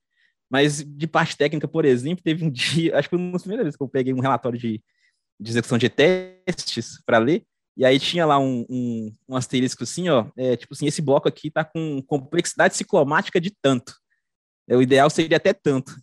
Mas 0.50 0.82
de 0.82 1.06
parte 1.06 1.36
técnica, 1.36 1.66
por 1.66 1.84
exemplo, 1.84 2.22
teve 2.22 2.44
um 2.44 2.50
dia, 2.50 2.98
acho 2.98 3.08
que 3.08 3.16
foi 3.16 3.18
uma 3.18 3.32
das 3.32 3.42
primeiras 3.42 3.64
vezes 3.64 3.76
que 3.76 3.82
eu 3.82 3.88
peguei 3.88 4.12
um 4.12 4.20
relatório 4.20 4.58
de 4.58 4.82
de 5.38 5.50
execução 5.50 5.78
de 5.78 5.88
testes 5.88 7.00
para 7.04 7.18
ler, 7.18 7.44
e 7.76 7.84
aí 7.84 8.00
tinha 8.00 8.24
lá 8.24 8.38
um, 8.38 8.64
um, 8.70 9.12
um 9.28 9.36
asterisco 9.36 9.82
assim, 9.82 10.08
ó, 10.08 10.26
é, 10.36 10.56
tipo 10.56 10.72
assim, 10.72 10.86
esse 10.86 11.02
bloco 11.02 11.28
aqui 11.28 11.50
tá 11.50 11.62
com 11.62 12.02
complexidade 12.02 12.74
ciclomática 12.74 13.38
de 13.40 13.50
tanto. 13.50 13.94
É, 14.66 14.76
o 14.76 14.82
ideal 14.82 15.10
seria 15.10 15.36
até 15.36 15.52
tanto. 15.52 15.94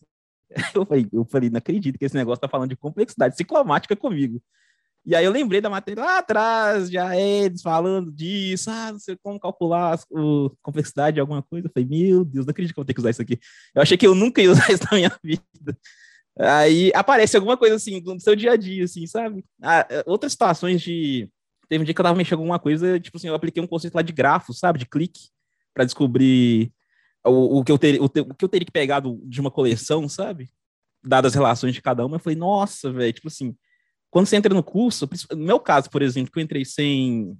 Eu 0.75 0.85
falei, 0.85 1.07
eu 1.11 1.25
falei, 1.25 1.49
não 1.49 1.57
acredito 1.57 1.97
que 1.97 2.05
esse 2.05 2.15
negócio 2.15 2.39
tá 2.39 2.47
falando 2.47 2.69
de 2.69 2.75
complexidade 2.75 3.35
ciclomática 3.35 3.95
comigo. 3.95 4.39
E 5.05 5.15
aí 5.15 5.25
eu 5.25 5.31
lembrei 5.31 5.59
da 5.59 5.69
matéria 5.69 6.01
lá 6.03 6.19
atrás, 6.19 6.89
já 6.89 7.15
eles 7.17 7.61
falando 7.61 8.09
disso, 8.09 8.69
ah, 8.69 8.93
não 8.93 8.99
sei 8.99 9.17
como 9.21 9.39
calcular 9.39 9.95
a 9.95 9.99
complexidade 10.61 11.15
de 11.15 11.19
alguma 11.19 11.43
coisa. 11.43 11.67
Eu 11.67 11.71
falei, 11.73 11.87
meu 11.89 12.23
Deus, 12.23 12.45
não 12.45 12.51
acredito 12.51 12.73
que 12.73 12.79
eu 12.79 12.83
vou 12.83 12.85
ter 12.85 12.93
que 12.93 13.01
usar 13.01 13.09
isso 13.09 13.21
aqui. 13.21 13.37
Eu 13.75 13.81
achei 13.81 13.97
que 13.97 14.07
eu 14.07 14.15
nunca 14.15 14.41
ia 14.41 14.49
usar 14.51 14.71
isso 14.71 14.83
na 14.89 14.97
minha 14.97 15.19
vida. 15.21 15.77
Aí 16.39 16.91
aparece 16.95 17.35
alguma 17.35 17.57
coisa 17.57 17.75
assim 17.75 18.01
do 18.01 18.19
seu 18.19 18.35
dia 18.35 18.53
a 18.53 18.55
dia, 18.55 18.85
assim, 18.85 19.05
sabe? 19.05 19.45
Ah, 19.61 19.85
é, 19.89 20.03
outras 20.07 20.31
situações 20.31 20.81
de. 20.81 21.29
Teve 21.67 21.81
um 21.81 21.85
dia 21.85 21.93
que 21.93 21.99
eu 21.99 22.03
tava 22.03 22.17
mexendo 22.17 22.39
alguma 22.39 22.59
coisa, 22.59 22.99
tipo 22.99 23.17
assim, 23.17 23.27
eu 23.27 23.35
apliquei 23.35 23.61
um 23.61 23.67
conceito 23.67 23.95
lá 23.95 24.01
de 24.01 24.13
grafo, 24.13 24.53
sabe? 24.53 24.79
De 24.79 24.85
clique, 24.85 25.29
para 25.73 25.85
descobrir 25.85 26.71
o, 27.25 27.59
o, 27.59 27.63
que 27.63 27.71
eu 27.71 27.77
ter, 27.77 27.99
o, 28.01 28.05
o, 28.05 28.09
que 28.09 28.45
eu 28.45 28.49
teria 28.49 28.65
que 28.65 28.71
pegar 28.71 28.99
do, 28.99 29.21
de 29.25 29.41
uma 29.41 29.51
coleção, 29.51 30.07
sabe? 30.07 30.49
Dadas 31.03 31.31
as 31.31 31.35
relações 31.35 31.73
de 31.73 31.81
cada 31.81 32.05
uma. 32.05 32.15
Eu 32.15 32.19
falei, 32.19 32.37
nossa, 32.37 32.91
velho, 32.91 33.13
tipo 33.13 33.27
assim, 33.27 33.55
quando 34.13 34.27
você 34.27 34.35
entra 34.35 34.53
no 34.53 34.61
curso, 34.61 35.09
no 35.31 35.43
meu 35.43 35.59
caso, 35.59 35.89
por 35.89 36.03
exemplo, 36.03 36.31
que 36.31 36.37
eu 36.37 36.43
entrei 36.43 36.63
sem, 36.63 37.35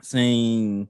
sem 0.00 0.88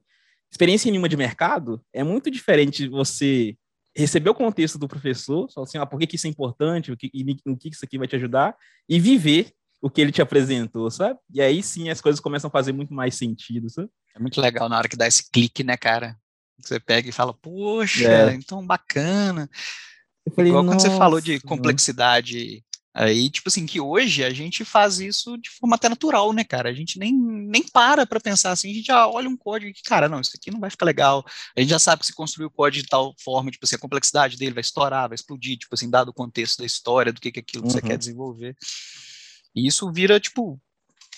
experiência 0.49 0.89
nenhuma 0.89 1.09
de 1.09 1.17
mercado, 1.17 1.85
é 1.93 2.05
muito 2.05 2.31
diferente 2.31 2.87
você 2.87 3.57
receber 3.97 4.31
o 4.31 4.35
contexto 4.35 4.79
do 4.79 4.87
professor, 4.87 5.51
só 5.51 5.65
assim, 5.65 5.77
ah, 5.77 5.85
por 5.85 5.99
que, 5.99 6.07
que 6.07 6.15
isso 6.15 6.29
é 6.29 6.31
importante, 6.31 6.93
o 6.93 6.97
que, 6.97 7.11
e, 7.13 7.37
o 7.47 7.57
que 7.57 7.69
isso 7.69 7.85
aqui 7.85 7.99
vai 7.99 8.07
te 8.07 8.15
ajudar, 8.15 8.57
e 8.89 9.01
viver 9.01 9.53
o 9.83 9.91
que 9.91 10.01
ele 10.01 10.13
te 10.13 10.23
apresentou, 10.23 10.89
sabe? 10.89 11.19
E 11.33 11.43
aí 11.43 11.65
sim 11.65 11.89
as 11.89 12.01
coisas 12.01 12.21
começam 12.21 12.47
a 12.47 12.53
fazer 12.53 12.73
muito 12.73 12.95
mais 12.95 13.17
sentido, 13.17 13.69
sabe? 13.69 13.89
É 14.15 14.21
muito 14.21 14.41
legal 14.41 14.69
na 14.69 14.79
hora 14.79 14.89
que 14.89 14.97
dá 14.97 15.09
esse 15.09 15.29
clique, 15.33 15.65
né, 15.65 15.77
cara? 15.77 16.17
Você 16.61 16.79
pega 16.79 17.09
e 17.09 17.13
fala, 17.13 17.35
poxa, 17.35 18.31
é. 18.31 18.35
então 18.35 18.65
bacana. 18.65 19.51
Falei, 20.33 20.53
Igual 20.53 20.65
quando 20.65 20.81
você 20.81 20.91
falou 20.91 21.21
de 21.21 21.41
complexidade 21.41 22.65
Aí, 22.97 23.29
tipo 23.29 23.49
assim, 23.49 23.67
que 23.67 23.81
hoje 23.81 24.23
a 24.23 24.31
gente 24.31 24.65
faz 24.65 25.01
isso 25.01 25.37
de 25.37 25.51
forma 25.51 25.75
até 25.75 25.89
natural, 25.89 26.33
né, 26.33 26.45
cara? 26.45 26.69
A 26.69 26.73
gente 26.73 26.97
nem, 26.97 27.13
nem 27.13 27.65
para 27.65 28.07
para 28.07 28.21
pensar 28.21 28.53
assim, 28.53 28.71
a 28.71 28.75
gente 28.75 28.87
já 28.87 29.09
olha 29.09 29.29
um 29.29 29.37
código 29.37 29.73
que, 29.75 29.83
cara, 29.83 30.09
não, 30.09 30.21
isso 30.21 30.31
aqui 30.37 30.49
não 30.49 30.61
vai 30.61 30.71
ficar 30.71 30.87
legal. 30.87 31.25
A 31.57 31.61
gente 31.61 31.71
já 31.71 31.79
sabe 31.81 32.01
que 32.01 32.07
se 32.07 32.15
construir 32.15 32.47
o 32.47 32.51
código 32.51 32.85
de 32.85 32.89
tal 32.89 33.13
forma, 33.19 33.51
tipo 33.51 33.65
assim, 33.65 33.75
a 33.75 33.81
complexidade 33.81 34.37
dele 34.37 34.55
vai 34.55 34.61
estourar, 34.61 35.09
vai 35.09 35.17
explodir, 35.17 35.59
tipo 35.59 35.75
assim, 35.75 35.91
dado 35.91 36.11
o 36.11 36.15
contexto 36.15 36.59
da 36.59 36.67
história, 36.67 37.13
do 37.13 37.21
que, 37.21 37.33
que 37.33 37.41
é 37.41 37.43
aquilo 37.43 37.65
que 37.65 37.69
uhum. 37.69 37.75
você 37.75 37.83
quer 37.83 37.99
desenvolver. 37.99 38.57
E 39.57 39.67
isso 39.67 39.91
vira, 39.93 40.21
tipo, 40.21 40.61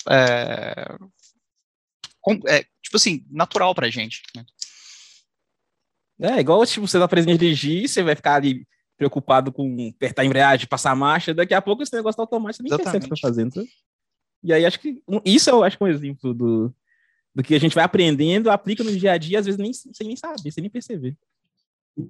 é, 0.08 0.96
é, 2.48 2.62
tipo 2.82 2.96
assim, 2.96 3.22
natural 3.30 3.74
pra 3.74 3.90
gente, 3.90 4.22
né? 4.34 4.46
É, 6.18 6.40
igual, 6.40 6.64
tipo, 6.64 6.88
você 6.88 6.98
tá 6.98 7.04
aprendendo 7.04 7.34
a 7.34 7.38
dirigir, 7.38 7.86
você 7.86 8.02
vai 8.02 8.16
ficar 8.16 8.36
ali 8.36 8.66
preocupado 8.96 9.52
com 9.52 9.90
apertar 9.94 10.22
a 10.22 10.24
embreagem, 10.24 10.66
passar 10.66 10.92
a 10.92 10.96
marcha, 10.96 11.34
daqui 11.34 11.54
a 11.54 11.62
pouco 11.62 11.82
esse 11.82 11.94
negócio 11.94 12.16
tá 12.16 12.22
automático, 12.22 12.62
nem 12.62 12.76
percebe 12.76 12.98
o 12.98 13.00
que 13.02 13.08
tá 13.08 13.16
fazendo. 13.20 13.54
Sabe? 13.54 13.68
E 14.42 14.52
aí 14.52 14.64
acho 14.64 14.80
que 14.80 15.02
isso 15.24 15.50
eu 15.50 15.62
acho 15.62 15.76
que 15.76 15.84
é 15.84 15.86
um 15.86 15.90
exemplo 15.90 16.32
do, 16.32 16.74
do 17.34 17.42
que 17.42 17.54
a 17.54 17.60
gente 17.60 17.74
vai 17.74 17.84
aprendendo, 17.84 18.50
aplica 18.50 18.82
no 18.82 18.96
dia 18.96 19.12
a 19.12 19.18
dia, 19.18 19.38
às 19.38 19.46
vezes 19.46 19.58
nem, 19.58 19.72
sem 19.72 20.06
nem 20.06 20.16
saber, 20.16 20.50
sem 20.50 20.62
nem 20.62 20.70
perceber. 20.70 21.16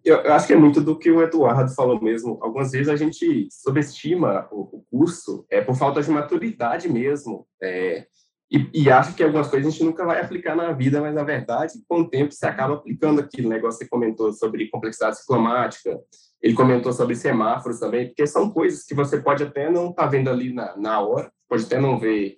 Eu, 0.04 0.16
eu, 0.16 0.32
acho 0.32 0.48
que 0.48 0.52
é 0.52 0.56
muito 0.56 0.80
do 0.80 0.98
que 0.98 1.10
o 1.10 1.22
Eduardo 1.22 1.72
falou 1.72 2.02
mesmo. 2.02 2.38
Algumas 2.42 2.72
vezes 2.72 2.88
a 2.88 2.96
gente 2.96 3.48
subestima 3.50 4.48
o, 4.50 4.78
o 4.78 4.84
curso 4.90 5.46
é, 5.48 5.60
por 5.60 5.76
falta 5.76 6.02
de 6.02 6.10
maturidade 6.10 6.88
mesmo. 6.88 7.46
É, 7.62 8.06
e, 8.50 8.68
e 8.82 8.90
acho 8.90 9.14
que 9.14 9.22
algumas 9.22 9.48
coisas 9.48 9.66
a 9.66 9.70
gente 9.70 9.84
nunca 9.84 10.04
vai 10.04 10.20
aplicar 10.20 10.56
na 10.56 10.72
vida, 10.72 11.00
mas 11.00 11.14
na 11.14 11.22
verdade, 11.22 11.74
com 11.88 12.00
o 12.00 12.08
tempo, 12.08 12.32
você 12.32 12.46
acaba 12.46 12.74
aplicando 12.74 13.20
aquilo. 13.20 13.48
negócio 13.48 13.78
que 13.78 13.84
você 13.84 13.90
comentou 13.90 14.32
sobre 14.32 14.68
complexidade 14.68 15.18
ciclomática, 15.18 15.98
ele 16.46 16.54
comentou 16.54 16.92
sobre 16.92 17.16
semáforos 17.16 17.80
também, 17.80 18.06
porque 18.06 18.24
são 18.24 18.48
coisas 18.48 18.84
que 18.84 18.94
você 18.94 19.20
pode 19.20 19.42
até 19.42 19.68
não 19.68 19.90
estar 19.90 20.04
tá 20.04 20.08
vendo 20.08 20.30
ali 20.30 20.54
na, 20.54 20.76
na 20.76 21.00
hora, 21.00 21.28
pode 21.48 21.64
até 21.64 21.80
não 21.80 21.98
ver 21.98 22.36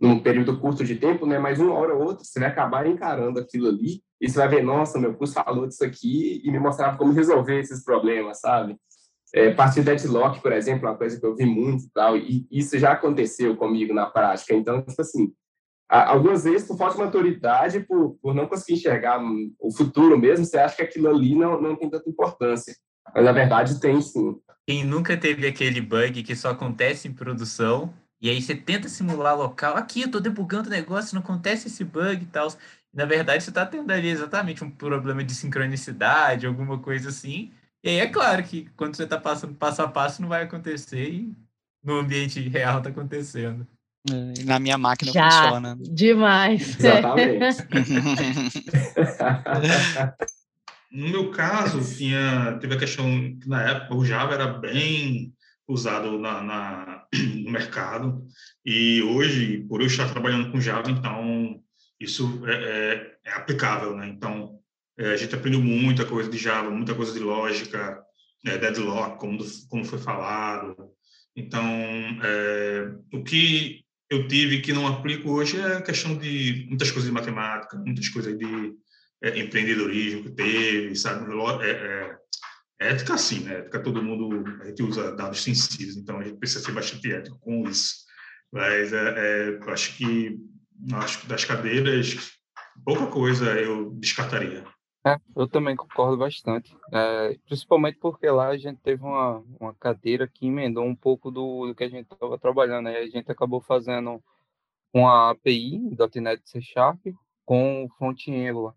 num 0.00 0.18
período 0.18 0.58
curto 0.58 0.82
de 0.82 0.96
tempo, 0.96 1.24
né? 1.24 1.38
Mas 1.38 1.60
uma 1.60 1.72
hora 1.72 1.94
ou 1.94 2.02
outra 2.02 2.24
você 2.24 2.40
vai 2.40 2.48
acabar 2.48 2.84
encarando 2.84 3.38
aquilo 3.38 3.68
ali 3.68 4.02
e 4.20 4.28
você 4.28 4.38
vai 4.38 4.48
ver, 4.48 4.64
nossa, 4.64 4.98
meu 4.98 5.14
curso 5.14 5.34
falou 5.34 5.68
disso 5.68 5.84
aqui 5.84 6.42
e 6.44 6.50
me 6.50 6.58
mostrava 6.58 6.98
como 6.98 7.12
resolver 7.12 7.60
esses 7.60 7.84
problemas, 7.84 8.40
sabe? 8.40 8.76
É, 9.32 9.52
partir 9.52 9.84
deadlock, 9.84 10.42
por 10.42 10.52
exemplo, 10.52 10.88
é 10.88 10.90
uma 10.90 10.98
coisa 10.98 11.20
que 11.20 11.24
eu 11.24 11.36
vi 11.36 11.46
muito 11.46 11.84
e 11.84 11.90
tal, 11.94 12.16
e 12.16 12.48
isso 12.50 12.76
já 12.76 12.90
aconteceu 12.90 13.56
comigo 13.56 13.94
na 13.94 14.06
prática. 14.06 14.52
Então, 14.52 14.82
tipo 14.82 15.00
assim, 15.00 15.32
algumas 15.88 16.42
vezes, 16.42 16.66
por 16.66 16.76
falta 16.76 16.96
de 16.96 17.04
maturidade, 17.04 17.80
por, 17.86 18.16
por 18.20 18.34
não 18.34 18.48
conseguir 18.48 18.74
enxergar 18.74 19.22
o 19.60 19.72
futuro 19.72 20.18
mesmo, 20.18 20.44
você 20.44 20.58
acha 20.58 20.74
que 20.74 20.82
aquilo 20.82 21.08
ali 21.08 21.36
não, 21.36 21.60
não 21.60 21.76
tem 21.76 21.88
tanta 21.88 22.10
importância. 22.10 22.74
Mas 23.14 23.24
na 23.24 23.32
verdade 23.32 23.80
tem 23.80 24.00
sim. 24.00 24.38
Quem 24.66 24.84
nunca 24.84 25.16
teve 25.16 25.46
aquele 25.46 25.80
bug 25.80 26.22
que 26.22 26.34
só 26.34 26.50
acontece 26.50 27.06
em 27.06 27.12
produção, 27.12 27.92
e 28.20 28.30
aí 28.30 28.40
você 28.40 28.54
tenta 28.54 28.88
simular 28.88 29.36
local, 29.36 29.76
aqui 29.76 30.02
eu 30.02 30.10
tô 30.10 30.20
debugando 30.20 30.68
o 30.68 30.70
negócio, 30.70 31.14
não 31.14 31.22
acontece 31.22 31.68
esse 31.68 31.84
bug 31.84 32.22
e 32.22 32.26
tal. 32.26 32.48
Na 32.92 33.04
verdade, 33.04 33.44
você 33.44 33.50
está 33.50 33.66
tendo 33.66 33.90
ali 33.90 34.08
exatamente 34.08 34.64
um 34.64 34.70
problema 34.70 35.22
de 35.22 35.34
sincronicidade, 35.34 36.46
alguma 36.46 36.78
coisa 36.78 37.10
assim. 37.10 37.52
E 37.82 37.90
aí 37.90 37.98
é 37.98 38.06
claro 38.06 38.42
que 38.42 38.70
quando 38.76 38.96
você 38.96 39.04
está 39.04 39.18
passando 39.18 39.54
passo 39.54 39.82
a 39.82 39.88
passo 39.88 40.22
não 40.22 40.28
vai 40.28 40.44
acontecer 40.44 41.10
e 41.10 41.34
no 41.84 41.98
ambiente 41.98 42.40
real 42.48 42.78
está 42.78 42.88
acontecendo. 42.88 43.66
É, 44.10 44.44
na 44.44 44.58
minha 44.58 44.78
máquina 44.78 45.12
Já, 45.12 45.30
funciona. 45.30 45.76
Demais. 45.80 46.78
Exatamente. 46.78 47.56
No 50.94 51.08
meu 51.08 51.30
caso, 51.30 51.80
tinha, 51.96 52.56
teve 52.60 52.74
a 52.74 52.78
questão 52.78 53.04
que 53.40 53.48
na 53.48 53.62
época 53.62 53.94
o 53.96 54.04
Java 54.04 54.34
era 54.34 54.46
bem 54.46 55.34
usado 55.66 56.18
na, 56.18 56.42
na, 56.42 57.04
no 57.44 57.50
mercado 57.50 58.24
e 58.64 59.02
hoje, 59.02 59.64
por 59.68 59.80
eu 59.80 59.88
estar 59.88 60.08
trabalhando 60.10 60.52
com 60.52 60.60
Java, 60.60 60.90
então 60.90 61.60
isso 61.98 62.42
é, 62.46 62.54
é, 62.54 63.30
é 63.30 63.32
aplicável, 63.32 63.96
né? 63.96 64.06
Então, 64.08 64.60
É, 64.96 65.10
a 65.10 65.16
gente 65.16 65.34
aprendeu 65.34 65.60
muita 65.60 66.04
coisa 66.06 66.30
de 66.30 66.38
Java, 66.38 66.70
muita 66.70 66.94
coisa 66.94 67.12
de 67.12 67.18
lógica, 67.18 68.00
é, 68.46 68.56
deadlock, 68.56 69.18
como, 69.18 69.38
como 69.68 69.84
foi 69.84 69.98
falado. 69.98 70.76
Então, 71.34 71.66
é, 72.22 72.94
o 73.12 73.24
que 73.24 73.82
eu 74.08 74.28
tive 74.28 74.60
que 74.60 74.72
não 74.72 74.86
aplico 74.86 75.30
hoje 75.32 75.58
é 75.58 75.78
a 75.78 75.82
questão 75.82 76.16
de 76.16 76.66
muitas 76.68 76.92
coisas 76.92 77.10
de 77.10 77.12
matemática, 77.12 77.76
muitas 77.76 78.08
coisas 78.08 78.38
de 78.38 78.72
é, 79.24 79.38
empreendedorismo 79.38 80.24
que 80.24 80.30
teve, 80.32 80.94
sabe? 80.94 81.26
É, 81.62 81.70
é, 81.70 82.18
ética, 82.90 83.16
sim, 83.16 83.40
né? 83.40 83.60
Ética, 83.60 83.82
todo 83.82 84.02
mundo, 84.02 84.44
a 84.60 84.66
gente 84.66 84.82
usa 84.82 85.16
dados 85.16 85.42
sensíveis, 85.42 85.96
então 85.96 86.18
a 86.18 86.24
gente 86.24 86.38
precisa 86.38 86.62
ser 86.62 86.72
bastante 86.72 87.10
ético 87.10 87.38
com 87.40 87.66
isso. 87.66 88.04
Mas 88.52 88.92
é, 88.92 89.56
é 89.56 89.70
acho 89.70 89.96
que 89.96 90.38
acho 90.92 91.26
das 91.26 91.44
cadeiras, 91.44 92.36
pouca 92.84 93.06
coisa 93.06 93.58
eu 93.58 93.90
descartaria. 93.92 94.62
É, 95.06 95.18
eu 95.34 95.48
também 95.48 95.74
concordo 95.74 96.18
bastante. 96.18 96.74
É, 96.92 97.38
principalmente 97.46 97.98
porque 97.98 98.28
lá 98.28 98.48
a 98.48 98.56
gente 98.58 98.80
teve 98.80 99.02
uma, 99.02 99.42
uma 99.58 99.74
cadeira 99.74 100.28
que 100.28 100.46
emendou 100.46 100.84
um 100.84 100.96
pouco 100.96 101.30
do, 101.30 101.66
do 101.66 101.74
que 101.74 101.84
a 101.84 101.88
gente 101.88 102.10
estava 102.10 102.38
trabalhando. 102.38 102.88
Aí 102.88 102.96
a 102.96 103.08
gente 103.08 103.30
acabou 103.30 103.60
fazendo 103.60 104.22
uma 104.92 105.30
API 105.30 105.80
.NET 106.16 106.42
C 106.44 106.60
Sharp 106.60 107.00
com 107.44 107.88
front-end 107.98 108.48
Angular. 108.48 108.74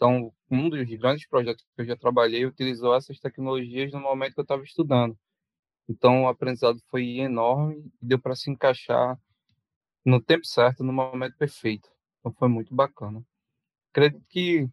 Então, 0.00 0.32
um 0.50 0.70
dos 0.70 0.88
grandes 0.94 1.28
projetos 1.28 1.62
que 1.76 1.82
eu 1.82 1.84
já 1.84 1.94
trabalhei 1.94 2.46
utilizou 2.46 2.94
essas 2.94 3.20
tecnologias 3.20 3.92
no 3.92 4.00
momento 4.00 4.32
que 4.32 4.40
eu 4.40 4.44
estava 4.44 4.62
estudando. 4.64 5.14
Então, 5.86 6.22
o 6.24 6.28
aprendizado 6.28 6.80
foi 6.88 7.18
enorme 7.18 7.92
e 8.00 8.06
deu 8.06 8.18
para 8.18 8.34
se 8.34 8.50
encaixar 8.50 9.20
no 10.02 10.18
tempo 10.18 10.46
certo, 10.46 10.82
no 10.82 10.90
momento 10.90 11.36
perfeito. 11.36 11.90
Então, 12.18 12.32
foi 12.32 12.48
muito 12.48 12.74
bacana. 12.74 13.22
Acredito 13.90 14.24
que 14.30 14.66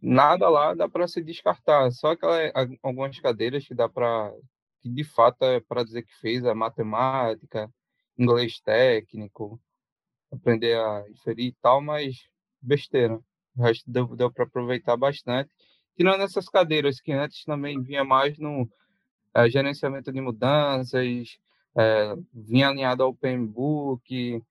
nada 0.00 0.48
lá 0.48 0.72
dá 0.72 0.88
para 0.88 1.06
se 1.06 1.22
descartar. 1.22 1.90
Só 1.92 2.12
aquela, 2.12 2.38
algumas 2.82 3.20
cadeiras 3.20 3.68
que 3.68 3.74
dá 3.74 3.90
para 3.90 4.32
que 4.80 4.88
de 4.88 5.04
fato 5.04 5.44
é 5.44 5.60
para 5.60 5.84
dizer 5.84 6.02
que 6.02 6.14
fez 6.18 6.46
a 6.46 6.54
matemática, 6.54 7.70
inglês 8.18 8.58
técnico, 8.60 9.60
aprender 10.32 10.78
a 10.78 11.04
inferir 11.10 11.48
e 11.48 11.56
tal, 11.60 11.82
mas 11.82 12.26
besteira. 12.62 13.20
O 13.56 13.62
resto 13.62 13.90
deu, 13.90 14.06
deu 14.16 14.30
para 14.30 14.44
aproveitar 14.44 14.96
bastante. 14.96 15.50
Tirando 15.96 16.22
essas 16.22 16.48
cadeiras 16.48 17.00
que 17.00 17.12
antes 17.12 17.44
também 17.44 17.82
vinha 17.82 18.04
mais 18.04 18.38
no 18.38 18.68
é, 19.34 19.48
gerenciamento 19.48 20.12
de 20.12 20.20
mudanças, 20.20 21.38
é, 21.76 22.14
vinha 22.32 22.68
alinhado 22.68 23.02
ao 23.02 23.14
PMBOK, 23.14 24.42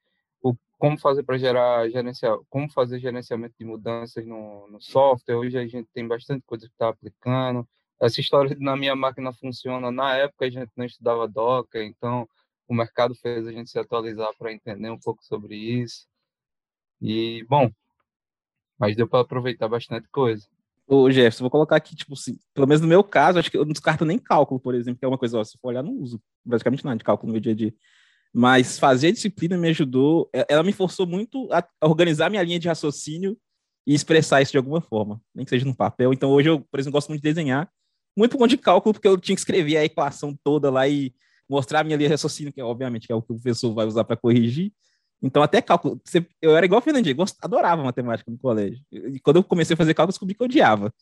como 0.78 0.98
fazer 0.98 1.24
para 1.24 1.38
gerar 1.38 1.90
gerenciar, 1.90 2.38
como 2.50 2.70
fazer 2.72 3.00
gerenciamento 3.00 3.56
de 3.58 3.66
mudanças 3.66 4.26
no, 4.26 4.68
no 4.68 4.82
software. 4.82 5.36
Hoje 5.36 5.58
a 5.58 5.66
gente 5.68 5.88
tem 5.94 6.08
bastante 6.08 6.44
coisa 6.46 6.68
que 6.68 6.74
está 6.74 6.90
aplicando. 6.90 7.68
Essa 8.00 8.20
história 8.20 8.56
de 8.56 8.62
na 8.62 8.76
minha 8.76 8.96
máquina 8.96 9.32
funciona. 9.34 9.92
Na 9.92 10.16
época 10.16 10.46
a 10.46 10.50
gente 10.50 10.72
não 10.76 10.86
estudava 10.86 11.28
Docker, 11.28 11.82
então 11.84 12.28
o 12.68 12.74
mercado 12.74 13.16
fez 13.16 13.48
a 13.48 13.52
gente 13.52 13.70
se 13.70 13.80
atualizar 13.80 14.30
para 14.38 14.52
entender 14.52 14.90
um 14.90 15.00
pouco 15.00 15.24
sobre 15.24 15.56
isso. 15.56 16.08
E 17.02 17.44
bom, 17.50 17.72
mas 18.80 18.96
deu 18.96 19.08
para 19.08 19.22
aproveitar 19.22 19.68
bastante 19.68 20.08
coisa. 20.10 20.48
Ô, 20.88 21.10
Jefferson, 21.10 21.44
vou 21.44 21.52
colocar 21.52 21.76
aqui, 21.76 21.96
tipo 21.96 22.14
assim, 22.14 22.38
pelo 22.54 22.68
menos 22.68 22.82
no 22.82 22.88
meu 22.88 23.04
caso, 23.04 23.40
acho 23.40 23.50
que 23.50 23.58
eu 23.58 23.66
não 23.66 23.72
descarto 23.72 24.06
nem 24.06 24.20
cálculo, 24.20 24.60
por 24.60 24.76
exemplo, 24.76 25.00
que 25.00 25.06
é 25.06 25.08
uma 25.08 25.18
coisa, 25.18 25.40
ó, 25.40 25.44
se 25.44 25.58
for 25.60 25.70
olhar, 25.70 25.82
não 25.82 25.94
uso 25.94 26.22
praticamente 26.48 26.86
nada 26.86 26.98
de 26.98 27.04
cálculo 27.04 27.28
no 27.28 27.34
meu 27.34 27.42
dia 27.42 27.54
a 27.54 27.56
dia. 27.56 27.74
Mas 28.32 28.78
fazer 28.78 29.08
a 29.08 29.12
disciplina 29.12 29.58
me 29.58 29.70
ajudou, 29.70 30.30
ela 30.50 30.62
me 30.62 30.74
forçou 30.74 31.08
muito 31.08 31.50
a 31.52 31.66
organizar 31.82 32.30
minha 32.30 32.44
linha 32.44 32.60
de 32.60 32.68
raciocínio 32.68 33.38
e 33.88 33.94
expressar 33.94 34.42
isso 34.42 34.52
de 34.52 34.58
alguma 34.58 34.82
forma, 34.82 35.22
nem 35.34 35.46
que 35.46 35.50
seja 35.50 35.66
no 35.66 35.76
papel. 35.76 36.14
Então 36.14 36.30
hoje 36.32 36.50
eu, 36.50 36.60
por 36.60 36.80
exemplo, 36.80 36.94
gosto 36.98 37.10
muito 37.10 37.22
de 37.22 37.30
desenhar, 37.30 37.70
muito 38.16 38.32
por 38.32 38.38
conta 38.38 38.50
de 38.50 38.58
cálculo, 38.58 38.94
porque 38.94 39.08
eu 39.08 39.18
tinha 39.18 39.36
que 39.36 39.40
escrever 39.40 39.78
a 39.78 39.86
equação 39.86 40.38
toda 40.44 40.70
lá 40.70 40.88
e 40.88 41.14
mostrar 41.50 41.80
a 41.80 41.84
minha 41.84 41.96
linha 41.96 42.10
de 42.10 42.14
raciocínio, 42.14 42.52
que 42.52 42.60
é, 42.60 42.64
obviamente 42.64 43.12
é 43.12 43.16
o 43.16 43.22
que 43.22 43.32
o 43.32 43.36
professor 43.36 43.74
vai 43.74 43.86
usar 43.86 44.04
para 44.04 44.18
corrigir. 44.18 44.72
Então, 45.22 45.42
até 45.42 45.62
cálculo, 45.62 46.00
eu 46.42 46.56
era 46.56 46.66
igual 46.66 46.80
o 46.80 46.84
Fernandinho, 46.84 47.16
eu 47.18 47.26
adorava 47.42 47.84
matemática 47.84 48.30
no 48.30 48.38
colégio. 48.38 48.84
E 48.92 49.20
quando 49.20 49.38
eu 49.38 49.44
comecei 49.44 49.74
a 49.74 49.78
fazer 49.78 49.94
cálculo, 49.94 50.12
descobri 50.12 50.36
que 50.36 50.42
eu 50.42 50.46
odiava 50.46 50.94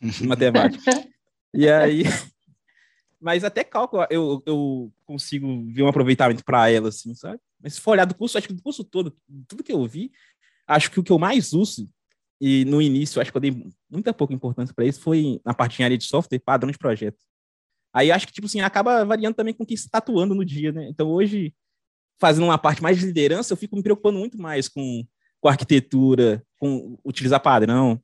matemática. 0.22 0.90
E 1.54 1.68
aí, 1.68 2.04
mas 3.20 3.44
até 3.44 3.62
cálculo 3.62 4.06
eu, 4.08 4.42
eu 4.46 4.90
consigo 5.04 5.70
ver 5.70 5.82
um 5.82 5.88
aproveitamento 5.88 6.42
para 6.42 6.70
ela, 6.70 6.88
assim, 6.88 7.14
sabe? 7.14 7.38
Mas 7.62 7.74
se 7.74 7.80
for 7.82 7.90
olhar 7.90 8.06
do 8.06 8.14
curso, 8.14 8.38
acho 8.38 8.48
que 8.48 8.54
do 8.54 8.62
curso 8.62 8.82
todo, 8.82 9.14
tudo 9.46 9.62
que 9.62 9.70
eu 9.70 9.86
vi, 9.86 10.10
acho 10.66 10.90
que 10.90 10.98
o 10.98 11.02
que 11.02 11.12
eu 11.12 11.18
mais 11.18 11.52
uso, 11.52 11.86
e 12.40 12.64
no 12.64 12.80
início 12.80 13.20
acho 13.20 13.30
que 13.30 13.36
eu 13.36 13.40
dei 13.40 13.70
muita 13.88 14.14
pouca 14.14 14.32
importância 14.32 14.74
para 14.74 14.86
isso, 14.86 15.00
foi 15.00 15.40
na 15.44 15.52
parte 15.52 15.76
de 15.76 15.84
área 15.84 15.98
de 15.98 16.04
software, 16.04 16.38
padrão 16.38 16.72
de 16.72 16.78
projeto. 16.78 17.18
Aí 17.92 18.10
acho 18.10 18.26
que, 18.26 18.32
tipo 18.32 18.46
assim, 18.46 18.60
acaba 18.60 19.04
variando 19.04 19.34
também 19.34 19.52
com 19.52 19.62
o 19.62 19.66
que 19.66 19.74
está 19.74 19.98
atuando 19.98 20.34
no 20.34 20.44
dia, 20.44 20.72
né? 20.72 20.88
Então 20.88 21.08
hoje, 21.08 21.54
fazendo 22.22 22.44
uma 22.44 22.56
parte 22.56 22.80
mais 22.80 23.00
de 23.00 23.04
liderança, 23.04 23.52
eu 23.52 23.56
fico 23.56 23.74
me 23.74 23.82
preocupando 23.82 24.16
muito 24.16 24.40
mais 24.40 24.68
com, 24.68 25.04
com 25.40 25.48
arquitetura, 25.48 26.40
com 26.56 26.96
utilizar 27.04 27.40
padrão, 27.40 28.00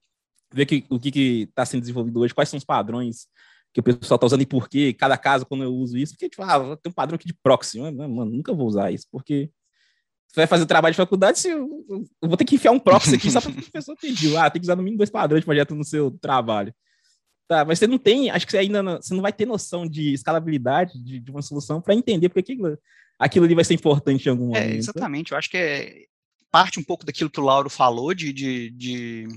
ver 0.52 0.66
que, 0.66 0.84
o 0.90 0.98
que 0.98 1.46
está 1.48 1.64
sendo 1.64 1.82
desenvolvido 1.82 2.18
hoje, 2.18 2.34
quais 2.34 2.48
são 2.48 2.56
os 2.56 2.64
padrões 2.64 3.28
que 3.72 3.78
o 3.78 3.82
pessoal 3.82 4.16
está 4.16 4.26
usando 4.26 4.42
e 4.42 4.46
por 4.46 4.68
quê, 4.68 4.92
cada 4.92 5.16
caso, 5.16 5.46
quando 5.46 5.62
eu 5.62 5.72
uso 5.72 5.96
isso, 5.96 6.14
porque, 6.14 6.28
tipo, 6.28 6.42
ah, 6.42 6.76
tem 6.82 6.90
um 6.90 6.92
padrão 6.92 7.14
aqui 7.14 7.28
de 7.28 7.34
proxy, 7.34 7.78
mano, 7.78 8.08
mano 8.08 8.32
nunca 8.32 8.52
vou 8.52 8.66
usar 8.66 8.90
isso, 8.90 9.06
porque 9.12 9.50
você 10.26 10.40
vai 10.40 10.46
fazer 10.48 10.66
trabalho 10.66 10.94
de 10.94 10.96
faculdade, 10.96 11.38
se 11.38 11.48
eu, 11.48 11.86
eu, 11.88 12.28
vou 12.28 12.36
ter 12.36 12.44
que 12.44 12.56
enfiar 12.56 12.72
um 12.72 12.80
proxy 12.80 13.14
aqui 13.14 13.30
só 13.30 13.40
porque 13.40 13.60
a 13.60 13.70
pessoa 13.70 13.96
pediu, 14.00 14.36
ah, 14.36 14.50
tem 14.50 14.60
que 14.60 14.66
usar 14.66 14.74
no 14.74 14.82
mínimo 14.82 14.98
dois 14.98 15.10
padrões 15.10 15.42
de 15.42 15.46
projeto 15.46 15.76
no 15.76 15.84
seu 15.84 16.10
trabalho. 16.10 16.74
Tá, 17.48 17.64
mas 17.64 17.78
você 17.78 17.86
não 17.86 17.96
tem, 17.96 18.28
acho 18.28 18.44
que 18.44 18.52
você 18.52 18.58
ainda 18.58 18.82
não, 18.82 18.96
você 18.96 19.14
não 19.14 19.22
vai 19.22 19.32
ter 19.32 19.46
noção 19.46 19.88
de 19.88 20.12
escalabilidade 20.12 21.02
de, 21.02 21.18
de 21.18 21.30
uma 21.30 21.40
solução 21.40 21.80
para 21.80 21.94
entender 21.94 22.28
porque 22.28 22.52
aquilo, 22.52 22.78
aquilo 23.18 23.46
ali 23.46 23.54
vai 23.54 23.64
ser 23.64 23.72
importante 23.72 24.26
em 24.26 24.28
algum 24.28 24.54
é, 24.54 24.60
momento. 24.60 24.74
É, 24.74 24.76
exatamente, 24.76 25.32
eu 25.32 25.38
acho 25.38 25.48
que 25.48 25.56
é 25.56 26.04
parte 26.50 26.78
um 26.78 26.84
pouco 26.84 27.06
daquilo 27.06 27.30
que 27.30 27.40
o 27.40 27.44
Lauro 27.44 27.70
falou 27.70 28.12
de, 28.12 28.34
de, 28.34 28.70
de 28.70 29.28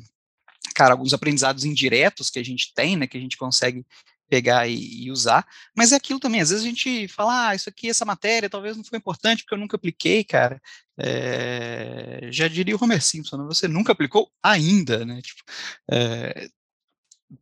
cara, 0.75 0.93
alguns 0.93 1.13
aprendizados 1.13 1.63
indiretos 1.63 2.29
que 2.29 2.37
a 2.37 2.43
gente 2.43 2.73
tem, 2.73 2.97
né, 2.97 3.07
que 3.07 3.17
a 3.17 3.21
gente 3.21 3.37
consegue 3.37 3.85
pegar 4.29 4.67
e, 4.67 5.05
e, 5.05 5.11
usar, 5.11 5.45
mas 5.75 5.93
é 5.93 5.95
aquilo 5.95 6.19
também, 6.19 6.41
às 6.41 6.49
vezes 6.49 6.65
a 6.65 6.67
gente 6.67 7.07
fala, 7.07 7.49
ah, 7.49 7.55
isso 7.55 7.69
aqui, 7.69 7.89
essa 7.89 8.05
matéria 8.05 8.49
talvez 8.49 8.75
não 8.75 8.83
foi 8.83 8.97
importante 8.97 9.43
porque 9.43 9.55
eu 9.55 9.59
nunca 9.59 9.75
apliquei, 9.77 10.23
cara, 10.23 10.61
é, 10.97 12.29
já 12.29 12.47
diria 12.49 12.75
o 12.75 12.83
Homer 12.83 13.01
Simpson, 13.01 13.37
né? 13.37 13.43
você 13.45 13.69
nunca 13.69 13.93
aplicou 13.93 14.29
ainda, 14.43 15.05
né, 15.05 15.21
tipo, 15.21 15.43
é, 15.89 16.49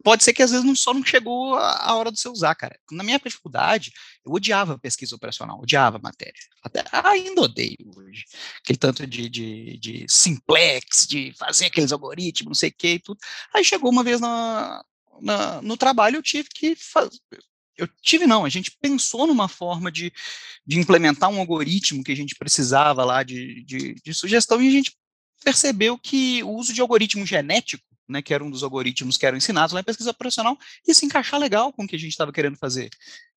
pode 0.03 0.23
ser 0.23 0.33
que 0.33 0.43
às 0.43 0.51
vezes 0.51 0.65
não, 0.65 0.75
só 0.75 0.93
não 0.93 1.03
chegou 1.03 1.55
a, 1.55 1.89
a, 1.89 1.95
hora 1.95 2.11
de 2.11 2.19
você 2.19 2.29
usar, 2.29 2.53
cara. 2.55 2.79
Na 2.91 3.03
minha 3.03 3.19
dificuldade, 3.19 3.91
eu 4.25 4.31
odiava 4.31 4.77
pesquisa 4.77 5.15
operacional, 5.15 5.59
odiava 5.59 5.99
matéria. 5.99 6.39
Até 6.63 6.83
ainda 6.91 7.41
odeio 7.41 7.91
hoje. 7.95 8.25
Aquele 8.63 8.77
tanto 8.77 9.07
de, 9.07 9.29
de, 9.29 9.77
de 9.77 10.05
simplex, 10.07 11.07
de 11.07 11.33
fazer 11.37 11.65
aqueles 11.65 11.91
algoritmos, 11.91 12.49
não 12.49 12.55
sei 12.55 12.69
o 12.69 12.73
que 12.77 12.93
e 12.93 12.99
tudo. 12.99 13.19
Aí 13.53 13.63
chegou 13.63 13.91
uma 13.91 14.03
vez 14.03 14.19
na, 14.19 14.83
na, 15.21 15.61
no 15.61 15.77
trabalho 15.77 16.17
eu 16.17 16.23
tive 16.23 16.49
que 16.49 16.75
fazer. 16.75 17.19
Eu 17.77 17.87
tive, 18.01 18.27
não, 18.27 18.43
a 18.43 18.49
gente 18.49 18.71
pensou 18.81 19.25
numa 19.25 19.47
forma 19.47 19.89
de, 19.89 20.11
de 20.65 20.77
implementar 20.77 21.29
um 21.29 21.39
algoritmo 21.39 22.03
que 22.03 22.11
a 22.11 22.15
gente 22.15 22.35
precisava 22.35 23.05
lá 23.05 23.23
de, 23.23 23.63
de, 23.63 23.95
de 23.95 24.13
sugestão 24.13 24.61
e 24.61 24.67
a 24.67 24.71
gente 24.71 24.97
percebeu 25.43 25.97
que 25.97 26.43
o 26.43 26.49
uso 26.49 26.73
de 26.73 26.81
algoritmo 26.81 27.25
genético, 27.25 27.83
né, 28.09 28.21
que 28.21 28.33
era 28.33 28.43
um 28.43 28.49
dos 28.49 28.63
algoritmos 28.63 29.17
que 29.17 29.25
eram 29.25 29.37
ensinados 29.37 29.73
lá 29.73 29.81
em 29.81 29.83
pesquisa 29.83 30.09
operacional, 30.09 30.57
ia 30.87 30.93
se 30.93 31.05
encaixar 31.05 31.39
legal 31.39 31.71
com 31.71 31.83
o 31.83 31.87
que 31.87 31.95
a 31.95 31.99
gente 31.99 32.11
estava 32.11 32.33
querendo 32.33 32.57
fazer. 32.57 32.89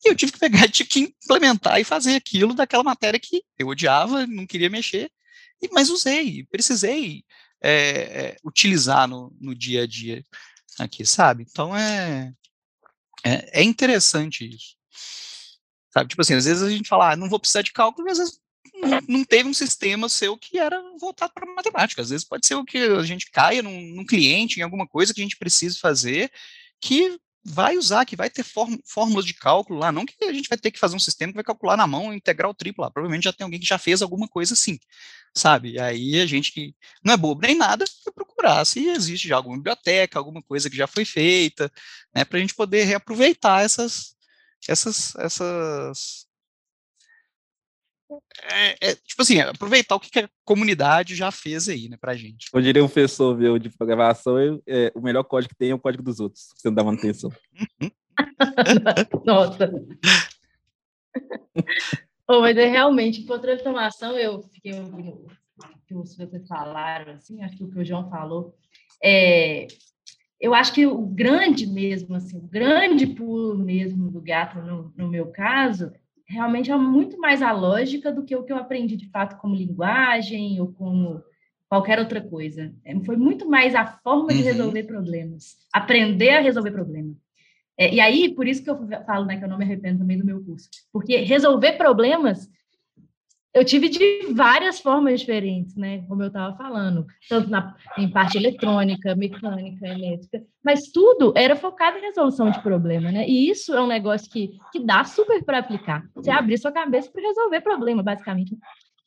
E 0.05 0.09
eu 0.09 0.15
tive 0.17 0.33
que 0.33 0.39
pegar, 0.39 0.67
tive 0.71 0.89
que 0.89 1.01
implementar 1.01 1.79
e 1.79 1.85
fazer 1.85 2.15
aquilo 2.15 2.55
daquela 2.55 2.83
matéria 2.83 3.21
que 3.21 3.43
eu 3.59 3.69
odiava, 3.69 4.27
não 4.27 4.47
queria 4.47 4.71
mexer, 4.71 5.11
mas 5.71 5.91
usei, 5.91 6.45
precisei 6.51 7.23
é, 7.63 7.71
é, 7.71 8.37
utilizar 8.43 9.07
no, 9.07 9.33
no 9.41 9.55
dia 9.55 9.83
a 9.85 9.87
dia 9.87 10.25
aqui, 10.79 11.05
sabe? 11.07 11.47
Então 11.49 11.77
é, 11.77 12.33
é, 13.25 13.61
é, 13.61 13.63
interessante 13.63 14.49
isso. 14.49 14.77
Sabe? 15.93 16.09
Tipo 16.09 16.23
assim, 16.23 16.35
às 16.35 16.47
vezes 16.47 16.63
a 16.63 16.71
gente 16.71 16.89
fala, 16.89 17.13
ah, 17.13 17.17
não 17.17 17.29
vou 17.29 17.39
precisar 17.39 17.63
de 17.63 17.73
cálculo, 17.73 18.07
mas 18.07 18.19
às 18.19 18.29
vezes 18.29 18.42
não, 19.09 19.25
teve 19.25 19.49
um 19.49 19.55
sistema 19.55 20.09
seu 20.09 20.37
que 20.37 20.59
era 20.59 20.81
voltado 20.99 21.33
para 21.33 21.47
matemática. 21.55 22.03
Às 22.03 22.11
vezes 22.11 22.25
pode 22.25 22.47
ser 22.47 22.55
o 22.55 22.65
que 22.65 22.79
a 22.79 23.03
gente 23.03 23.31
caia 23.31 23.63
num, 23.63 23.95
num 23.95 24.07
cliente, 24.07 24.61
em 24.61 24.63
alguma 24.63 24.87
coisa 24.87 25.15
que 25.15 25.21
a 25.21 25.25
gente 25.25 25.37
precisa 25.37 25.79
fazer, 25.79 26.31
que 26.81 27.19
vai 27.45 27.77
usar, 27.77 28.05
que 28.05 28.15
vai 28.15 28.31
ter 28.31 28.45
fórmulas 28.45 29.25
de 29.25 29.35
cálculo 29.35 29.79
lá, 29.79 29.91
não 29.91 30.07
que 30.07 30.25
a 30.25 30.33
gente 30.33 30.49
vai 30.49 30.57
ter 30.57 30.71
que 30.71 30.79
fazer 30.79 30.95
um 30.95 31.01
sistema 31.01 31.33
que 31.33 31.37
vai 31.37 31.45
calcular 31.45 31.77
na 31.77 31.87
mão 31.87 32.15
integral 32.15 32.55
tripla, 32.55 32.91
provavelmente 32.91 33.25
já 33.25 33.33
tem 33.33 33.45
alguém 33.45 33.59
que 33.59 33.67
já 33.67 33.79
fez 33.79 34.01
alguma 34.01 34.29
coisa 34.29 34.55
assim, 34.55 34.79
sabe? 35.35 35.73
E 35.73 35.81
aí 35.81 36.21
a 36.21 36.27
gente 36.27 36.53
que 36.53 36.75
não 37.05 37.15
é 37.15 37.17
bobo 37.17 37.41
nem 37.43 37.57
nada, 37.57 37.85
vai 38.05 38.15
procurar 38.15 38.65
se 38.65 38.87
existe 38.89 39.27
já 39.27 39.37
alguma 39.37 39.57
biblioteca, 39.57 40.19
alguma 40.19 40.43
coisa 40.43 40.71
que 40.71 40.77
já 40.77 40.87
foi 40.87 41.05
feita, 41.05 41.71
né, 42.15 42.25
para 42.25 42.39
a 42.39 42.41
gente 42.41 42.55
poder 42.55 42.85
reaproveitar 42.85 43.63
essas, 43.63 44.15
essas, 44.69 45.15
essas, 45.17 46.27
é, 48.43 48.91
é, 48.91 48.95
tipo 48.95 49.23
assim, 49.23 49.41
aproveitar 49.41 49.95
o 49.95 50.01
que 50.01 50.19
a 50.19 50.29
comunidade 50.45 51.15
já 51.15 51.31
fez 51.31 51.69
aí, 51.69 51.89
né, 51.89 51.97
pra 52.01 52.15
gente. 52.15 52.49
Eu 52.53 52.61
diria 52.61 52.83
um 52.83 52.87
professor 52.87 53.37
meu 53.37 53.59
de 53.59 53.71
programação, 53.71 54.39
é, 54.67 54.93
o 54.95 55.01
melhor 55.01 55.23
código 55.25 55.51
que 55.51 55.59
tem 55.59 55.71
é 55.71 55.75
o 55.75 55.79
código 55.79 56.03
dos 56.03 56.21
outros, 56.21 56.49
você 56.55 56.69
não 56.69 56.75
dá 56.75 56.85
manutenção. 56.85 57.31
Nossa. 59.25 59.73
oh, 62.29 62.41
mas 62.41 62.57
é 62.57 62.67
realmente, 62.67 63.23
por 63.23 63.41
transformação, 63.41 64.17
eu 64.17 64.43
fiquei 64.55 64.73
ouvindo 64.75 65.27
o 65.61 65.83
que 65.87 65.95
vocês 65.95 66.49
falaram, 66.49 67.13
assim, 67.15 67.43
acho 67.43 67.57
que 67.57 67.65
o 67.65 67.71
que 67.71 67.79
o 67.79 67.85
João 67.85 68.09
falou, 68.09 68.55
é, 69.03 69.67
eu 70.43 70.55
acho 70.55 70.73
que 70.73 70.85
o 70.87 71.07
grande 71.07 71.67
mesmo, 71.67 72.17
assim, 72.17 72.37
o 72.37 72.43
grande 72.43 73.07
pulo 73.07 73.57
mesmo 73.57 74.11
do 74.11 74.21
gato, 74.21 74.59
no, 74.61 74.93
no 74.97 75.09
meu 75.09 75.31
caso, 75.31 75.93
realmente 76.33 76.71
é 76.71 76.77
muito 76.77 77.19
mais 77.19 77.43
a 77.43 77.53
lógica 77.53 78.11
do 78.11 78.25
que 78.25 78.35
o 78.35 78.43
que 78.43 78.53
eu 78.53 78.57
aprendi 78.57 78.97
de 78.97 79.09
fato 79.11 79.39
como 79.39 79.55
linguagem 79.55 80.61
ou 80.61 80.73
como 80.73 81.23
qualquer 81.69 81.99
outra 81.99 82.21
coisa. 82.21 82.73
É, 82.85 82.99
foi 83.01 83.17
muito 83.17 83.49
mais 83.49 83.75
a 83.75 83.85
forma 83.85 84.33
de 84.33 84.39
uhum. 84.39 84.45
resolver 84.45 84.83
problemas, 84.85 85.57
aprender 85.73 86.31
a 86.31 86.41
resolver 86.41 86.71
problemas. 86.71 87.17
É, 87.79 87.95
e 87.95 88.01
aí, 88.01 88.35
por 88.35 88.47
isso 88.47 88.63
que 88.63 88.71
eu 88.71 88.79
falo 89.07 89.27
né, 89.27 89.37
que 89.37 89.45
eu 89.45 89.49
não 89.49 89.59
me 89.59 89.65
arrependo 89.65 89.99
também 89.99 90.19
do 90.19 90.25
meu 90.25 90.43
curso, 90.43 90.69
porque 90.93 91.19
resolver 91.19 91.73
problemas 91.73 92.49
eu 93.55 93.65
tive 93.65 93.89
de 93.89 94.33
várias 94.33 94.81
formas 94.81 95.21
diferentes, 95.21 95.77
né? 95.77 96.03
Como 96.09 96.23
eu 96.23 96.29
estava 96.29 96.57
falando, 96.57 97.07
tanto 97.29 97.51
na, 97.51 97.77
em 97.99 98.11
parte 98.11 98.39
eletrônica, 98.39 99.15
mecânica, 99.15 99.87
elétrica, 99.87 100.43
mas 100.65 100.91
tudo 100.91 101.35
era 101.37 101.55
focado 101.55 101.99
em 101.99 102.03
resolução 102.03 102.51
de 102.51 102.63
problema, 102.63 103.13
né? 103.13 103.29
E 103.29 103.51
isso 103.51 103.75
é 103.75 103.83
um 103.83 103.87
negócio 103.87 104.31
que, 104.31 104.59
que 104.73 104.81
dá 104.81 105.05
super 105.05 105.45
para 105.45 105.59
aplicar. 105.59 106.03
Você 106.15 106.31
abrir 106.31 106.57
sua 106.59 106.73
cabeça 106.73 107.11
para 107.11 107.23
resolver 107.23 107.61
problema, 107.61 108.03
basicamente. 108.03 108.57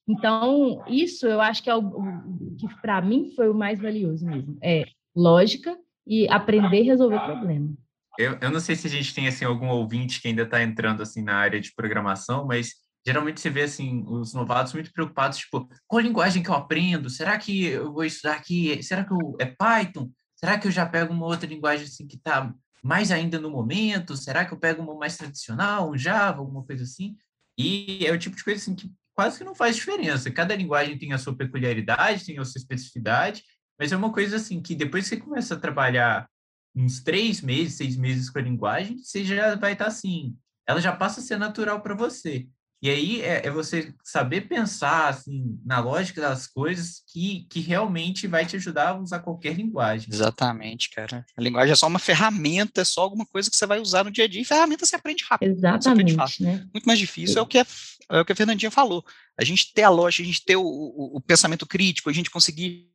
Então, 0.07 0.83
isso 0.87 1.25
eu 1.25 1.41
acho 1.41 1.63
que 1.63 1.69
é 1.69 1.75
o, 1.75 1.79
o 1.79 2.55
que 2.59 2.67
para 2.81 3.01
mim 3.01 3.31
foi 3.35 3.49
o 3.49 3.55
mais 3.55 3.81
valioso 3.81 4.25
mesmo. 4.27 4.57
É 4.61 4.83
lógica 5.15 5.75
e 6.05 6.27
aprender 6.29 6.81
a 6.81 6.85
resolver 6.85 7.19
problema. 7.21 7.73
Eu, 8.17 8.37
eu 8.39 8.51
não 8.51 8.59
sei 8.59 8.75
se 8.75 8.85
a 8.85 8.89
gente 8.89 9.13
tem 9.13 9.27
assim 9.27 9.43
algum 9.43 9.67
ouvinte 9.69 10.21
que 10.21 10.27
ainda 10.27 10.43
está 10.43 10.61
entrando 10.61 11.01
assim 11.01 11.23
na 11.23 11.35
área 11.35 11.59
de 11.59 11.73
programação, 11.73 12.45
mas 12.45 12.84
geralmente 13.05 13.39
você 13.39 13.49
vê 13.49 13.63
assim 13.63 14.03
os 14.07 14.33
novatos 14.33 14.73
muito 14.73 14.91
preocupados, 14.91 15.37
tipo, 15.37 15.69
qual 15.87 16.01
linguagem 16.01 16.41
que 16.41 16.49
eu 16.49 16.55
aprendo? 16.55 17.09
Será 17.09 17.37
que 17.37 17.65
eu 17.65 17.93
vou 17.93 18.03
estudar 18.03 18.33
aqui? 18.33 18.81
Será 18.81 19.03
que 19.03 19.13
eu, 19.13 19.35
é 19.39 19.45
Python? 19.45 20.09
Será 20.35 20.57
que 20.57 20.67
eu 20.67 20.71
já 20.71 20.85
pego 20.85 21.13
uma 21.13 21.25
outra 21.25 21.47
linguagem 21.47 21.85
assim 21.85 22.07
que 22.07 22.15
está 22.15 22.53
mais 22.83 23.11
ainda 23.11 23.39
no 23.39 23.49
momento? 23.49 24.17
Será 24.17 24.43
que 24.45 24.53
eu 24.53 24.59
pego 24.59 24.81
uma 24.81 24.95
mais 24.95 25.17
tradicional, 25.17 25.91
um 25.91 25.97
Java, 25.97 26.39
alguma 26.39 26.63
coisa 26.63 26.83
assim? 26.83 27.15
E 27.57 28.05
é 28.05 28.11
o 28.11 28.17
tipo 28.17 28.35
de 28.35 28.43
coisa 28.43 28.59
assim 28.59 28.75
que 28.75 28.91
quase 29.13 29.37
que 29.37 29.43
não 29.43 29.55
faz 29.55 29.75
diferença. 29.75 30.29
Cada 30.29 30.55
linguagem 30.55 30.97
tem 30.97 31.13
a 31.13 31.17
sua 31.17 31.35
peculiaridade, 31.35 32.25
tem 32.25 32.37
a 32.37 32.43
sua 32.43 32.59
especificidade, 32.59 33.43
mas 33.79 33.91
é 33.91 33.97
uma 33.97 34.11
coisa 34.11 34.35
assim 34.35 34.61
que 34.61 34.75
depois 34.75 35.05
que 35.05 35.15
você 35.15 35.21
começa 35.21 35.53
a 35.55 35.59
trabalhar 35.59 36.27
uns 36.75 37.01
três 37.01 37.41
meses, 37.41 37.75
seis 37.75 37.95
meses 37.95 38.29
com 38.29 38.39
a 38.39 38.41
linguagem, 38.41 38.97
você 38.97 39.23
já 39.23 39.55
vai 39.55 39.73
estar 39.73 39.85
tá 39.85 39.91
assim, 39.91 40.37
ela 40.67 40.81
já 40.81 40.93
passa 40.93 41.21
a 41.21 41.23
ser 41.23 41.37
natural 41.37 41.81
para 41.81 41.95
você. 41.95 42.47
E 42.81 42.89
aí 42.89 43.21
é, 43.21 43.47
é, 43.47 43.49
você 43.49 43.93
saber 44.03 44.41
pensar 44.41 45.07
assim, 45.07 45.59
na 45.65 45.79
lógica 45.79 46.21
das 46.21 46.45
coisas 46.45 47.01
que, 47.11 47.47
que 47.49 47.59
realmente 47.59 48.27
vai 48.27 48.45
te 48.45 48.55
ajudar 48.57 48.89
a 48.89 48.97
usar 48.99 49.19
qualquer 49.19 49.55
linguagem. 49.55 50.09
Exatamente, 50.11 50.89
cara. 50.91 51.25
A 51.35 51.41
linguagem 51.41 51.71
é 51.71 51.75
só 51.75 51.87
uma 51.87 51.99
ferramenta, 51.99 52.81
é 52.81 52.85
só 52.85 53.01
alguma 53.01 53.25
coisa 53.25 53.49
que 53.49 53.55
você 53.55 53.65
vai 53.65 53.79
usar 53.79 54.03
no 54.03 54.11
dia 54.11 54.25
a 54.25 54.27
dia. 54.27 54.41
E 54.41 54.45
ferramenta 54.45 54.85
você 54.85 54.95
aprende 54.95 55.25
rápido. 55.27 55.51
Exatamente. 55.51 56.15
Aprende 56.19 56.43
né? 56.43 56.67
Muito 56.73 56.85
mais 56.85 56.99
difícil 56.99 57.39
é 57.39 57.41
o, 57.41 57.47
que 57.47 57.57
a, 57.57 57.65
é 58.11 58.19
o 58.19 58.25
que 58.25 58.33
a 58.33 58.35
Fernandinha 58.35 58.69
falou. 58.69 59.03
A 59.37 59.43
gente 59.43 59.73
ter 59.73 59.83
a 59.83 59.89
lógica, 59.89 60.23
a 60.23 60.25
gente 60.27 60.45
ter 60.45 60.55
o, 60.55 60.63
o, 60.63 61.17
o 61.17 61.21
pensamento 61.21 61.65
crítico, 61.65 62.09
a 62.09 62.13
gente 62.13 62.29
conseguir 62.29 62.89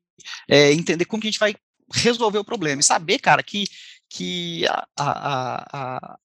é, 0.48 0.72
entender 0.72 1.04
como 1.04 1.20
que 1.20 1.28
a 1.28 1.30
gente 1.30 1.40
vai 1.40 1.54
resolver 1.92 2.38
o 2.38 2.44
problema. 2.44 2.80
E 2.80 2.84
saber, 2.84 3.18
cara, 3.18 3.42
que, 3.42 3.64
que 4.08 4.66
a, 4.68 4.86
a, 4.96 5.66
a, 5.72 6.18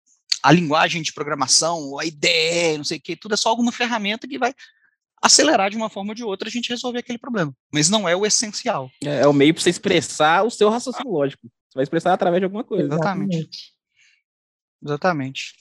a 0.46 0.52
linguagem 0.52 1.02
de 1.02 1.12
programação, 1.12 1.98
a 1.98 2.06
ideia, 2.06 2.78
não 2.78 2.84
sei 2.84 3.00
o 3.00 3.02
que, 3.02 3.16
tudo 3.16 3.34
é 3.34 3.38
só 3.38 3.50
alguma 3.50 3.72
ferramenta 3.72 4.28
que 4.28 4.38
vai 4.38 4.54
acelerar 5.20 5.72
de 5.72 5.76
uma 5.76 5.90
forma 5.90 6.12
ou 6.12 6.16
de 6.16 6.24
outra 6.24 6.48
a 6.48 6.52
gente 6.52 6.70
resolver 6.70 7.00
aquele 7.00 7.18
problema. 7.18 7.52
Mas 7.74 7.90
não 7.90 8.08
é 8.08 8.16
o 8.16 8.28
essencial. 8.28 8.92
É, 9.04 9.22
é 9.22 9.28
o 9.28 9.34
meio 9.34 9.56
para 9.56 9.64
você 9.64 9.72
expressar 9.72 10.44
o 10.44 10.52
seu 10.52 10.70
raciocínio 10.70 11.12
lógico. 11.12 11.48
Você 11.48 11.76
vai 11.78 11.84
expressar 11.84 12.14
através 12.14 12.42
de 12.42 12.46
alguma 12.46 12.64
coisa. 12.64 12.94
Exatamente. 12.94 13.74
Exatamente. 14.84 15.54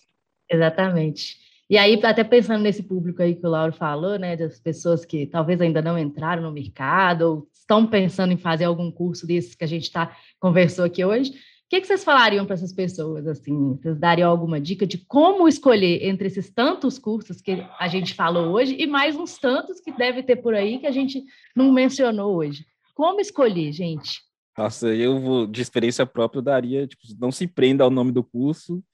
Exatamente. 0.50 1.36
E 1.70 1.78
aí, 1.78 1.98
até 2.04 2.22
pensando 2.22 2.62
nesse 2.62 2.82
público 2.82 3.22
aí 3.22 3.34
que 3.34 3.46
o 3.46 3.48
Lauro 3.48 3.72
falou, 3.72 4.18
né, 4.18 4.36
das 4.36 4.60
pessoas 4.60 5.06
que 5.06 5.26
talvez 5.26 5.62
ainda 5.62 5.80
não 5.80 5.98
entraram 5.98 6.42
no 6.42 6.52
mercado 6.52 7.22
ou 7.22 7.48
estão 7.54 7.86
pensando 7.86 8.34
em 8.34 8.36
fazer 8.36 8.64
algum 8.64 8.92
curso 8.92 9.26
desses 9.26 9.54
que 9.54 9.64
a 9.64 9.66
gente 9.66 9.90
tá, 9.90 10.14
conversou 10.38 10.84
aqui 10.84 11.02
hoje, 11.02 11.32
o 11.64 11.68
que, 11.70 11.80
que 11.80 11.86
vocês 11.86 12.04
falariam 12.04 12.44
para 12.44 12.54
essas 12.54 12.72
pessoas? 12.72 13.26
Assim, 13.26 13.76
vocês 13.76 13.98
dariam 13.98 14.30
alguma 14.30 14.60
dica 14.60 14.86
de 14.86 14.98
como 14.98 15.48
escolher 15.48 16.04
entre 16.06 16.26
esses 16.26 16.50
tantos 16.50 16.98
cursos 16.98 17.40
que 17.40 17.66
a 17.78 17.88
gente 17.88 18.14
falou 18.14 18.52
hoje 18.52 18.76
e 18.78 18.86
mais 18.86 19.16
uns 19.16 19.38
tantos 19.38 19.80
que 19.80 19.90
deve 19.90 20.22
ter 20.22 20.36
por 20.36 20.54
aí 20.54 20.78
que 20.78 20.86
a 20.86 20.92
gente 20.92 21.24
não 21.56 21.72
mencionou 21.72 22.36
hoje? 22.36 22.66
Como 22.94 23.20
escolher, 23.20 23.72
gente? 23.72 24.20
Nossa, 24.56 24.94
eu 24.94 25.18
vou, 25.18 25.46
de 25.46 25.62
experiência 25.62 26.06
própria, 26.06 26.38
eu 26.38 26.42
daria, 26.42 26.86
tipo, 26.86 27.02
não 27.18 27.32
se 27.32 27.46
prenda 27.46 27.82
ao 27.82 27.90
nome 27.90 28.12
do 28.12 28.22
curso 28.22 28.84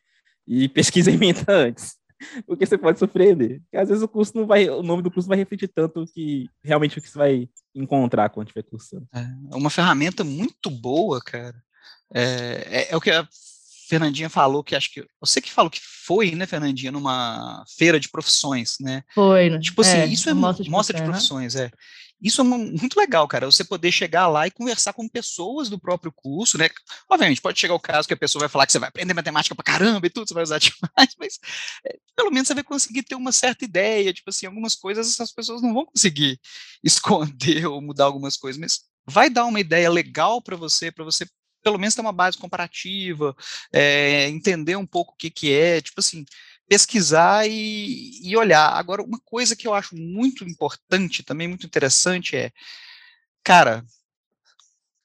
e 0.46 0.68
pesquisa 0.70 1.10
em 1.10 1.18
mente 1.18 1.44
antes. 1.48 1.98
Porque 2.46 2.66
você 2.66 2.78
pode 2.78 2.98
surpreender. 2.98 3.60
Porque 3.62 3.76
às 3.76 3.88
vezes 3.88 4.02
o 4.02 4.08
curso 4.08 4.36
não 4.36 4.46
vai, 4.46 4.68
o 4.68 4.82
nome 4.82 5.02
do 5.02 5.10
curso 5.10 5.28
vai 5.28 5.38
refletir 5.38 5.68
tanto 5.68 6.04
que 6.06 6.48
realmente 6.62 6.98
o 6.98 7.02
que 7.02 7.08
você 7.08 7.18
vai 7.18 7.48
encontrar 7.74 8.28
quando 8.30 8.46
estiver 8.48 8.62
cursando. 8.62 9.06
É 9.12 9.56
uma 9.56 9.70
ferramenta 9.70 10.22
muito 10.22 10.70
boa, 10.70 11.20
cara. 11.20 11.56
É, 12.14 12.66
é, 12.70 12.92
é, 12.92 12.96
o 12.96 13.00
que 13.00 13.10
a 13.10 13.26
Fernandinha 13.88 14.28
falou, 14.28 14.62
que 14.62 14.76
acho 14.76 14.92
que. 14.92 15.04
Você 15.20 15.40
que 15.40 15.50
falou 15.50 15.70
que 15.70 15.80
foi, 15.82 16.32
né, 16.32 16.46
Fernandinha, 16.46 16.92
numa 16.92 17.64
feira 17.76 17.98
de 17.98 18.08
profissões, 18.08 18.76
né? 18.80 19.02
Foi, 19.14 19.50
né? 19.50 19.58
Tipo 19.58 19.82
assim, 19.82 19.98
é, 19.98 20.06
isso 20.06 20.28
é 20.28 20.34
mostra 20.34 20.64
de, 20.64 20.70
mostra 20.70 20.96
de 20.96 21.04
profissões, 21.04 21.56
é. 21.56 21.70
Isso 22.22 22.42
é 22.42 22.44
muito 22.44 22.98
legal, 22.98 23.26
cara. 23.26 23.46
Você 23.46 23.64
poder 23.64 23.90
chegar 23.90 24.28
lá 24.28 24.46
e 24.46 24.50
conversar 24.50 24.92
com 24.92 25.08
pessoas 25.08 25.70
do 25.70 25.80
próprio 25.80 26.12
curso, 26.12 26.58
né? 26.58 26.68
Obviamente, 27.08 27.40
pode 27.40 27.58
chegar 27.58 27.74
o 27.74 27.80
caso 27.80 28.06
que 28.06 28.12
a 28.12 28.16
pessoa 28.16 28.40
vai 28.40 28.48
falar 28.48 28.66
que 28.66 28.72
você 28.72 28.78
vai 28.78 28.90
aprender 28.90 29.14
matemática 29.14 29.54
pra 29.54 29.64
caramba 29.64 30.06
e 30.06 30.10
tudo, 30.10 30.28
você 30.28 30.34
vai 30.34 30.42
usar 30.42 30.58
demais, 30.60 31.16
mas 31.18 31.38
é, 31.86 31.96
pelo 32.14 32.30
menos 32.30 32.46
você 32.46 32.54
vai 32.54 32.62
conseguir 32.62 33.04
ter 33.04 33.14
uma 33.14 33.32
certa 33.32 33.64
ideia. 33.64 34.12
Tipo 34.12 34.28
assim, 34.28 34.44
algumas 34.44 34.74
coisas 34.76 35.08
essas 35.08 35.32
pessoas 35.32 35.62
não 35.62 35.72
vão 35.72 35.86
conseguir 35.86 36.38
esconder 36.84 37.66
ou 37.66 37.80
mudar 37.80 38.04
algumas 38.04 38.36
coisas, 38.36 38.60
mas 38.60 38.80
vai 39.06 39.30
dar 39.30 39.46
uma 39.46 39.60
ideia 39.60 39.90
legal 39.90 40.42
para 40.42 40.56
você, 40.56 40.92
para 40.92 41.04
você 41.04 41.26
pelo 41.62 41.78
menos 41.78 41.94
ter 41.94 42.00
uma 42.00 42.12
base 42.12 42.38
comparativa, 42.38 43.36
é, 43.72 44.28
entender 44.28 44.76
um 44.76 44.86
pouco 44.86 45.12
o 45.12 45.16
que, 45.16 45.30
que 45.30 45.52
é, 45.52 45.80
tipo 45.80 46.00
assim, 46.00 46.24
pesquisar 46.68 47.48
e, 47.48 48.20
e, 48.22 48.36
olhar. 48.36 48.70
Agora, 48.70 49.02
uma 49.02 49.18
coisa 49.20 49.56
que 49.56 49.66
eu 49.66 49.74
acho 49.74 49.96
muito 49.96 50.44
importante, 50.44 51.22
também 51.22 51.48
muito 51.48 51.66
interessante, 51.66 52.36
é, 52.36 52.52
cara, 53.42 53.84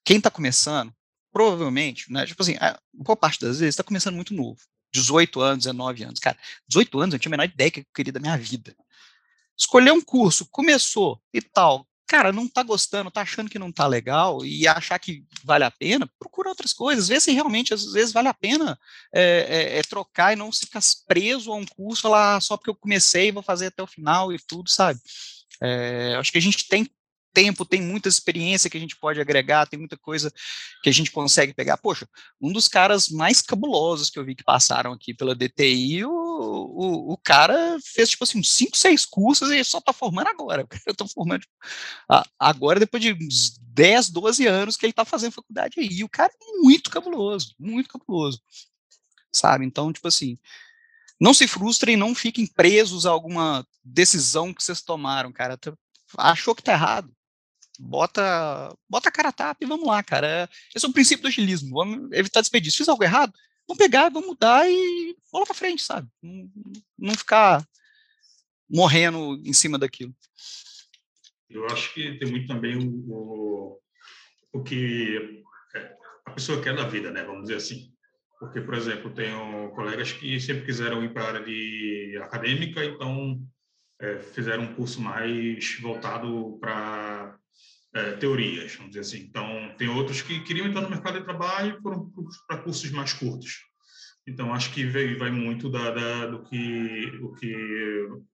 quem 0.03 0.17
está 0.17 0.29
começando, 0.29 0.93
provavelmente, 1.31 2.11
né, 2.11 2.25
tipo 2.25 2.41
assim, 2.43 2.55
boa 2.93 3.17
parte 3.17 3.39
das 3.41 3.59
vezes 3.59 3.73
está 3.73 3.83
começando 3.83 4.15
muito 4.15 4.33
novo, 4.33 4.61
18 4.93 5.41
anos, 5.41 5.65
19 5.65 6.03
anos, 6.03 6.19
cara, 6.19 6.37
18 6.67 6.99
anos 6.99 7.13
eu 7.13 7.19
tinha 7.19 7.29
a 7.29 7.35
menor 7.37 7.45
ideia 7.51 7.71
que 7.71 7.79
eu 7.79 7.85
queria 7.93 8.13
da 8.13 8.19
minha 8.19 8.37
vida. 8.37 8.75
Escolher 9.57 9.91
um 9.91 10.01
curso, 10.01 10.45
começou 10.51 11.19
e 11.33 11.41
tal, 11.41 11.87
cara, 12.07 12.31
não 12.31 12.47
tá 12.47 12.63
gostando, 12.63 13.11
tá 13.11 13.21
achando 13.21 13.49
que 13.49 13.59
não 13.59 13.71
tá 13.71 13.87
legal 13.87 14.45
e 14.45 14.67
achar 14.67 14.99
que 14.99 15.25
vale 15.43 15.63
a 15.63 15.71
pena, 15.71 16.09
procura 16.19 16.49
outras 16.49 16.73
coisas, 16.73 17.07
vê 17.07 17.19
se 17.19 17.31
realmente 17.31 17.73
às 17.73 17.91
vezes 17.91 18.13
vale 18.13 18.27
a 18.27 18.33
pena 18.33 18.77
é, 19.13 19.75
é, 19.75 19.79
é 19.79 19.81
trocar 19.81 20.33
e 20.33 20.35
não 20.35 20.51
ficar 20.51 20.81
preso 21.07 21.51
a 21.51 21.55
um 21.55 21.65
curso, 21.65 22.03
falar 22.03 22.37
ah, 22.37 22.41
só 22.41 22.57
porque 22.57 22.69
eu 22.69 22.75
comecei 22.75 23.31
vou 23.31 23.43
fazer 23.43 23.67
até 23.67 23.81
o 23.81 23.87
final 23.87 24.33
e 24.33 24.39
tudo, 24.39 24.69
sabe? 24.69 24.99
É, 25.61 26.15
acho 26.19 26.31
que 26.31 26.37
a 26.37 26.41
gente 26.41 26.67
tem 26.67 26.89
tempo, 27.35 27.65
tem 27.65 27.81
muita 27.81 28.07
experiência 28.07 28.69
que 28.69 28.77
a 28.77 28.79
gente 28.79 28.95
pode 28.95 29.19
agregar, 29.19 29.67
tem 29.67 29.77
muita 29.77 29.97
coisa 29.97 30.31
que 30.81 30.89
a 30.89 30.93
gente 30.93 31.11
consegue 31.11 31.53
pegar. 31.53 31.77
Poxa, 31.77 32.07
um 32.41 32.51
dos 32.51 32.69
caras 32.69 33.09
mais 33.09 33.41
cabulosos 33.41 34.09
que 34.09 34.17
eu 34.17 34.23
vi 34.23 34.33
que 34.33 34.43
passaram 34.43 34.93
aqui 34.93 35.13
pela 35.13 35.35
DTI, 35.35 36.05
o, 36.05 36.09
o, 36.09 37.13
o 37.13 37.17
cara 37.17 37.77
fez, 37.83 38.09
tipo 38.09 38.23
assim, 38.23 38.39
uns 38.39 38.51
5, 38.53 38.77
6 38.77 39.05
cursos 39.05 39.51
e 39.51 39.63
só 39.63 39.81
tá 39.81 39.91
formando 39.91 40.29
agora. 40.29 40.65
Eu 40.87 40.95
tô 40.95 41.07
formando 41.07 41.41
tipo, 41.41 41.53
agora, 42.39 42.79
depois 42.79 43.03
de 43.03 43.13
uns 43.13 43.57
10, 43.59 44.09
12 44.09 44.47
anos 44.47 44.77
que 44.77 44.85
ele 44.85 44.93
tá 44.93 45.03
fazendo 45.03 45.33
faculdade 45.33 45.79
aí. 45.79 46.03
O 46.03 46.09
cara 46.09 46.31
é 46.31 46.61
muito 46.61 46.89
cabuloso, 46.89 47.53
muito 47.59 47.89
cabuloso. 47.89 48.41
Sabe? 49.31 49.65
Então, 49.65 49.91
tipo 49.91 50.07
assim, 50.07 50.37
não 51.19 51.33
se 51.33 51.47
frustrem, 51.47 51.95
não 51.95 52.13
fiquem 52.13 52.45
presos 52.45 53.05
a 53.05 53.11
alguma 53.11 53.65
decisão 53.83 54.53
que 54.53 54.63
vocês 54.63 54.81
tomaram, 54.81 55.31
cara. 55.31 55.59
Achou 56.17 56.53
que 56.53 56.63
tá 56.63 56.73
errado, 56.73 57.14
bota, 57.79 58.75
bota 58.89 59.09
a 59.09 59.11
cara 59.11 59.29
a 59.29 59.31
tapa 59.31 59.63
e 59.63 59.67
vamos 59.67 59.87
lá, 59.87 60.03
cara. 60.03 60.49
Esse 60.73 60.85
é 60.85 60.89
o 60.89 60.93
princípio 60.93 61.23
do 61.23 61.27
agilismo. 61.27 61.75
Vamos 61.75 62.11
evitar 62.11 62.41
desperdício. 62.41 62.77
Fiz 62.79 62.89
algo 62.89 63.03
errado? 63.03 63.33
Vamos 63.67 63.83
pegar, 63.83 64.09
vamos 64.09 64.29
mudar 64.29 64.69
e 64.69 65.15
bola 65.31 65.45
para 65.45 65.55
frente, 65.55 65.81
sabe? 65.81 66.07
Não, 66.21 66.49
não 66.97 67.15
ficar 67.15 67.65
morrendo 68.69 69.41
em 69.43 69.53
cima 69.53 69.77
daquilo. 69.77 70.15
Eu 71.49 71.65
acho 71.67 71.93
que 71.93 72.17
tem 72.17 72.29
muito 72.29 72.47
também 72.47 72.77
o, 72.77 72.89
o, 73.07 73.79
o 74.53 74.63
que 74.63 75.43
a 76.25 76.31
pessoa 76.31 76.61
quer 76.61 76.75
da 76.75 76.87
vida, 76.87 77.11
né? 77.11 77.23
Vamos 77.23 77.43
dizer 77.43 77.55
assim. 77.55 77.91
Porque, 78.39 78.59
por 78.59 78.73
exemplo, 78.73 79.13
tenho 79.13 79.69
colegas 79.71 80.11
que 80.11 80.39
sempre 80.39 80.65
quiseram 80.65 81.03
ir 81.03 81.13
para 81.13 81.23
a 81.23 81.27
área 81.27 81.43
de 81.43 82.19
acadêmica, 82.21 82.83
então 82.83 83.41
é, 83.99 84.19
fizeram 84.19 84.63
um 84.63 84.75
curso 84.75 85.01
mais 85.01 85.79
voltado 85.81 86.57
para 86.59 87.39
é, 87.95 88.11
teorias, 88.17 88.75
vamos 88.75 88.91
dizer 88.91 89.01
assim. 89.01 89.25
Então, 89.25 89.73
tem 89.77 89.87
outros 89.87 90.21
que 90.21 90.41
queriam 90.41 90.67
entrar 90.67 90.81
no 90.81 90.89
mercado 90.89 91.17
de 91.17 91.23
trabalho 91.23 91.77
e 91.77 91.81
foram 91.81 92.11
para 92.45 92.57
cursos 92.57 92.91
mais 92.91 93.13
curtos. 93.13 93.61
Então, 94.27 94.53
acho 94.53 94.73
que 94.73 94.85
vai, 94.85 95.15
vai 95.15 95.31
muito 95.31 95.69
da, 95.69 95.91
da, 95.91 96.25
do 96.25 96.43
que, 96.43 97.05
o 97.21 97.33
que 97.35 97.55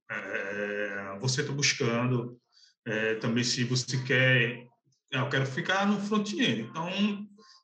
é, 0.10 1.18
você 1.20 1.42
está 1.42 1.54
buscando. 1.54 2.40
É, 2.86 3.16
também, 3.16 3.44
se 3.44 3.64
você 3.64 4.02
quer... 4.04 4.66
Ah, 5.14 5.20
eu 5.20 5.30
quero 5.30 5.46
ficar 5.46 5.86
no 5.86 6.00
front-end. 6.00 6.62
Então, 6.62 6.90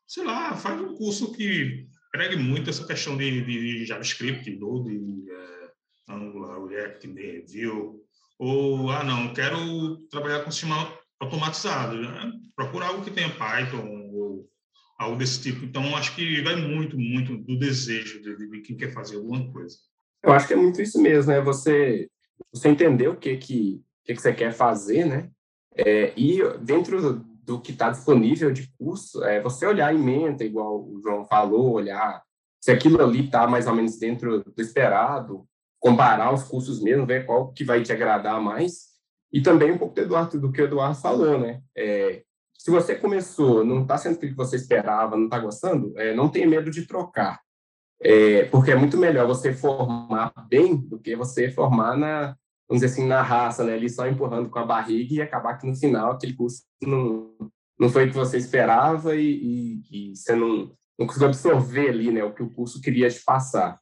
sei 0.05 0.23
lá, 0.23 0.55
faz 0.55 0.79
um 0.79 0.95
curso 0.95 1.31
que 1.31 1.87
pregue 2.11 2.35
muito 2.35 2.69
essa 2.69 2.85
questão 2.85 3.17
de, 3.17 3.41
de 3.41 3.85
JavaScript, 3.85 4.55
Node, 4.57 4.99
é, 5.31 6.13
Angular, 6.13 6.63
React, 6.65 7.07
Vue. 7.07 8.01
Ou, 8.37 8.91
ah, 8.91 9.03
não, 9.03 9.33
quero 9.33 9.97
trabalhar 10.09 10.43
com 10.43 10.51
sistema 10.51 10.96
automatizado. 11.19 11.97
Né? 11.97 12.31
Algo 12.57 13.03
que 13.03 13.11
tenha 13.11 13.29
Python 13.29 14.11
ou 14.13 14.49
algo 14.97 15.17
desse 15.17 15.41
tipo. 15.41 15.65
Então, 15.65 15.95
acho 15.95 16.15
que 16.15 16.41
vai 16.41 16.55
muito, 16.55 16.97
muito 16.97 17.37
do 17.37 17.57
desejo 17.57 18.21
de, 18.21 18.35
de 18.35 18.61
quem 18.61 18.77
quer 18.77 18.93
fazer 18.93 19.17
alguma 19.17 19.51
coisa. 19.51 19.77
Eu 20.23 20.33
acho 20.33 20.47
que 20.47 20.53
é 20.53 20.57
muito 20.57 20.81
isso 20.81 21.01
mesmo, 21.01 21.31
né? 21.31 21.39
Você, 21.41 22.09
você 22.51 22.69
entender 22.69 23.07
o 23.07 23.15
que, 23.15 23.37
que, 23.37 23.81
que, 24.03 24.13
que 24.15 24.21
você 24.21 24.33
quer 24.33 24.51
fazer, 24.51 25.05
né? 25.05 25.29
É, 25.75 26.11
e 26.17 26.39
dentro 26.61 27.23
do 27.43 27.61
que 27.61 27.71
está 27.71 27.91
disponível 27.91 28.51
de 28.51 28.67
curso, 28.77 29.23
é 29.23 29.39
você 29.39 29.65
olhar 29.65 29.93
em 29.93 29.99
mente, 29.99 30.43
igual 30.43 30.83
o 30.83 30.99
João 31.01 31.25
falou, 31.25 31.73
olhar 31.73 32.21
se 32.59 32.71
aquilo 32.71 33.01
ali 33.01 33.25
está 33.25 33.47
mais 33.47 33.67
ou 33.67 33.73
menos 33.73 33.97
dentro 33.97 34.43
do 34.43 34.61
esperado, 34.61 35.47
comparar 35.79 36.33
os 36.33 36.43
cursos 36.43 36.81
mesmo, 36.81 37.05
ver 37.05 37.25
qual 37.25 37.51
que 37.53 37.63
vai 37.63 37.81
te 37.81 37.93
agradar 37.93 38.41
mais. 38.41 38.96
E 39.31 39.41
também 39.41 39.71
um 39.71 39.77
pouco 39.77 39.95
do, 39.95 40.01
Eduardo, 40.01 40.39
do 40.39 40.51
que 40.51 40.61
o 40.61 40.65
Eduardo 40.65 40.99
falou, 40.99 41.37
né? 41.37 41.61
É, 41.75 42.23
se 42.57 42.71
você 42.71 42.95
começou, 42.95 43.63
não 43.63 43.83
está 43.83 43.97
sendo 43.97 44.15
o 44.15 44.19
que 44.19 44.33
você 44.33 44.55
esperava, 44.55 45.15
não 45.15 45.25
está 45.25 45.39
gostando, 45.39 45.93
é, 45.97 46.13
não 46.13 46.29
tenha 46.29 46.47
medo 46.47 46.71
de 46.71 46.85
trocar. 46.85 47.39
É, 48.01 48.45
porque 48.45 48.71
é 48.71 48.75
muito 48.75 48.97
melhor 48.97 49.27
você 49.27 49.53
formar 49.53 50.31
bem 50.49 50.75
do 50.75 50.99
que 50.99 51.15
você 51.15 51.49
formar 51.49 51.97
na, 51.97 52.35
vamos 52.67 52.81
dizer 52.81 52.87
assim, 52.87 53.07
na 53.07 53.21
raça, 53.21 53.63
né? 53.63 53.73
Ali 53.73 53.89
só 53.89 54.07
empurrando 54.07 54.49
com 54.49 54.59
a 54.59 54.65
barriga 54.65 55.15
e 55.15 55.21
acabar 55.21 55.57
que 55.57 55.67
no 55.67 55.75
final 55.75 56.11
aquele 56.11 56.33
curso 56.33 56.63
não, 56.81 57.31
não 57.79 57.89
foi 57.89 58.05
o 58.05 58.09
que 58.09 58.15
você 58.15 58.37
esperava 58.37 59.15
e, 59.15 59.81
e, 59.91 60.11
e 60.11 60.15
você 60.15 60.35
não, 60.35 60.71
não 60.97 61.07
conseguiu 61.07 61.27
absorver 61.27 61.89
ali, 61.89 62.11
né? 62.11 62.23
O 62.23 62.33
que 62.33 62.43
o 62.43 62.49
curso 62.49 62.81
queria 62.81 63.09
te 63.09 63.23
passar. 63.23 63.79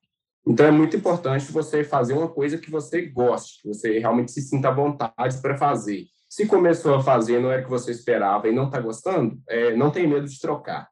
Então 0.47 0.65
é 0.65 0.71
muito 0.71 0.95
importante 0.95 1.51
você 1.51 1.83
fazer 1.83 2.13
uma 2.13 2.27
coisa 2.27 2.57
que 2.57 2.69
você 2.69 3.03
goste, 3.03 3.61
que 3.61 3.67
você 3.67 3.99
realmente 3.99 4.31
se 4.31 4.41
sinta 4.41 4.69
à 4.69 4.71
vontade 4.71 5.41
para 5.41 5.57
fazer. 5.57 6.05
Se 6.29 6.45
começou 6.45 6.95
a 6.95 7.03
fazer 7.03 7.39
não 7.39 7.51
era 7.51 7.61
o 7.61 7.65
que 7.65 7.69
você 7.69 7.91
esperava 7.91 8.47
e 8.47 8.53
não 8.53 8.65
está 8.65 8.79
gostando, 8.79 9.41
é, 9.47 9.75
não 9.75 9.89
tem 9.89 10.07
medo 10.07 10.27
de 10.27 10.39
trocar. 10.39 10.89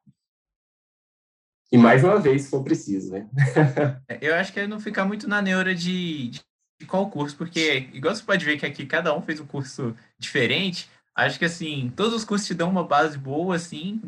E 1.70 1.78
mais 1.78 2.04
uma 2.04 2.18
vez, 2.18 2.42
se 2.42 2.50
for 2.50 2.62
preciso, 2.62 3.12
né? 3.12 3.28
Eu 4.20 4.34
acho 4.34 4.52
que 4.52 4.60
é 4.60 4.66
não 4.66 4.78
ficar 4.78 5.04
muito 5.04 5.28
na 5.28 5.42
neura 5.42 5.74
de, 5.74 6.28
de 6.28 6.44
de 6.80 6.86
qual 6.86 7.10
curso, 7.10 7.36
porque, 7.36 7.88
igual 7.92 8.14
você 8.14 8.22
pode 8.22 8.44
ver 8.44 8.58
que 8.58 8.66
aqui 8.66 8.86
cada 8.86 9.16
um 9.16 9.22
fez 9.22 9.40
um 9.40 9.46
curso 9.46 9.96
diferente, 10.18 10.88
acho 11.14 11.38
que, 11.38 11.44
assim, 11.44 11.92
todos 11.96 12.14
os 12.14 12.24
cursos 12.24 12.46
te 12.46 12.54
dão 12.54 12.70
uma 12.70 12.84
base 12.84 13.16
boa, 13.16 13.56
assim, 13.56 14.00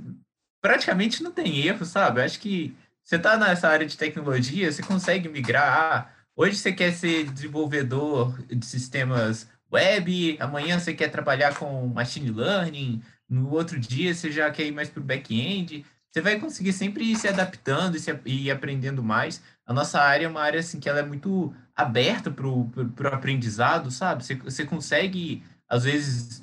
praticamente 0.61 1.23
não 1.23 1.33
tem 1.33 1.65
erro, 1.67 1.85
sabe? 1.85 2.21
Acho 2.21 2.41
que 2.41 2.75
você 3.07 3.21
tá 3.21 3.37
nessa 3.39 3.69
área 3.69 3.87
de 3.87 3.97
tecnologia, 3.97 4.71
você 4.71 4.83
consegue 4.83 5.29
migrar. 5.29 5.63
Ah, 5.65 6.11
hoje 6.35 6.57
você 6.57 6.73
quer 6.73 6.93
ser 6.93 7.31
desenvolvedor 7.31 8.37
de 8.49 8.67
sistemas 8.67 9.49
web, 9.73 10.37
amanhã 10.41 10.77
você 10.77 10.93
quer 10.93 11.09
trabalhar 11.09 11.55
com 11.55 11.87
machine 11.87 12.31
learning, 12.31 13.01
no 13.29 13.53
outro 13.53 13.79
dia 13.79 14.13
você 14.13 14.33
já 14.33 14.51
quer 14.51 14.65
ir 14.67 14.73
mais 14.73 14.89
para 14.89 15.01
o 15.01 15.05
back-end. 15.05 15.87
Você 16.11 16.21
vai 16.21 16.41
conseguir 16.41 16.73
sempre 16.73 17.05
ir 17.05 17.17
se 17.17 17.29
adaptando 17.29 17.97
e, 17.97 18.01
se, 18.01 18.21
e 18.25 18.51
aprendendo 18.51 19.05
mais. 19.05 19.41
A 19.65 19.73
nossa 19.73 20.01
área 20.01 20.27
é 20.27 20.29
uma 20.29 20.43
área 20.43 20.59
assim 20.59 20.81
que 20.81 20.89
ela 20.89 20.99
é 20.99 21.05
muito 21.05 21.55
aberta 21.77 22.29
para 22.29 22.49
o 22.49 22.73
aprendizado, 23.13 23.89
sabe? 23.91 24.25
Você, 24.25 24.35
você 24.35 24.65
consegue, 24.65 25.45
às 25.69 25.85
vezes, 25.85 26.43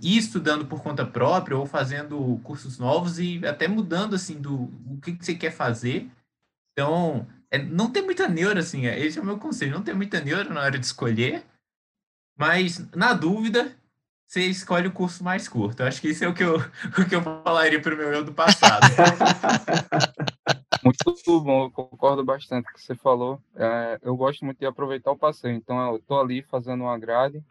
ir 0.00 0.18
estudando 0.18 0.66
por 0.66 0.82
conta 0.82 1.04
própria 1.04 1.56
ou 1.56 1.66
fazendo 1.66 2.40
cursos 2.44 2.78
novos 2.78 3.18
e 3.18 3.44
até 3.46 3.66
mudando, 3.66 4.14
assim, 4.14 4.40
do 4.40 4.64
o 4.86 5.00
que, 5.02 5.14
que 5.14 5.24
você 5.24 5.34
quer 5.34 5.50
fazer. 5.50 6.08
Então, 6.72 7.26
é, 7.50 7.58
não 7.58 7.90
tem 7.90 8.02
muita 8.02 8.28
neura, 8.28 8.60
assim, 8.60 8.86
é, 8.86 8.98
esse 8.98 9.18
é 9.18 9.22
o 9.22 9.24
meu 9.24 9.38
conselho, 9.38 9.72
não 9.72 9.82
tem 9.82 9.94
muita 9.94 10.20
neura 10.20 10.48
na 10.48 10.60
hora 10.60 10.78
de 10.78 10.86
escolher, 10.86 11.44
mas, 12.38 12.78
na 12.94 13.12
dúvida, 13.12 13.76
você 14.26 14.46
escolhe 14.46 14.86
o 14.86 14.92
curso 14.92 15.24
mais 15.24 15.48
curto. 15.48 15.80
Eu 15.82 15.88
acho 15.88 16.00
que 16.00 16.08
isso 16.08 16.24
é 16.24 16.28
o 16.28 16.32
que 16.32 16.44
eu, 16.44 16.56
o 16.96 17.08
que 17.08 17.14
eu 17.14 17.22
falaria 17.22 17.80
para 17.82 17.94
o 17.94 17.98
meu 17.98 18.12
eu 18.12 18.24
do 18.24 18.32
passado. 18.32 18.86
Muito 20.84 21.40
bom, 21.42 21.64
eu 21.64 21.70
concordo 21.70 22.24
bastante 22.24 22.64
com 22.64 22.70
o 22.70 22.74
que 22.74 22.82
você 22.82 22.94
falou. 22.94 23.42
É, 23.56 23.98
eu 24.02 24.16
gosto 24.16 24.44
muito 24.44 24.58
de 24.58 24.64
aproveitar 24.64 25.10
o 25.10 25.18
passeio, 25.18 25.54
então 25.54 25.78
eu 25.90 25.96
estou 25.96 26.18
ali 26.18 26.42
fazendo 26.42 26.84
uma 26.84 26.98
grade, 26.98 27.44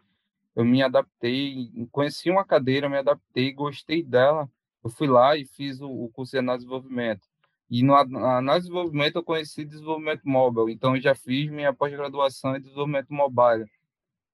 eu 0.60 0.64
me 0.64 0.82
adaptei, 0.82 1.70
conheci 1.90 2.30
uma 2.30 2.44
cadeira, 2.44 2.88
me 2.88 2.98
adaptei, 2.98 3.52
gostei 3.52 4.02
dela, 4.02 4.48
eu 4.84 4.90
fui 4.90 5.08
lá 5.08 5.36
e 5.36 5.46
fiz 5.46 5.80
o, 5.80 5.88
o 5.88 6.10
curso 6.10 6.32
de 6.32 6.38
análise 6.38 6.64
de 6.64 6.70
desenvolvimento. 6.70 7.26
E 7.70 7.82
no 7.82 7.94
análise 7.94 8.66
de 8.66 8.72
desenvolvimento 8.72 9.16
eu 9.16 9.24
conheci 9.24 9.64
desenvolvimento 9.64 10.22
mobile, 10.24 10.72
então 10.72 10.96
eu 10.96 11.02
já 11.02 11.14
fiz 11.14 11.50
minha 11.50 11.72
pós-graduação 11.72 12.56
em 12.56 12.60
desenvolvimento 12.60 13.12
mobile. 13.12 13.64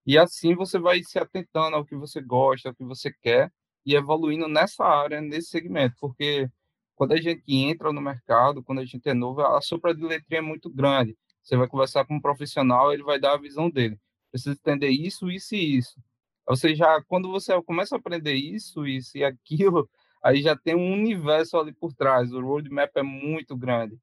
E 0.06 0.18
assim 0.18 0.54
você 0.54 0.78
vai 0.78 1.02
se 1.02 1.18
atentando 1.18 1.76
ao 1.76 1.84
que 1.84 1.94
você 1.94 2.20
gosta, 2.20 2.70
ao 2.70 2.74
que 2.74 2.84
você 2.84 3.12
quer, 3.12 3.52
e 3.84 3.94
evoluindo 3.94 4.48
nessa 4.48 4.84
área, 4.84 5.20
nesse 5.20 5.50
segmento, 5.50 5.94
porque 6.00 6.50
quando 6.96 7.12
a 7.12 7.20
gente 7.20 7.44
entra 7.46 7.92
no 7.92 8.00
mercado, 8.00 8.64
quando 8.64 8.80
a 8.80 8.84
gente 8.84 9.08
é 9.08 9.14
novo, 9.14 9.42
a 9.42 9.60
sopa 9.60 9.94
de 9.94 10.02
letrinha 10.02 10.40
é 10.40 10.42
muito 10.42 10.68
grande. 10.70 11.16
Você 11.42 11.56
vai 11.56 11.68
conversar 11.68 12.04
com 12.04 12.16
um 12.16 12.20
profissional, 12.20 12.92
ele 12.92 13.04
vai 13.04 13.20
dar 13.20 13.34
a 13.34 13.38
visão 13.38 13.70
dele. 13.70 14.00
Precisa 14.32 14.52
entender 14.58 14.88
isso, 14.88 15.30
isso 15.30 15.54
e 15.54 15.78
isso. 15.78 16.00
Ou 16.46 16.56
seja, 16.56 17.02
quando 17.08 17.30
você 17.30 17.60
começa 17.62 17.96
a 17.96 17.98
aprender 17.98 18.34
isso, 18.34 18.86
isso 18.86 19.16
e 19.18 19.24
aquilo, 19.24 19.88
aí 20.22 20.42
já 20.42 20.56
tem 20.56 20.74
um 20.74 20.92
universo 20.92 21.56
ali 21.56 21.72
por 21.72 21.92
trás. 21.92 22.32
O 22.32 22.40
roadmap 22.40 22.90
é 22.96 23.02
muito 23.02 23.56
grande. 23.56 23.98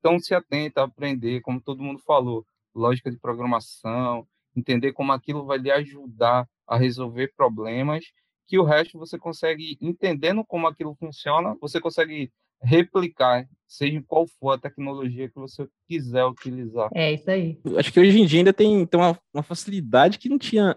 Então, 0.00 0.18
se 0.18 0.34
atenta 0.34 0.82
a 0.82 0.84
aprender, 0.84 1.40
como 1.40 1.60
todo 1.60 1.82
mundo 1.82 1.98
falou, 2.00 2.44
lógica 2.74 3.10
de 3.10 3.18
programação, 3.18 4.26
entender 4.54 4.92
como 4.92 5.12
aquilo 5.12 5.46
vai 5.46 5.58
lhe 5.58 5.70
ajudar 5.70 6.46
a 6.66 6.76
resolver 6.76 7.32
problemas 7.36 8.04
que 8.46 8.58
o 8.58 8.64
resto 8.64 8.98
você 8.98 9.18
consegue, 9.18 9.78
entendendo 9.80 10.44
como 10.44 10.66
aquilo 10.66 10.94
funciona, 10.94 11.56
você 11.60 11.80
consegue 11.80 12.30
replicar, 12.62 13.46
seja 13.66 14.02
qual 14.06 14.26
for 14.26 14.52
a 14.52 14.58
tecnologia 14.58 15.28
que 15.28 15.34
você 15.34 15.66
quiser 15.88 16.24
utilizar. 16.24 16.90
É 16.94 17.12
isso 17.12 17.30
aí. 17.30 17.60
Acho 17.78 17.92
que 17.92 18.00
hoje 18.00 18.18
em 18.18 18.26
dia 18.26 18.40
ainda 18.40 18.52
tem, 18.52 18.86
tem 18.86 19.00
uma, 19.00 19.18
uma 19.32 19.42
facilidade 19.42 20.18
que 20.18 20.28
não 20.28 20.38
tinha, 20.38 20.76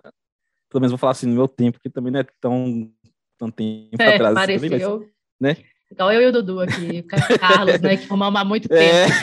pelo 0.70 0.82
menos 0.82 0.91
vou 0.91 0.97
falar 0.97 1.11
assim, 1.11 1.28
no 1.28 1.36
meu 1.36 1.47
tempo, 1.47 1.80
que 1.80 1.89
também 1.89 2.11
não 2.11 2.20
é 2.20 2.26
tão, 2.39 2.91
tão 3.38 3.49
tempo 3.49 4.01
é, 4.01 4.15
atrás. 4.15 4.34
Pareceu. 4.34 4.99
Também, 4.99 5.11
né? 5.39 5.57
Igual 5.89 6.11
eu 6.11 6.22
e 6.22 6.28
o 6.28 6.32
Dudu 6.34 6.59
aqui, 6.59 6.99
o 6.99 7.39
Carlos, 7.39 7.80
né, 7.80 7.95
que 7.95 8.07
fumamos 8.07 8.39
há 8.39 8.43
muito 8.43 8.68
tempo. 8.68 9.13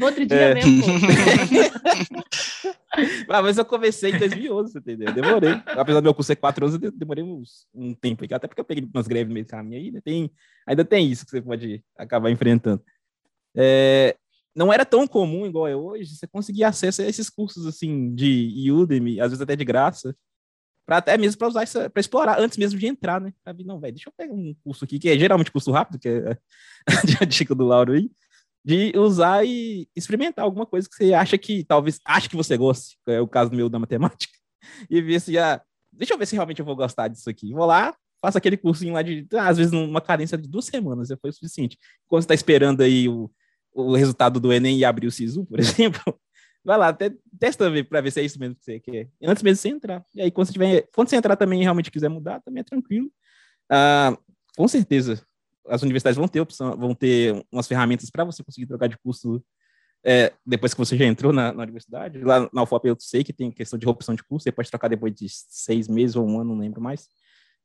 É. 0.00 0.04
outro 0.04 0.24
dia 0.24 0.36
é. 0.36 0.54
mesmo. 0.54 0.84
ah, 3.28 3.42
mas 3.42 3.58
eu 3.58 3.64
comecei 3.64 4.12
em 4.12 4.18
2011, 4.18 4.78
entendeu? 4.78 5.12
Demorei. 5.12 5.60
Apesar 5.66 5.98
do 5.98 6.04
meu 6.04 6.14
curso 6.14 6.28
ser 6.28 6.36
quatro 6.36 6.64
anos, 6.64 6.80
eu 6.80 6.92
demorei 6.92 7.24
uns, 7.24 7.66
um 7.74 7.92
tempo. 7.92 8.24
Até 8.32 8.46
porque 8.46 8.60
eu 8.60 8.64
peguei 8.64 8.88
umas 8.94 9.08
greves 9.08 9.28
no 9.28 9.34
meio 9.34 9.44
do 9.44 9.50
caminho 9.50 9.80
aí, 9.80 9.90
né? 9.90 10.00
tem, 10.00 10.30
ainda 10.64 10.84
tem 10.84 11.10
isso 11.10 11.24
que 11.24 11.32
você 11.32 11.42
pode 11.42 11.82
acabar 11.98 12.30
enfrentando. 12.30 12.80
É, 13.56 14.14
não 14.54 14.72
era 14.72 14.84
tão 14.84 15.08
comum 15.08 15.44
igual 15.44 15.66
é 15.66 15.74
hoje, 15.74 16.14
você 16.14 16.26
conseguir 16.26 16.62
acesso 16.62 17.02
a 17.02 17.06
esses 17.06 17.28
cursos 17.28 17.66
assim 17.66 18.14
de 18.14 18.70
Udemy, 18.70 19.20
às 19.20 19.30
vezes 19.30 19.42
até 19.42 19.56
de 19.56 19.64
graça, 19.64 20.14
até 20.98 21.16
mesmo 21.16 21.38
para 21.38 21.48
usar 21.48 21.66
para 21.90 22.00
explorar 22.00 22.38
antes 22.38 22.58
mesmo 22.58 22.78
de 22.78 22.86
entrar, 22.86 23.20
né? 23.20 23.32
Pra 23.42 23.54
não, 23.64 23.78
velho, 23.78 23.94
deixa 23.94 24.08
eu 24.08 24.14
pegar 24.16 24.32
um 24.32 24.54
curso 24.64 24.84
aqui 24.84 24.98
que 24.98 25.08
é 25.08 25.18
geralmente 25.18 25.50
curso 25.50 25.70
rápido, 25.70 25.98
que 25.98 26.08
é 26.08 26.38
a 27.20 27.24
dica 27.24 27.54
do 27.54 27.64
Lauro 27.64 27.92
aí, 27.92 28.10
de 28.64 28.92
usar 28.96 29.44
e 29.44 29.88
experimentar 29.96 30.44
alguma 30.44 30.66
coisa 30.66 30.88
que 30.88 30.94
você 30.94 31.14
acha 31.14 31.38
que 31.38 31.64
talvez 31.64 32.00
acha 32.04 32.28
que 32.28 32.36
você 32.36 32.56
goste, 32.56 32.98
que 33.04 33.12
é 33.12 33.20
o 33.20 33.28
caso 33.28 33.50
meu 33.52 33.68
da 33.68 33.78
matemática, 33.78 34.32
e 34.90 35.00
ver 35.00 35.20
se 35.20 35.32
já, 35.32 35.60
deixa 35.92 36.14
eu 36.14 36.18
ver 36.18 36.26
se 36.26 36.34
realmente 36.34 36.60
eu 36.60 36.66
vou 36.66 36.76
gostar 36.76 37.08
disso 37.08 37.28
aqui. 37.28 37.52
Vou 37.52 37.66
lá, 37.66 37.94
faço 38.20 38.38
aquele 38.38 38.56
cursinho 38.56 38.94
lá 38.94 39.02
de, 39.02 39.26
às 39.38 39.56
vezes, 39.56 39.72
numa 39.72 40.00
carência 40.00 40.36
de 40.36 40.48
duas 40.48 40.66
semanas, 40.66 41.08
já 41.08 41.16
foi 41.16 41.30
o 41.30 41.32
suficiente. 41.32 41.78
Quando 42.06 42.22
você 42.22 42.26
está 42.26 42.34
esperando 42.34 42.82
aí 42.82 43.08
o, 43.08 43.30
o 43.72 43.94
resultado 43.94 44.38
do 44.38 44.52
Enem 44.52 44.78
e 44.78 44.84
abrir 44.84 45.06
o 45.06 45.10
SISU, 45.10 45.46
por 45.46 45.58
exemplo, 45.60 46.20
vai 46.64 46.78
lá, 46.78 46.96
testa 47.38 47.70
para 47.88 48.00
ver 48.00 48.10
se 48.10 48.20
é 48.20 48.24
isso 48.24 48.38
mesmo 48.38 48.56
que 48.56 48.64
você 48.64 48.80
quer. 48.80 49.08
Antes 49.22 49.42
mesmo 49.42 49.56
de 49.56 49.60
você 49.60 49.68
entrar. 49.68 50.04
E 50.14 50.22
aí, 50.22 50.30
quando 50.30 50.46
você, 50.46 50.52
tiver, 50.52 50.88
quando 50.94 51.08
você 51.08 51.16
entrar 51.16 51.36
também 51.36 51.60
e 51.60 51.62
realmente 51.62 51.90
quiser 51.90 52.08
mudar, 52.08 52.40
também 52.40 52.60
é 52.60 52.64
tranquilo. 52.64 53.10
Ah, 53.70 54.16
com 54.56 54.68
certeza, 54.68 55.22
as 55.68 55.82
universidades 55.82 56.16
vão 56.16 56.28
ter 56.28 56.40
opção, 56.40 56.76
vão 56.76 56.94
ter 56.94 57.44
umas 57.50 57.66
ferramentas 57.66 58.10
para 58.10 58.24
você 58.24 58.42
conseguir 58.42 58.66
trocar 58.66 58.88
de 58.88 58.98
curso 58.98 59.42
é, 60.04 60.32
depois 60.46 60.72
que 60.72 60.78
você 60.78 60.96
já 60.96 61.04
entrou 61.04 61.32
na, 61.32 61.52
na, 61.52 61.62
universidade. 61.62 62.22
Lá 62.22 62.48
na 62.52 62.62
UFOP 62.62 62.88
eu 62.88 62.96
sei 62.98 63.22
que 63.22 63.32
tem 63.32 63.50
questão 63.50 63.78
de 63.78 63.88
opção 63.88 64.14
de 64.14 64.22
curso, 64.24 64.44
você 64.44 64.52
pode 64.52 64.70
trocar 64.70 64.88
depois 64.88 65.14
de 65.14 65.26
seis 65.28 65.88
meses 65.88 66.16
ou 66.16 66.26
um 66.26 66.40
ano, 66.40 66.54
não 66.54 66.60
lembro 66.60 66.80
mais. 66.80 67.08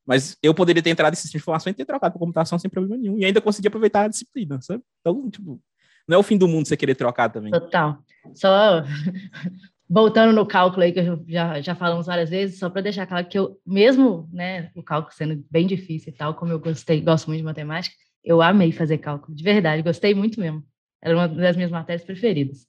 Mas 0.06 0.38
eu 0.44 0.54
poderia 0.54 0.84
ter 0.84 0.92
entrado 0.92 1.14
em 1.14 1.16
sistema 1.16 1.32
de 1.32 1.38
informação 1.38 1.72
e 1.72 1.74
ter 1.74 1.86
trocado 1.86 2.14
para 2.14 2.20
computação 2.20 2.60
sem 2.60 2.70
problema 2.70 2.96
nenhum. 2.96 3.18
E 3.18 3.26
ainda 3.26 3.42
conseguir 3.42 3.70
aproveitar 3.70 4.04
a 4.04 4.08
disciplina, 4.08 4.62
sabe? 4.62 4.84
Então, 5.00 5.30
tipo, 5.32 5.60
não 6.08 6.16
é 6.16 6.20
o 6.20 6.24
fim 6.24 6.38
do 6.38 6.48
mundo 6.48 6.68
você 6.68 6.78
querer 6.78 6.94
trocar 6.94 7.30
também. 7.30 7.52
Total. 7.52 7.98
Só 8.34 8.84
voltando 9.90 10.34
no 10.34 10.46
cálculo 10.46 10.84
aí, 10.84 10.92
que 10.92 11.04
já, 11.28 11.62
já 11.62 11.76
falamos 11.76 12.08
várias 12.08 12.30
vezes, 12.30 12.60
só 12.60 12.70
para 12.70 12.82
deixar 12.82 13.06
claro 13.06 13.28
que 13.28 13.38
eu, 13.38 13.60
mesmo 13.66 14.30
né, 14.34 14.72
o 14.76 14.82
cálculo 14.82 15.14
sendo 15.14 15.46
bem 15.50 15.68
difícil 15.68 16.12
e 16.12 16.16
tal, 16.16 16.34
como 16.34 16.52
eu 16.52 16.60
gostei, 16.60 17.02
gosto 17.02 17.28
muito 17.28 17.40
de 17.40 17.46
matemática, 17.46 17.96
eu 18.24 18.42
amei 18.42 18.72
fazer 18.72 18.98
cálculo, 18.98 19.36
de 19.36 19.44
verdade, 19.44 19.84
gostei 19.84 20.16
muito 20.16 20.40
mesmo. 20.40 20.64
Era 21.02 21.16
uma 21.16 21.28
das 21.28 21.56
minhas 21.56 21.70
matérias 21.70 22.04
preferidas 22.04 22.66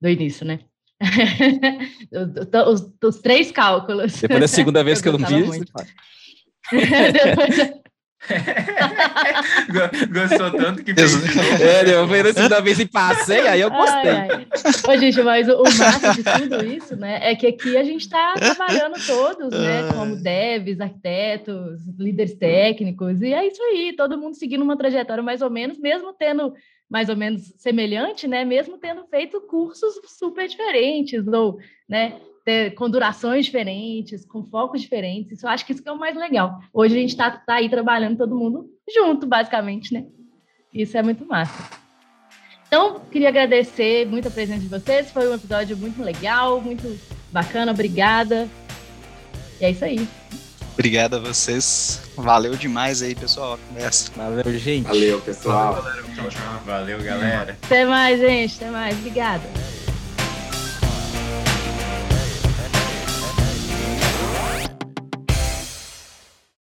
do 0.00 0.08
início, 0.08 0.46
né? 0.46 0.60
os, 2.66 2.92
os, 3.02 3.20
três 3.20 3.50
cálculos. 3.52 4.20
Depois 4.20 4.40
da 4.40 4.48
segunda 4.48 4.82
vez 4.84 5.02
que 5.02 5.08
eu 5.08 5.18
não 5.18 5.26
fiz. 5.26 5.60
Depois, 6.72 7.83
Gostou 10.10 10.50
tanto 10.52 10.82
que 10.82 10.94
fez 10.94 11.60
É, 11.60 11.94
eu 11.94 12.08
fui 12.08 12.22
na 12.22 12.32
segunda 12.32 12.60
vez 12.60 12.78
e 12.78 12.86
passei, 12.86 13.46
aí 13.46 13.60
eu 13.60 13.70
gostei. 13.70 14.10
Ai, 14.10 14.28
ai. 14.30 14.46
Ô, 14.88 14.98
gente, 14.98 15.22
mas 15.22 15.48
o, 15.48 15.60
o 15.60 15.64
massa 15.64 16.12
de 16.14 16.22
tudo 16.22 16.64
isso, 16.64 16.96
né, 16.96 17.18
é 17.22 17.36
que 17.36 17.46
aqui 17.46 17.76
a 17.76 17.84
gente 17.84 18.02
está 18.02 18.34
trabalhando 18.34 18.94
todos, 19.06 19.50
né, 19.50 19.92
como 19.92 20.16
devs, 20.16 20.80
arquitetos, 20.80 21.80
líderes 21.98 22.34
técnicos, 22.34 23.20
e 23.20 23.32
é 23.32 23.46
isso 23.46 23.62
aí, 23.62 23.94
todo 23.96 24.18
mundo 24.18 24.34
seguindo 24.34 24.62
uma 24.62 24.76
trajetória 24.76 25.22
mais 25.22 25.42
ou 25.42 25.50
menos, 25.50 25.78
mesmo 25.78 26.12
tendo 26.12 26.54
mais 26.88 27.08
ou 27.08 27.16
menos 27.16 27.52
semelhante, 27.58 28.26
né, 28.26 28.44
mesmo 28.44 28.78
tendo 28.78 29.04
feito 29.06 29.40
cursos 29.42 29.94
super 30.18 30.46
diferentes, 30.48 31.26
ou, 31.26 31.58
né, 31.88 32.14
ter, 32.44 32.74
com 32.74 32.90
durações 32.90 33.46
diferentes, 33.46 34.24
com 34.24 34.44
focos 34.44 34.80
diferentes. 34.80 35.32
Isso 35.32 35.46
eu 35.46 35.50
acho 35.50 35.64
que 35.64 35.72
isso 35.72 35.82
que 35.82 35.88
é 35.88 35.92
o 35.92 35.98
mais 35.98 36.16
legal. 36.16 36.60
Hoje 36.72 36.94
a 36.94 37.00
gente 37.00 37.10
está 37.10 37.30
tá 37.30 37.54
aí 37.54 37.68
trabalhando 37.68 38.18
todo 38.18 38.36
mundo 38.36 38.68
junto, 38.94 39.26
basicamente, 39.26 39.94
né? 39.94 40.04
Isso 40.72 40.96
é 40.96 41.02
muito 41.02 41.24
massa. 41.26 41.70
Então, 42.66 43.00
queria 43.10 43.28
agradecer 43.28 44.06
muito 44.06 44.26
a 44.28 44.30
presença 44.30 44.60
de 44.60 44.68
vocês. 44.68 45.10
Foi 45.10 45.28
um 45.28 45.34
episódio 45.34 45.76
muito 45.76 46.02
legal, 46.02 46.60
muito 46.60 46.98
bacana. 47.30 47.70
Obrigada. 47.70 48.48
E 49.60 49.64
é 49.64 49.70
isso 49.70 49.84
aí. 49.84 50.08
Obrigado 50.72 51.14
a 51.14 51.18
vocês. 51.20 52.02
Valeu 52.16 52.56
demais 52.56 53.00
aí, 53.00 53.14
pessoal. 53.14 53.58
Conversa. 53.68 54.10
Valeu, 54.16 54.58
gente. 54.58 54.86
Valeu, 54.86 55.20
pessoal. 55.20 55.74
Valeu, 55.74 56.04
galera. 56.16 56.60
Valeu, 56.66 57.02
galera. 57.02 57.58
Até 57.62 57.84
mais, 57.84 58.18
gente. 58.18 58.56
Até 58.56 58.70
mais. 58.70 58.98
Obrigada. 58.98 59.73